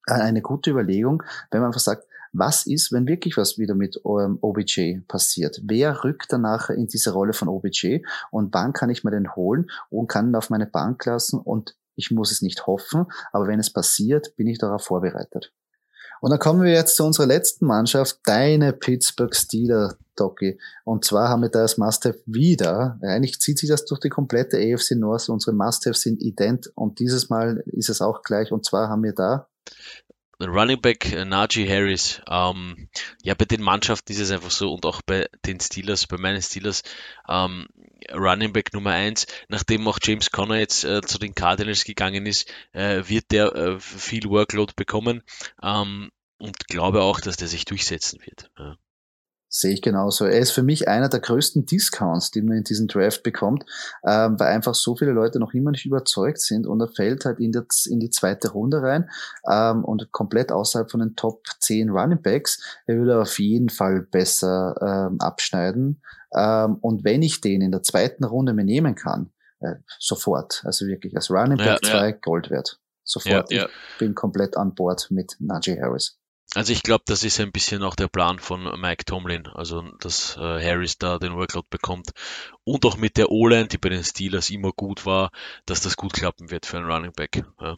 eine 0.08 0.42
gute 0.42 0.72
Überlegung, 0.72 1.24
wenn 1.52 1.62
man 1.62 1.68
einfach 1.68 1.82
sagt, 1.82 2.06
was 2.34 2.66
ist, 2.66 2.92
wenn 2.92 3.08
wirklich 3.08 3.38
was 3.38 3.58
wieder 3.58 3.76
mit 3.76 4.00
ähm, 4.06 4.38
OBJ 4.42 5.02
passiert? 5.08 5.62
Wer 5.64 6.04
rückt 6.04 6.28
danach 6.30 6.70
in 6.70 6.88
diese 6.88 7.12
Rolle 7.12 7.34
von 7.34 7.48
OBJ 7.48 8.00
und 8.32 8.54
wann 8.54 8.74
kann 8.74 8.90
ich 8.90 9.04
mir 9.04 9.12
den 9.12 9.36
holen 9.36 9.70
und 9.90 10.08
kann 10.08 10.30
ihn 10.30 10.36
auf 10.36 10.50
meine 10.50 10.68
Bank 10.68 11.06
lassen 11.06 11.40
und 11.40 11.76
ich 11.96 12.12
muss 12.12 12.32
es 12.32 12.42
nicht 12.42 12.68
hoffen, 12.68 13.06
aber 13.32 13.48
wenn 13.48 13.60
es 13.60 13.74
passiert, 13.74 14.36
bin 14.36 14.48
ich 14.48 14.60
darauf 14.60 14.84
vorbereitet. 14.84 15.52
Und 16.20 16.32
dann 16.32 16.40
kommen 16.40 16.64
wir 16.64 16.72
jetzt 16.72 16.96
zu 16.96 17.04
unserer 17.04 17.28
letzten 17.28 17.66
Mannschaft, 17.66 18.20
deine 18.26 18.74
Pittsburgh 18.74 19.36
Steelers, 19.36 19.98
Doki. 20.16 20.60
Und 20.84 21.06
zwar 21.06 21.30
haben 21.30 21.44
wir 21.44 21.50
da 21.50 21.62
das 21.62 21.78
Must-Have 21.78 22.20
wieder. 22.26 23.00
Eigentlich 23.04 23.40
zieht 23.40 23.60
sich 23.60 23.70
das 23.70 23.86
durch 23.86 24.00
die 24.00 24.10
komplette 24.10 24.58
AFC 24.58 24.96
North. 24.96 25.30
Unsere 25.30 25.56
Must-Haves 25.56 26.02
sind 26.02 26.22
ident 26.22 26.72
und 26.74 27.00
dieses 27.00 27.30
Mal 27.30 27.64
ist 27.68 27.90
es 27.90 28.02
auch 28.02 28.24
gleich. 28.24 28.52
Und 28.52 28.66
zwar 28.66 28.90
haben 28.90 29.04
wir 29.04 29.14
da 29.14 29.48
Running 30.40 30.82
Back 30.82 31.12
äh, 31.12 31.26
Najee 31.26 31.68
Harris, 31.68 32.22
ähm, 32.30 32.90
ja, 33.24 33.34
bei 33.34 33.46
den 33.46 33.62
Mannschaften 33.62 34.12
ist 34.12 34.20
es 34.20 34.32
einfach 34.32 34.52
so 34.52 34.72
und 34.72 34.86
auch 34.86 35.02
bei 35.02 35.28
den 35.46 35.60
Steelers, 35.60 36.06
bei 36.06 36.18
meinen 36.18 36.42
Steelers, 36.42 36.84
ähm, 37.28 37.68
Running 38.14 38.54
Back 38.54 38.74
Nummer 38.74 38.92
eins, 38.92 39.26
nachdem 39.48 39.88
auch 39.88 39.98
James 40.02 40.30
Conner 40.30 40.60
jetzt 40.60 40.84
äh, 40.84 41.02
zu 41.02 41.18
den 41.18 41.34
Cardinals 41.34 41.86
gegangen 41.86 42.28
ist, 42.28 42.52
äh, 42.74 43.04
wird 43.08 43.32
der 43.32 43.56
äh, 43.56 43.80
viel 43.80 44.26
Workload 44.26 44.74
bekommen 44.76 45.24
ähm, 45.64 46.12
und 46.38 46.68
glaube 46.68 47.02
auch, 47.02 47.20
dass 47.20 47.38
der 47.38 47.48
sich 47.48 47.66
durchsetzen 47.66 48.22
wird. 48.22 48.52
Ja. 48.60 48.78
Sehe 49.50 49.74
ich 49.74 49.82
genauso. 49.82 50.26
Er 50.26 50.40
ist 50.40 50.52
für 50.52 50.64
mich 50.64 50.88
einer 50.90 51.08
der 51.08 51.22
größten 51.22 51.66
Discounts, 51.66 52.32
die 52.32 52.42
man 52.42 52.58
in 52.58 52.64
diesem 52.64 52.88
Draft 52.88 53.24
bekommt, 53.24 53.64
ähm, 54.06 54.38
weil 54.40 54.48
einfach 54.48 54.76
so 54.76 54.96
viele 54.98 55.12
Leute 55.12 55.40
noch 55.40 55.54
immer 55.54 55.72
nicht 55.72 55.86
überzeugt 55.86 56.42
sind 56.42 56.68
und 56.68 56.82
er 56.82 56.90
fällt 56.90 57.24
halt 57.24 57.40
in, 57.40 57.54
das, 57.54 57.86
in 57.86 58.00
die 58.00 58.10
zweite 58.10 58.52
Runde 58.52 58.82
rein 58.82 59.10
ähm, 59.50 59.86
und 59.86 60.12
komplett 60.12 60.52
außerhalb 60.52 60.92
von 60.92 61.00
den 61.00 61.16
Top 61.16 61.44
10 61.60 61.90
Running 61.90 62.22
Backs. 62.22 62.62
Er 62.88 62.98
würde 62.98 63.22
auf 63.22 63.40
jeden 63.40 63.70
Fall 63.70 64.02
besser 64.02 64.76
ähm, 64.82 65.22
abschneiden. 65.22 66.02
Ähm, 66.36 66.76
und 66.82 67.06
wenn 67.06 67.22
ich 67.22 67.40
den 67.40 67.62
in 67.62 67.72
der 67.72 67.84
zweiten 67.84 68.26
Runde 68.26 68.54
mir 68.54 68.66
nehmen 68.66 68.96
kann, 68.96 69.32
äh, 69.62 69.76
sofort, 69.98 70.62
also 70.66 70.88
wirklich 70.88 71.16
als 71.16 71.32
Running 71.32 71.58
Back 71.58 71.86
2 71.86 71.90
ja, 71.90 72.06
ja. 72.08 72.12
Gold 72.12 72.50
wert. 72.50 72.80
Sofort. 73.04 73.50
Ja, 73.52 73.66
ich 73.66 73.98
bin 74.00 74.14
komplett 74.14 74.58
an 74.58 74.76
Bord 74.76 75.08
mit 75.10 75.38
Najee 75.40 75.80
Harris. 75.82 76.20
Also 76.58 76.74
ich 76.74 76.82
glaube, 76.82 77.04
das 77.06 77.24
ist 77.24 77.40
ein 77.40 77.52
bisschen 77.52 77.84
auch 77.84 77.94
der 77.96 78.08
Plan 78.08 78.40
von 78.40 78.64
Mike 78.82 79.06
Tomlin, 79.06 79.46
also 79.46 79.84
dass 80.00 80.38
äh, 80.38 80.40
Harris 80.40 80.98
da 80.98 81.20
den 81.20 81.36
Workload 81.36 81.68
bekommt 81.70 82.14
und 82.64 82.84
auch 82.84 82.98
mit 82.98 83.18
der 83.18 83.30
O-Line, 83.30 83.68
die 83.68 83.78
bei 83.78 83.90
den 83.90 84.04
Steelers 84.04 84.50
immer 84.50 84.72
gut 84.72 85.06
war, 85.06 85.30
dass 85.68 85.82
das 85.82 85.98
gut 85.98 86.14
klappen 86.14 86.50
wird 86.50 86.66
für 86.66 86.78
einen 86.78 86.90
Running 86.90 87.14
Back. 87.14 87.44
Ja. 87.62 87.78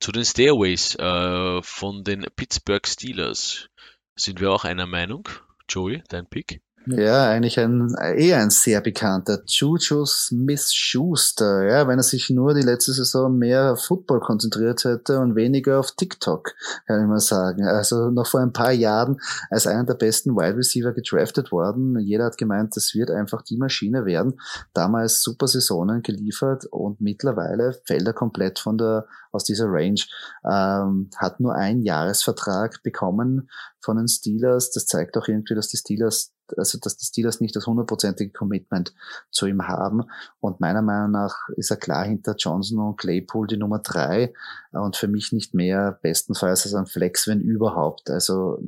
Zu 0.00 0.10
den 0.10 0.24
Stairways 0.24 0.96
äh, 0.96 1.62
von 1.62 2.02
den 2.02 2.26
Pittsburgh 2.34 2.84
Steelers 2.88 3.68
sind 4.16 4.40
wir 4.40 4.50
auch 4.50 4.64
einer 4.64 4.86
Meinung. 4.86 5.28
Joey, 5.68 6.02
dein 6.08 6.26
Pick? 6.26 6.60
Ja, 6.86 7.30
eigentlich 7.30 7.58
ein 7.58 7.94
eher 7.94 8.38
ein 8.40 8.50
sehr 8.50 8.82
bekannter 8.82 9.42
Juju 9.46 10.04
Smith-Schuster. 10.04 11.64
Ja, 11.64 11.88
wenn 11.88 11.98
er 11.98 12.02
sich 12.02 12.28
nur 12.28 12.52
die 12.52 12.60
letzte 12.60 12.92
Saison 12.92 13.38
mehr 13.38 13.72
auf 13.72 13.84
Football 13.84 14.20
konzentriert 14.20 14.84
hätte 14.84 15.18
und 15.20 15.34
weniger 15.34 15.80
auf 15.80 15.92
TikTok, 15.92 16.52
kann 16.86 17.00
ich 17.00 17.08
mal 17.08 17.20
sagen. 17.20 17.64
Also 17.64 18.10
noch 18.10 18.26
vor 18.26 18.40
ein 18.40 18.52
paar 18.52 18.72
Jahren 18.72 19.18
als 19.50 19.66
einer 19.66 19.84
der 19.84 19.94
besten 19.94 20.36
Wide 20.36 20.58
Receiver 20.58 20.92
gedraftet 20.92 21.52
worden. 21.52 21.98
Jeder 22.00 22.26
hat 22.26 22.36
gemeint, 22.36 22.76
das 22.76 22.94
wird 22.94 23.10
einfach 23.10 23.40
die 23.40 23.56
Maschine 23.56 24.04
werden. 24.04 24.38
Damals 24.74 25.22
super 25.22 25.48
Saisonen 25.48 26.02
geliefert 26.02 26.66
und 26.66 27.00
mittlerweile 27.00 27.72
fällt 27.84 28.06
er 28.06 28.12
komplett 28.12 28.58
von 28.58 28.76
der 28.76 29.06
aus 29.32 29.44
dieser 29.44 29.66
Range. 29.68 30.00
Ähm, 30.44 31.10
hat 31.16 31.40
nur 31.40 31.54
einen 31.54 31.82
Jahresvertrag 31.82 32.82
bekommen 32.82 33.48
von 33.84 33.96
den 33.96 34.08
Steelers. 34.08 34.70
Das 34.70 34.86
zeigt 34.86 35.16
auch 35.16 35.28
irgendwie, 35.28 35.54
dass 35.54 35.68
die 35.68 35.76
Steelers 35.76 36.34
also 36.56 36.78
dass 36.78 36.96
die 36.96 37.06
Steelers 37.06 37.40
nicht 37.40 37.56
das 37.56 37.66
hundertprozentige 37.66 38.32
Commitment 38.32 38.94
zu 39.30 39.46
ihm 39.46 39.66
haben. 39.66 40.04
Und 40.40 40.60
meiner 40.60 40.82
Meinung 40.82 41.12
nach 41.12 41.48
ist 41.56 41.70
er 41.70 41.76
klar 41.76 42.04
hinter 42.04 42.34
Johnson 42.36 42.78
und 42.78 42.96
Claypool 42.96 43.46
die 43.46 43.56
Nummer 43.56 43.78
drei 43.78 44.32
und 44.72 44.96
für 44.96 45.08
mich 45.08 45.32
nicht 45.32 45.54
mehr 45.54 45.98
bestenfalls 46.02 46.64
als 46.64 46.74
ein 46.74 46.86
Flex, 46.86 47.26
wenn 47.26 47.40
überhaupt. 47.40 48.10
Also 48.10 48.58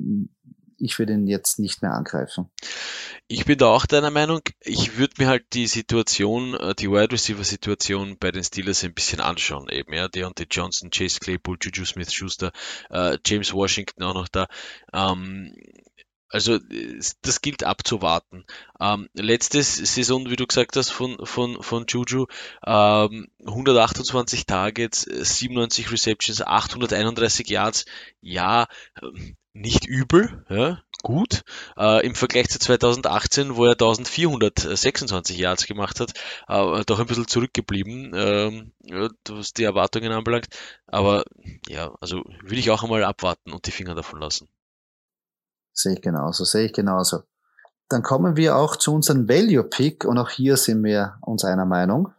ich 0.79 0.99
würde 0.99 1.13
ihn 1.13 1.27
jetzt 1.27 1.59
nicht 1.59 1.81
mehr 1.81 1.93
angreifen. 1.93 2.49
Ich 3.27 3.45
bin 3.45 3.57
da 3.57 3.67
auch 3.67 3.85
deiner 3.85 4.11
Meinung. 4.11 4.41
Ich 4.61 4.97
würde 4.97 5.15
mir 5.17 5.27
halt 5.27 5.45
die 5.53 5.67
Situation, 5.67 6.53
äh, 6.53 6.75
die 6.75 6.89
Wide 6.89 7.11
Receiver 7.11 7.43
Situation 7.43 8.17
bei 8.19 8.31
den 8.31 8.43
Steelers 8.43 8.83
ein 8.83 8.93
bisschen 8.93 9.19
anschauen 9.19 9.69
eben, 9.69 9.93
ja. 9.93 10.07
Deontay 10.07 10.47
Johnson, 10.49 10.89
Chase 10.89 11.19
Claypool, 11.19 11.57
Juju 11.61 11.85
Smith-Schuster, 11.85 12.51
äh, 12.89 13.17
James 13.25 13.53
Washington 13.53 14.03
auch 14.03 14.13
noch 14.13 14.27
da. 14.27 14.47
Ähm, 14.93 15.53
also 16.29 16.59
das 17.21 17.41
gilt 17.41 17.63
abzuwarten. 17.63 18.45
Ähm, 18.79 19.09
letzte 19.13 19.63
Saison, 19.63 20.29
wie 20.29 20.35
du 20.35 20.45
gesagt 20.45 20.75
hast, 20.75 20.89
von, 20.89 21.17
von, 21.25 21.61
von 21.63 21.85
Juju, 21.87 22.25
ähm, 22.65 23.27
128 23.45 24.45
Targets, 24.45 25.03
97 25.03 25.91
Receptions, 25.91 26.41
831 26.41 27.49
Yards. 27.49 27.85
Ja, 28.21 28.67
ähm, 29.01 29.37
nicht 29.57 29.85
übel, 29.87 30.45
ja, 30.49 30.79
gut. 31.03 31.43
Äh, 31.77 32.05
Im 32.05 32.15
Vergleich 32.15 32.49
zu 32.49 32.59
2018, 32.59 33.55
wo 33.55 33.65
er 33.65 33.71
1426 33.71 35.37
Yards 35.37 35.65
gemacht 35.65 35.99
hat, 35.99 36.13
äh, 36.47 36.83
doch 36.85 36.99
ein 36.99 37.07
bisschen 37.07 37.27
zurückgeblieben, 37.27 38.11
ähm, 38.15 38.71
was 39.27 39.53
die 39.53 39.63
Erwartungen 39.63 40.11
anbelangt. 40.11 40.47
Aber 40.85 41.23
ja, 41.67 41.93
also 42.01 42.23
will 42.43 42.59
ich 42.59 42.71
auch 42.71 42.83
einmal 42.83 43.03
abwarten 43.03 43.51
und 43.51 43.65
die 43.65 43.71
Finger 43.71 43.95
davon 43.95 44.19
lassen. 44.19 44.47
Sehe 45.73 45.93
ich 45.93 46.01
genauso, 46.01 46.43
sehe 46.43 46.65
ich 46.65 46.73
genauso. 46.73 47.23
Dann 47.89 48.03
kommen 48.03 48.35
wir 48.35 48.57
auch 48.57 48.75
zu 48.75 48.93
unserem 48.93 49.29
Value 49.29 49.63
Pick 49.63 50.05
und 50.05 50.17
auch 50.17 50.29
hier 50.29 50.57
sind 50.57 50.83
wir 50.83 51.17
uns 51.21 51.45
einer 51.45 51.65
Meinung. 51.65 52.13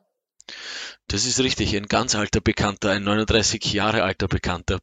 Das 1.07 1.25
ist 1.25 1.41
richtig, 1.41 1.75
ein 1.75 1.87
ganz 1.87 2.15
alter 2.15 2.41
Bekannter, 2.41 2.91
ein 2.91 3.05
39 3.05 3.73
Jahre 3.73 4.03
alter 4.03 4.29
Bekannter, 4.29 4.79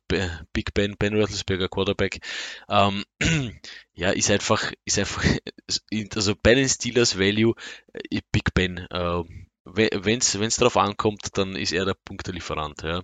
Big 0.54 0.73
Ben, 0.73 0.95
Ben 0.97 1.15
Roethlisberger 1.15 1.69
Quarterback. 1.69 2.19
Ähm, 2.67 3.04
ja, 3.93 4.10
ist 4.12 4.32
einfach, 4.32 4.71
ist 4.86 4.97
einfach, 4.97 5.23
also 6.15 6.34
bei 6.41 6.56
den 6.56 6.67
Steelers 6.67 7.19
Value, 7.19 7.54
äh, 7.93 8.21
Big 8.32 8.54
Ben. 8.54 8.80
Äh, 8.89 9.23
wenn 9.65 10.19
es 10.19 10.56
darauf 10.58 10.78
ankommt, 10.78 11.30
dann 11.34 11.56
ist 11.56 11.73
er 11.73 11.86
der 11.86 11.95
Punktelieferant. 12.06 12.84
Ja. 12.84 13.01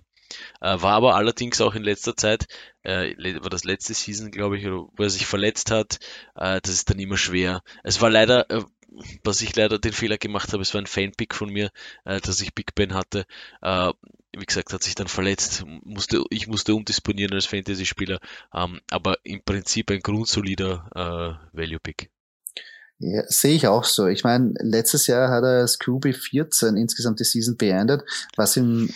Äh, 0.60 0.80
war 0.80 0.92
aber 0.92 1.14
allerdings 1.14 1.60
auch 1.60 1.74
in 1.74 1.82
letzter 1.82 2.16
Zeit, 2.16 2.46
äh, 2.82 3.14
war 3.42 3.50
das 3.50 3.64
letzte 3.64 3.94
Season, 3.94 4.30
glaube 4.30 4.58
ich, 4.58 4.64
wo 4.66 4.90
er 4.98 5.10
sich 5.10 5.26
verletzt 5.26 5.70
hat, 5.70 5.98
äh, 6.34 6.60
das 6.60 6.72
ist 6.72 6.90
dann 6.90 6.98
immer 6.98 7.16
schwer. 7.16 7.62
Es 7.82 8.00
war 8.00 8.10
leider, 8.10 8.48
äh, 8.50 8.62
was 9.24 9.42
ich 9.42 9.54
leider 9.56 9.78
den 9.78 9.92
Fehler 9.92 10.18
gemacht 10.18 10.52
habe, 10.52 10.62
es 10.62 10.74
war 10.74 10.80
ein 10.80 10.86
Fanpick 10.86 11.34
von 11.34 11.50
mir, 11.50 11.70
äh, 12.04 12.20
dass 12.20 12.40
ich 12.40 12.54
Big 12.54 12.74
Ben 12.74 12.94
hatte. 12.94 13.24
Äh, 13.60 13.92
wie 14.36 14.46
gesagt, 14.46 14.72
hat 14.72 14.82
sich 14.82 14.94
dann 14.94 15.08
verletzt, 15.08 15.64
musste, 15.84 16.24
ich 16.30 16.46
musste 16.46 16.74
umdisponieren 16.74 17.34
als 17.34 17.46
Fantasy-Spieler, 17.46 18.18
ähm, 18.54 18.80
aber 18.90 19.18
im 19.24 19.42
Prinzip 19.42 19.90
ein 19.90 20.00
grundsolider 20.00 20.88
äh, 21.52 21.56
Value-Pick. 21.56 22.10
Ja, 22.98 23.24
sehe 23.26 23.56
ich 23.56 23.66
auch 23.66 23.84
so. 23.84 24.06
Ich 24.06 24.22
meine, 24.24 24.54
letztes 24.60 25.06
Jahr 25.06 25.28
hat 25.28 25.42
er 25.42 25.60
als 25.60 25.78
QB 25.78 26.14
14 26.14 26.76
insgesamt 26.76 27.18
die 27.20 27.24
Season 27.24 27.56
beendet, 27.56 28.02
was 28.36 28.56
ihm 28.56 28.90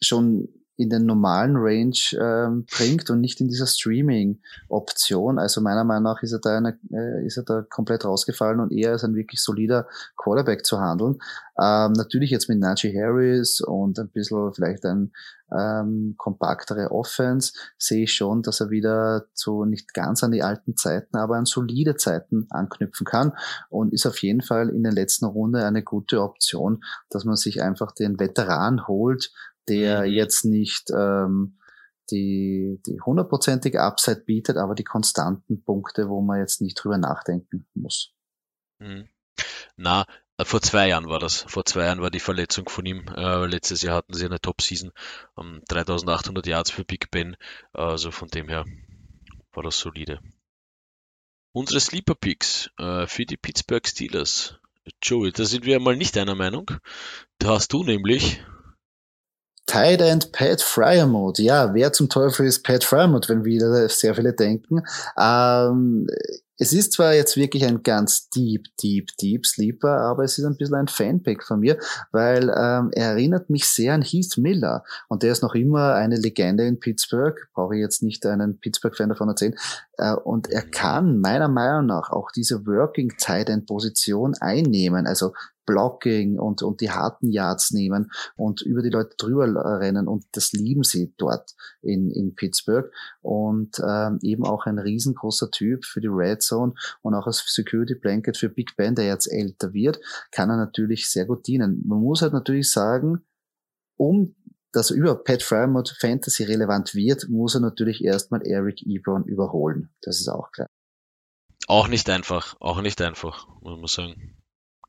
schon 0.00 0.48
in 0.80 0.88
den 0.88 1.04
normalen 1.04 1.56
Range 1.56 1.94
ähm, 2.18 2.64
bringt 2.74 3.10
und 3.10 3.20
nicht 3.20 3.40
in 3.40 3.48
dieser 3.48 3.66
Streaming-Option. 3.66 5.38
Also 5.38 5.60
meiner 5.60 5.84
Meinung 5.84 6.04
nach 6.04 6.22
ist 6.22 6.32
er 6.32 6.38
da 6.38 6.56
eine, 6.56 6.78
äh, 6.90 7.26
ist 7.26 7.36
er 7.36 7.42
da 7.42 7.62
komplett 7.68 8.04
rausgefallen 8.04 8.60
und 8.60 8.72
eher 8.72 8.92
als 8.92 9.04
ein 9.04 9.14
wirklich 9.14 9.42
solider 9.42 9.86
Quarterback 10.16 10.64
zu 10.64 10.80
handeln. 10.80 11.18
Ähm, 11.60 11.92
natürlich 11.92 12.30
jetzt 12.30 12.48
mit 12.48 12.58
Najee 12.58 12.96
Harris 12.98 13.60
und 13.60 13.98
ein 13.98 14.08
bisschen 14.08 14.54
vielleicht 14.54 14.86
ein 14.86 15.12
ähm, 15.52 16.14
kompaktere 16.16 16.90
Offense 16.90 17.52
sehe 17.76 18.04
ich 18.04 18.14
schon, 18.14 18.42
dass 18.42 18.60
er 18.60 18.70
wieder 18.70 19.26
zu 19.34 19.64
nicht 19.64 19.92
ganz 19.94 20.22
an 20.22 20.32
die 20.32 20.42
alten 20.42 20.76
Zeiten, 20.76 21.16
aber 21.16 21.36
an 21.36 21.44
solide 21.44 21.96
Zeiten 21.96 22.46
anknüpfen 22.50 23.04
kann 23.04 23.32
und 23.68 23.92
ist 23.92 24.06
auf 24.06 24.22
jeden 24.22 24.42
Fall 24.42 24.68
in 24.70 24.82
der 24.82 24.92
letzten 24.92 25.26
Runde 25.26 25.64
eine 25.64 25.82
gute 25.82 26.22
Option, 26.22 26.82
dass 27.10 27.24
man 27.24 27.36
sich 27.36 27.62
einfach 27.62 27.92
den 27.92 28.18
Veteran 28.18 28.86
holt, 28.86 29.32
der 29.70 30.02
mhm. 30.02 30.12
jetzt 30.12 30.44
nicht 30.44 30.90
ähm, 30.90 31.58
die, 32.10 32.80
die 32.86 33.00
hundertprozentige 33.00 33.80
Upside 33.80 34.22
bietet, 34.26 34.56
aber 34.56 34.74
die 34.74 34.84
konstanten 34.84 35.62
Punkte, 35.64 36.08
wo 36.08 36.20
man 36.20 36.40
jetzt 36.40 36.60
nicht 36.60 36.74
drüber 36.74 36.98
nachdenken 36.98 37.66
muss. 37.74 38.12
Mhm. 38.78 39.08
Na, 39.76 40.04
äh, 40.36 40.44
vor 40.44 40.60
zwei 40.60 40.88
Jahren 40.88 41.08
war 41.08 41.18
das. 41.18 41.42
Vor 41.42 41.64
zwei 41.64 41.84
Jahren 41.84 42.00
war 42.00 42.10
die 42.10 42.20
Verletzung 42.20 42.68
von 42.68 42.84
ihm. 42.84 43.06
Äh, 43.16 43.46
letztes 43.46 43.82
Jahr 43.82 43.96
hatten 43.96 44.14
sie 44.14 44.26
eine 44.26 44.40
Top-Season. 44.40 44.90
Ähm, 45.38 45.62
3800 45.68 46.46
Yards 46.46 46.70
für 46.70 46.84
Big 46.84 47.10
Ben. 47.10 47.36
Also 47.72 48.10
von 48.10 48.28
dem 48.28 48.48
her 48.48 48.64
war 49.52 49.62
das 49.62 49.78
solide. 49.78 50.20
Unsere 51.52 51.80
Sleeper 51.80 52.14
Picks 52.14 52.70
äh, 52.78 53.06
für 53.06 53.26
die 53.26 53.36
Pittsburgh 53.36 53.86
Steelers. 53.86 54.58
Joey, 55.02 55.32
da 55.32 55.44
sind 55.44 55.64
wir 55.64 55.78
mal 55.80 55.96
nicht 55.96 56.16
einer 56.16 56.34
Meinung. 56.34 56.70
Da 57.38 57.48
hast 57.48 57.72
du 57.72 57.84
nämlich 57.84 58.42
Tight 59.66 60.00
End 60.00 60.32
Pat 60.32 60.62
Fryermuth. 60.62 61.38
Ja, 61.38 61.74
wer 61.74 61.92
zum 61.92 62.08
Teufel 62.08 62.46
ist 62.46 62.64
Pat 62.64 62.84
Fryermuth, 62.84 63.28
wenn 63.28 63.44
wieder 63.44 63.88
sehr 63.88 64.14
viele 64.14 64.32
denken. 64.32 64.82
Ähm, 65.18 66.06
es 66.60 66.74
ist 66.74 66.92
zwar 66.92 67.14
jetzt 67.14 67.38
wirklich 67.38 67.64
ein 67.64 67.82
ganz 67.82 68.28
deep, 68.28 68.66
deep, 68.82 69.16
deep 69.16 69.46
Sleeper, 69.46 70.02
aber 70.02 70.24
es 70.24 70.36
ist 70.36 70.44
ein 70.44 70.58
bisschen 70.58 70.74
ein 70.74 70.88
Fanpick 70.88 71.42
von 71.42 71.60
mir, 71.60 71.78
weil 72.12 72.50
ähm, 72.54 72.90
er 72.92 73.12
erinnert 73.12 73.48
mich 73.48 73.64
sehr 73.64 73.94
an 73.94 74.02
Heath 74.02 74.36
Miller 74.36 74.84
und 75.08 75.22
der 75.22 75.32
ist 75.32 75.42
noch 75.42 75.54
immer 75.54 75.94
eine 75.94 76.16
Legende 76.16 76.66
in 76.66 76.78
Pittsburgh. 76.78 77.34
Brauche 77.54 77.76
ich 77.76 77.80
jetzt 77.80 78.02
nicht 78.02 78.26
einen 78.26 78.60
Pittsburgh-Fan 78.60 79.08
davon 79.08 79.30
erzählen. 79.30 79.54
Äh, 79.96 80.12
und 80.12 80.50
er 80.50 80.62
kann 80.62 81.18
meiner 81.18 81.48
Meinung 81.48 81.86
nach 81.86 82.10
auch 82.10 82.30
diese 82.30 82.66
Working 82.66 83.14
Tight 83.18 83.48
End 83.48 83.64
Position 83.64 84.34
einnehmen. 84.38 85.06
Also 85.06 85.32
Blocking 85.70 86.36
und, 86.36 86.62
und 86.62 86.80
die 86.80 86.90
harten 86.90 87.30
Yards 87.30 87.70
nehmen 87.70 88.10
und 88.34 88.60
über 88.60 88.82
die 88.82 88.90
Leute 88.90 89.14
drüber 89.16 89.46
rennen 89.78 90.08
und 90.08 90.24
das 90.32 90.52
lieben 90.52 90.82
sie 90.82 91.14
dort 91.16 91.54
in, 91.80 92.10
in 92.10 92.34
Pittsburgh 92.34 92.90
und 93.22 93.80
ähm, 93.86 94.18
eben 94.22 94.44
auch 94.44 94.66
ein 94.66 94.80
riesengroßer 94.80 95.52
Typ 95.52 95.84
für 95.84 96.00
die 96.00 96.08
Red 96.08 96.42
Zone 96.42 96.74
und 97.02 97.14
auch 97.14 97.26
als 97.26 97.44
Security 97.46 97.94
Blanket 97.94 98.36
für 98.36 98.48
Big 98.48 98.76
Ben, 98.76 98.96
der 98.96 99.06
jetzt 99.06 99.28
älter 99.28 99.72
wird, 99.72 100.00
kann 100.32 100.50
er 100.50 100.56
natürlich 100.56 101.08
sehr 101.08 101.24
gut 101.24 101.46
dienen. 101.46 101.84
Man 101.86 102.00
muss 102.00 102.22
halt 102.22 102.32
natürlich 102.32 102.70
sagen, 102.70 103.22
um 103.96 104.34
dass 104.72 104.92
er 104.92 104.96
über 104.98 105.16
Pat 105.16 105.42
Frymouth 105.42 105.96
Fantasy 105.98 106.44
relevant 106.44 106.94
wird, 106.94 107.28
muss 107.28 107.56
er 107.56 107.60
natürlich 107.60 108.04
erstmal 108.04 108.46
Eric 108.46 108.86
Ebron 108.86 109.24
überholen. 109.24 109.92
Das 110.00 110.20
ist 110.20 110.28
auch 110.28 110.52
klar. 110.52 110.68
Auch 111.66 111.88
nicht 111.88 112.08
einfach, 112.08 112.56
auch 112.60 112.80
nicht 112.80 113.00
einfach, 113.02 113.48
muss 113.60 113.78
man 113.78 113.86
sagen. 113.86 114.39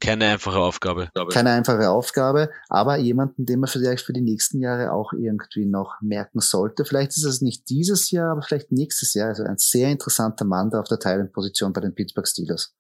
Keine 0.02 0.26
einfache 0.26 0.58
Aufgabe. 0.58 1.10
Keine 1.32 1.52
einfache 1.52 1.90
Aufgabe, 1.90 2.50
aber 2.68 2.98
jemanden, 2.98 3.46
den 3.46 3.60
man 3.60 3.70
vielleicht 3.70 4.04
für 4.04 4.14
die 4.14 4.22
nächsten 4.22 4.60
Jahre 4.60 4.92
auch 4.92 5.14
irgendwie 5.14 5.66
noch 5.66 6.02
merken 6.02 6.42
sollte. 6.42 6.84
Vielleicht 6.84 7.12
ist 7.12 7.24
es 7.24 7.42
nicht 7.42 7.70
dieses 7.70 8.12
Jahr, 8.12 8.32
aber 8.32 8.42
vielleicht 8.42 8.72
nächstes 8.72 9.14
Jahr. 9.14 9.30
Also 9.30 9.44
ein 9.44 9.58
sehr 9.58 9.90
interessanter 9.90 10.46
Mann 10.46 10.72
da 10.72 10.82
auf 10.82 10.88
der 10.88 11.00
Teilenposition 11.00 11.72
bei 11.72 11.82
den 11.82 11.96
Pittsburgh 11.96 12.28
Steelers. 12.28 12.76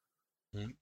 Hm. 0.53 0.75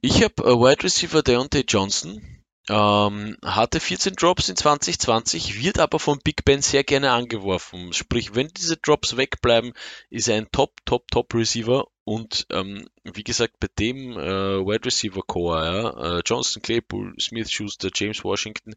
Ich 0.00 0.22
habe 0.22 0.42
äh, 0.42 0.54
Wide 0.54 0.82
Receiver 0.82 1.22
Deontay 1.22 1.64
Johnson 1.66 2.20
ähm, 2.68 3.36
hatte 3.42 3.80
14 3.80 4.14
Drops 4.14 4.48
in 4.48 4.56
2020, 4.56 5.62
wird 5.62 5.78
aber 5.78 5.98
von 5.98 6.18
Big 6.22 6.44
Ben 6.44 6.60
sehr 6.60 6.84
gerne 6.84 7.12
angeworfen. 7.12 7.92
Sprich, 7.92 8.34
wenn 8.34 8.48
diese 8.48 8.76
Drops 8.76 9.16
wegbleiben, 9.16 9.72
ist 10.10 10.28
er 10.28 10.36
ein 10.36 10.50
Top, 10.52 10.72
Top, 10.84 11.08
Top 11.10 11.34
Receiver. 11.34 11.86
Und 12.08 12.46
ähm, 12.52 12.88
wie 13.04 13.22
gesagt, 13.22 13.60
bei 13.60 13.68
dem 13.78 14.12
äh, 14.12 14.64
Wide 14.64 14.86
Receiver 14.86 15.20
Core, 15.20 15.66
ja, 15.66 16.16
äh, 16.16 16.22
Johnson, 16.24 16.62
Claypool, 16.62 17.14
Smith, 17.20 17.50
Schuster, 17.50 17.90
James 17.94 18.24
Washington, 18.24 18.76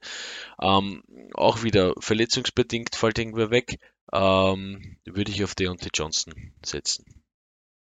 ähm, 0.61 1.01
auch 1.33 1.63
wieder 1.63 1.93
verletzungsbedingt, 1.97 2.93
fällt 2.93 3.19
irgendwer 3.19 3.49
weg, 3.49 3.79
ähm, 4.11 4.97
würde 5.05 5.31
ich 5.31 5.45
auf 5.45 5.55
Deontay 5.55 5.91
Johnson 5.93 6.51
setzen. 6.61 7.20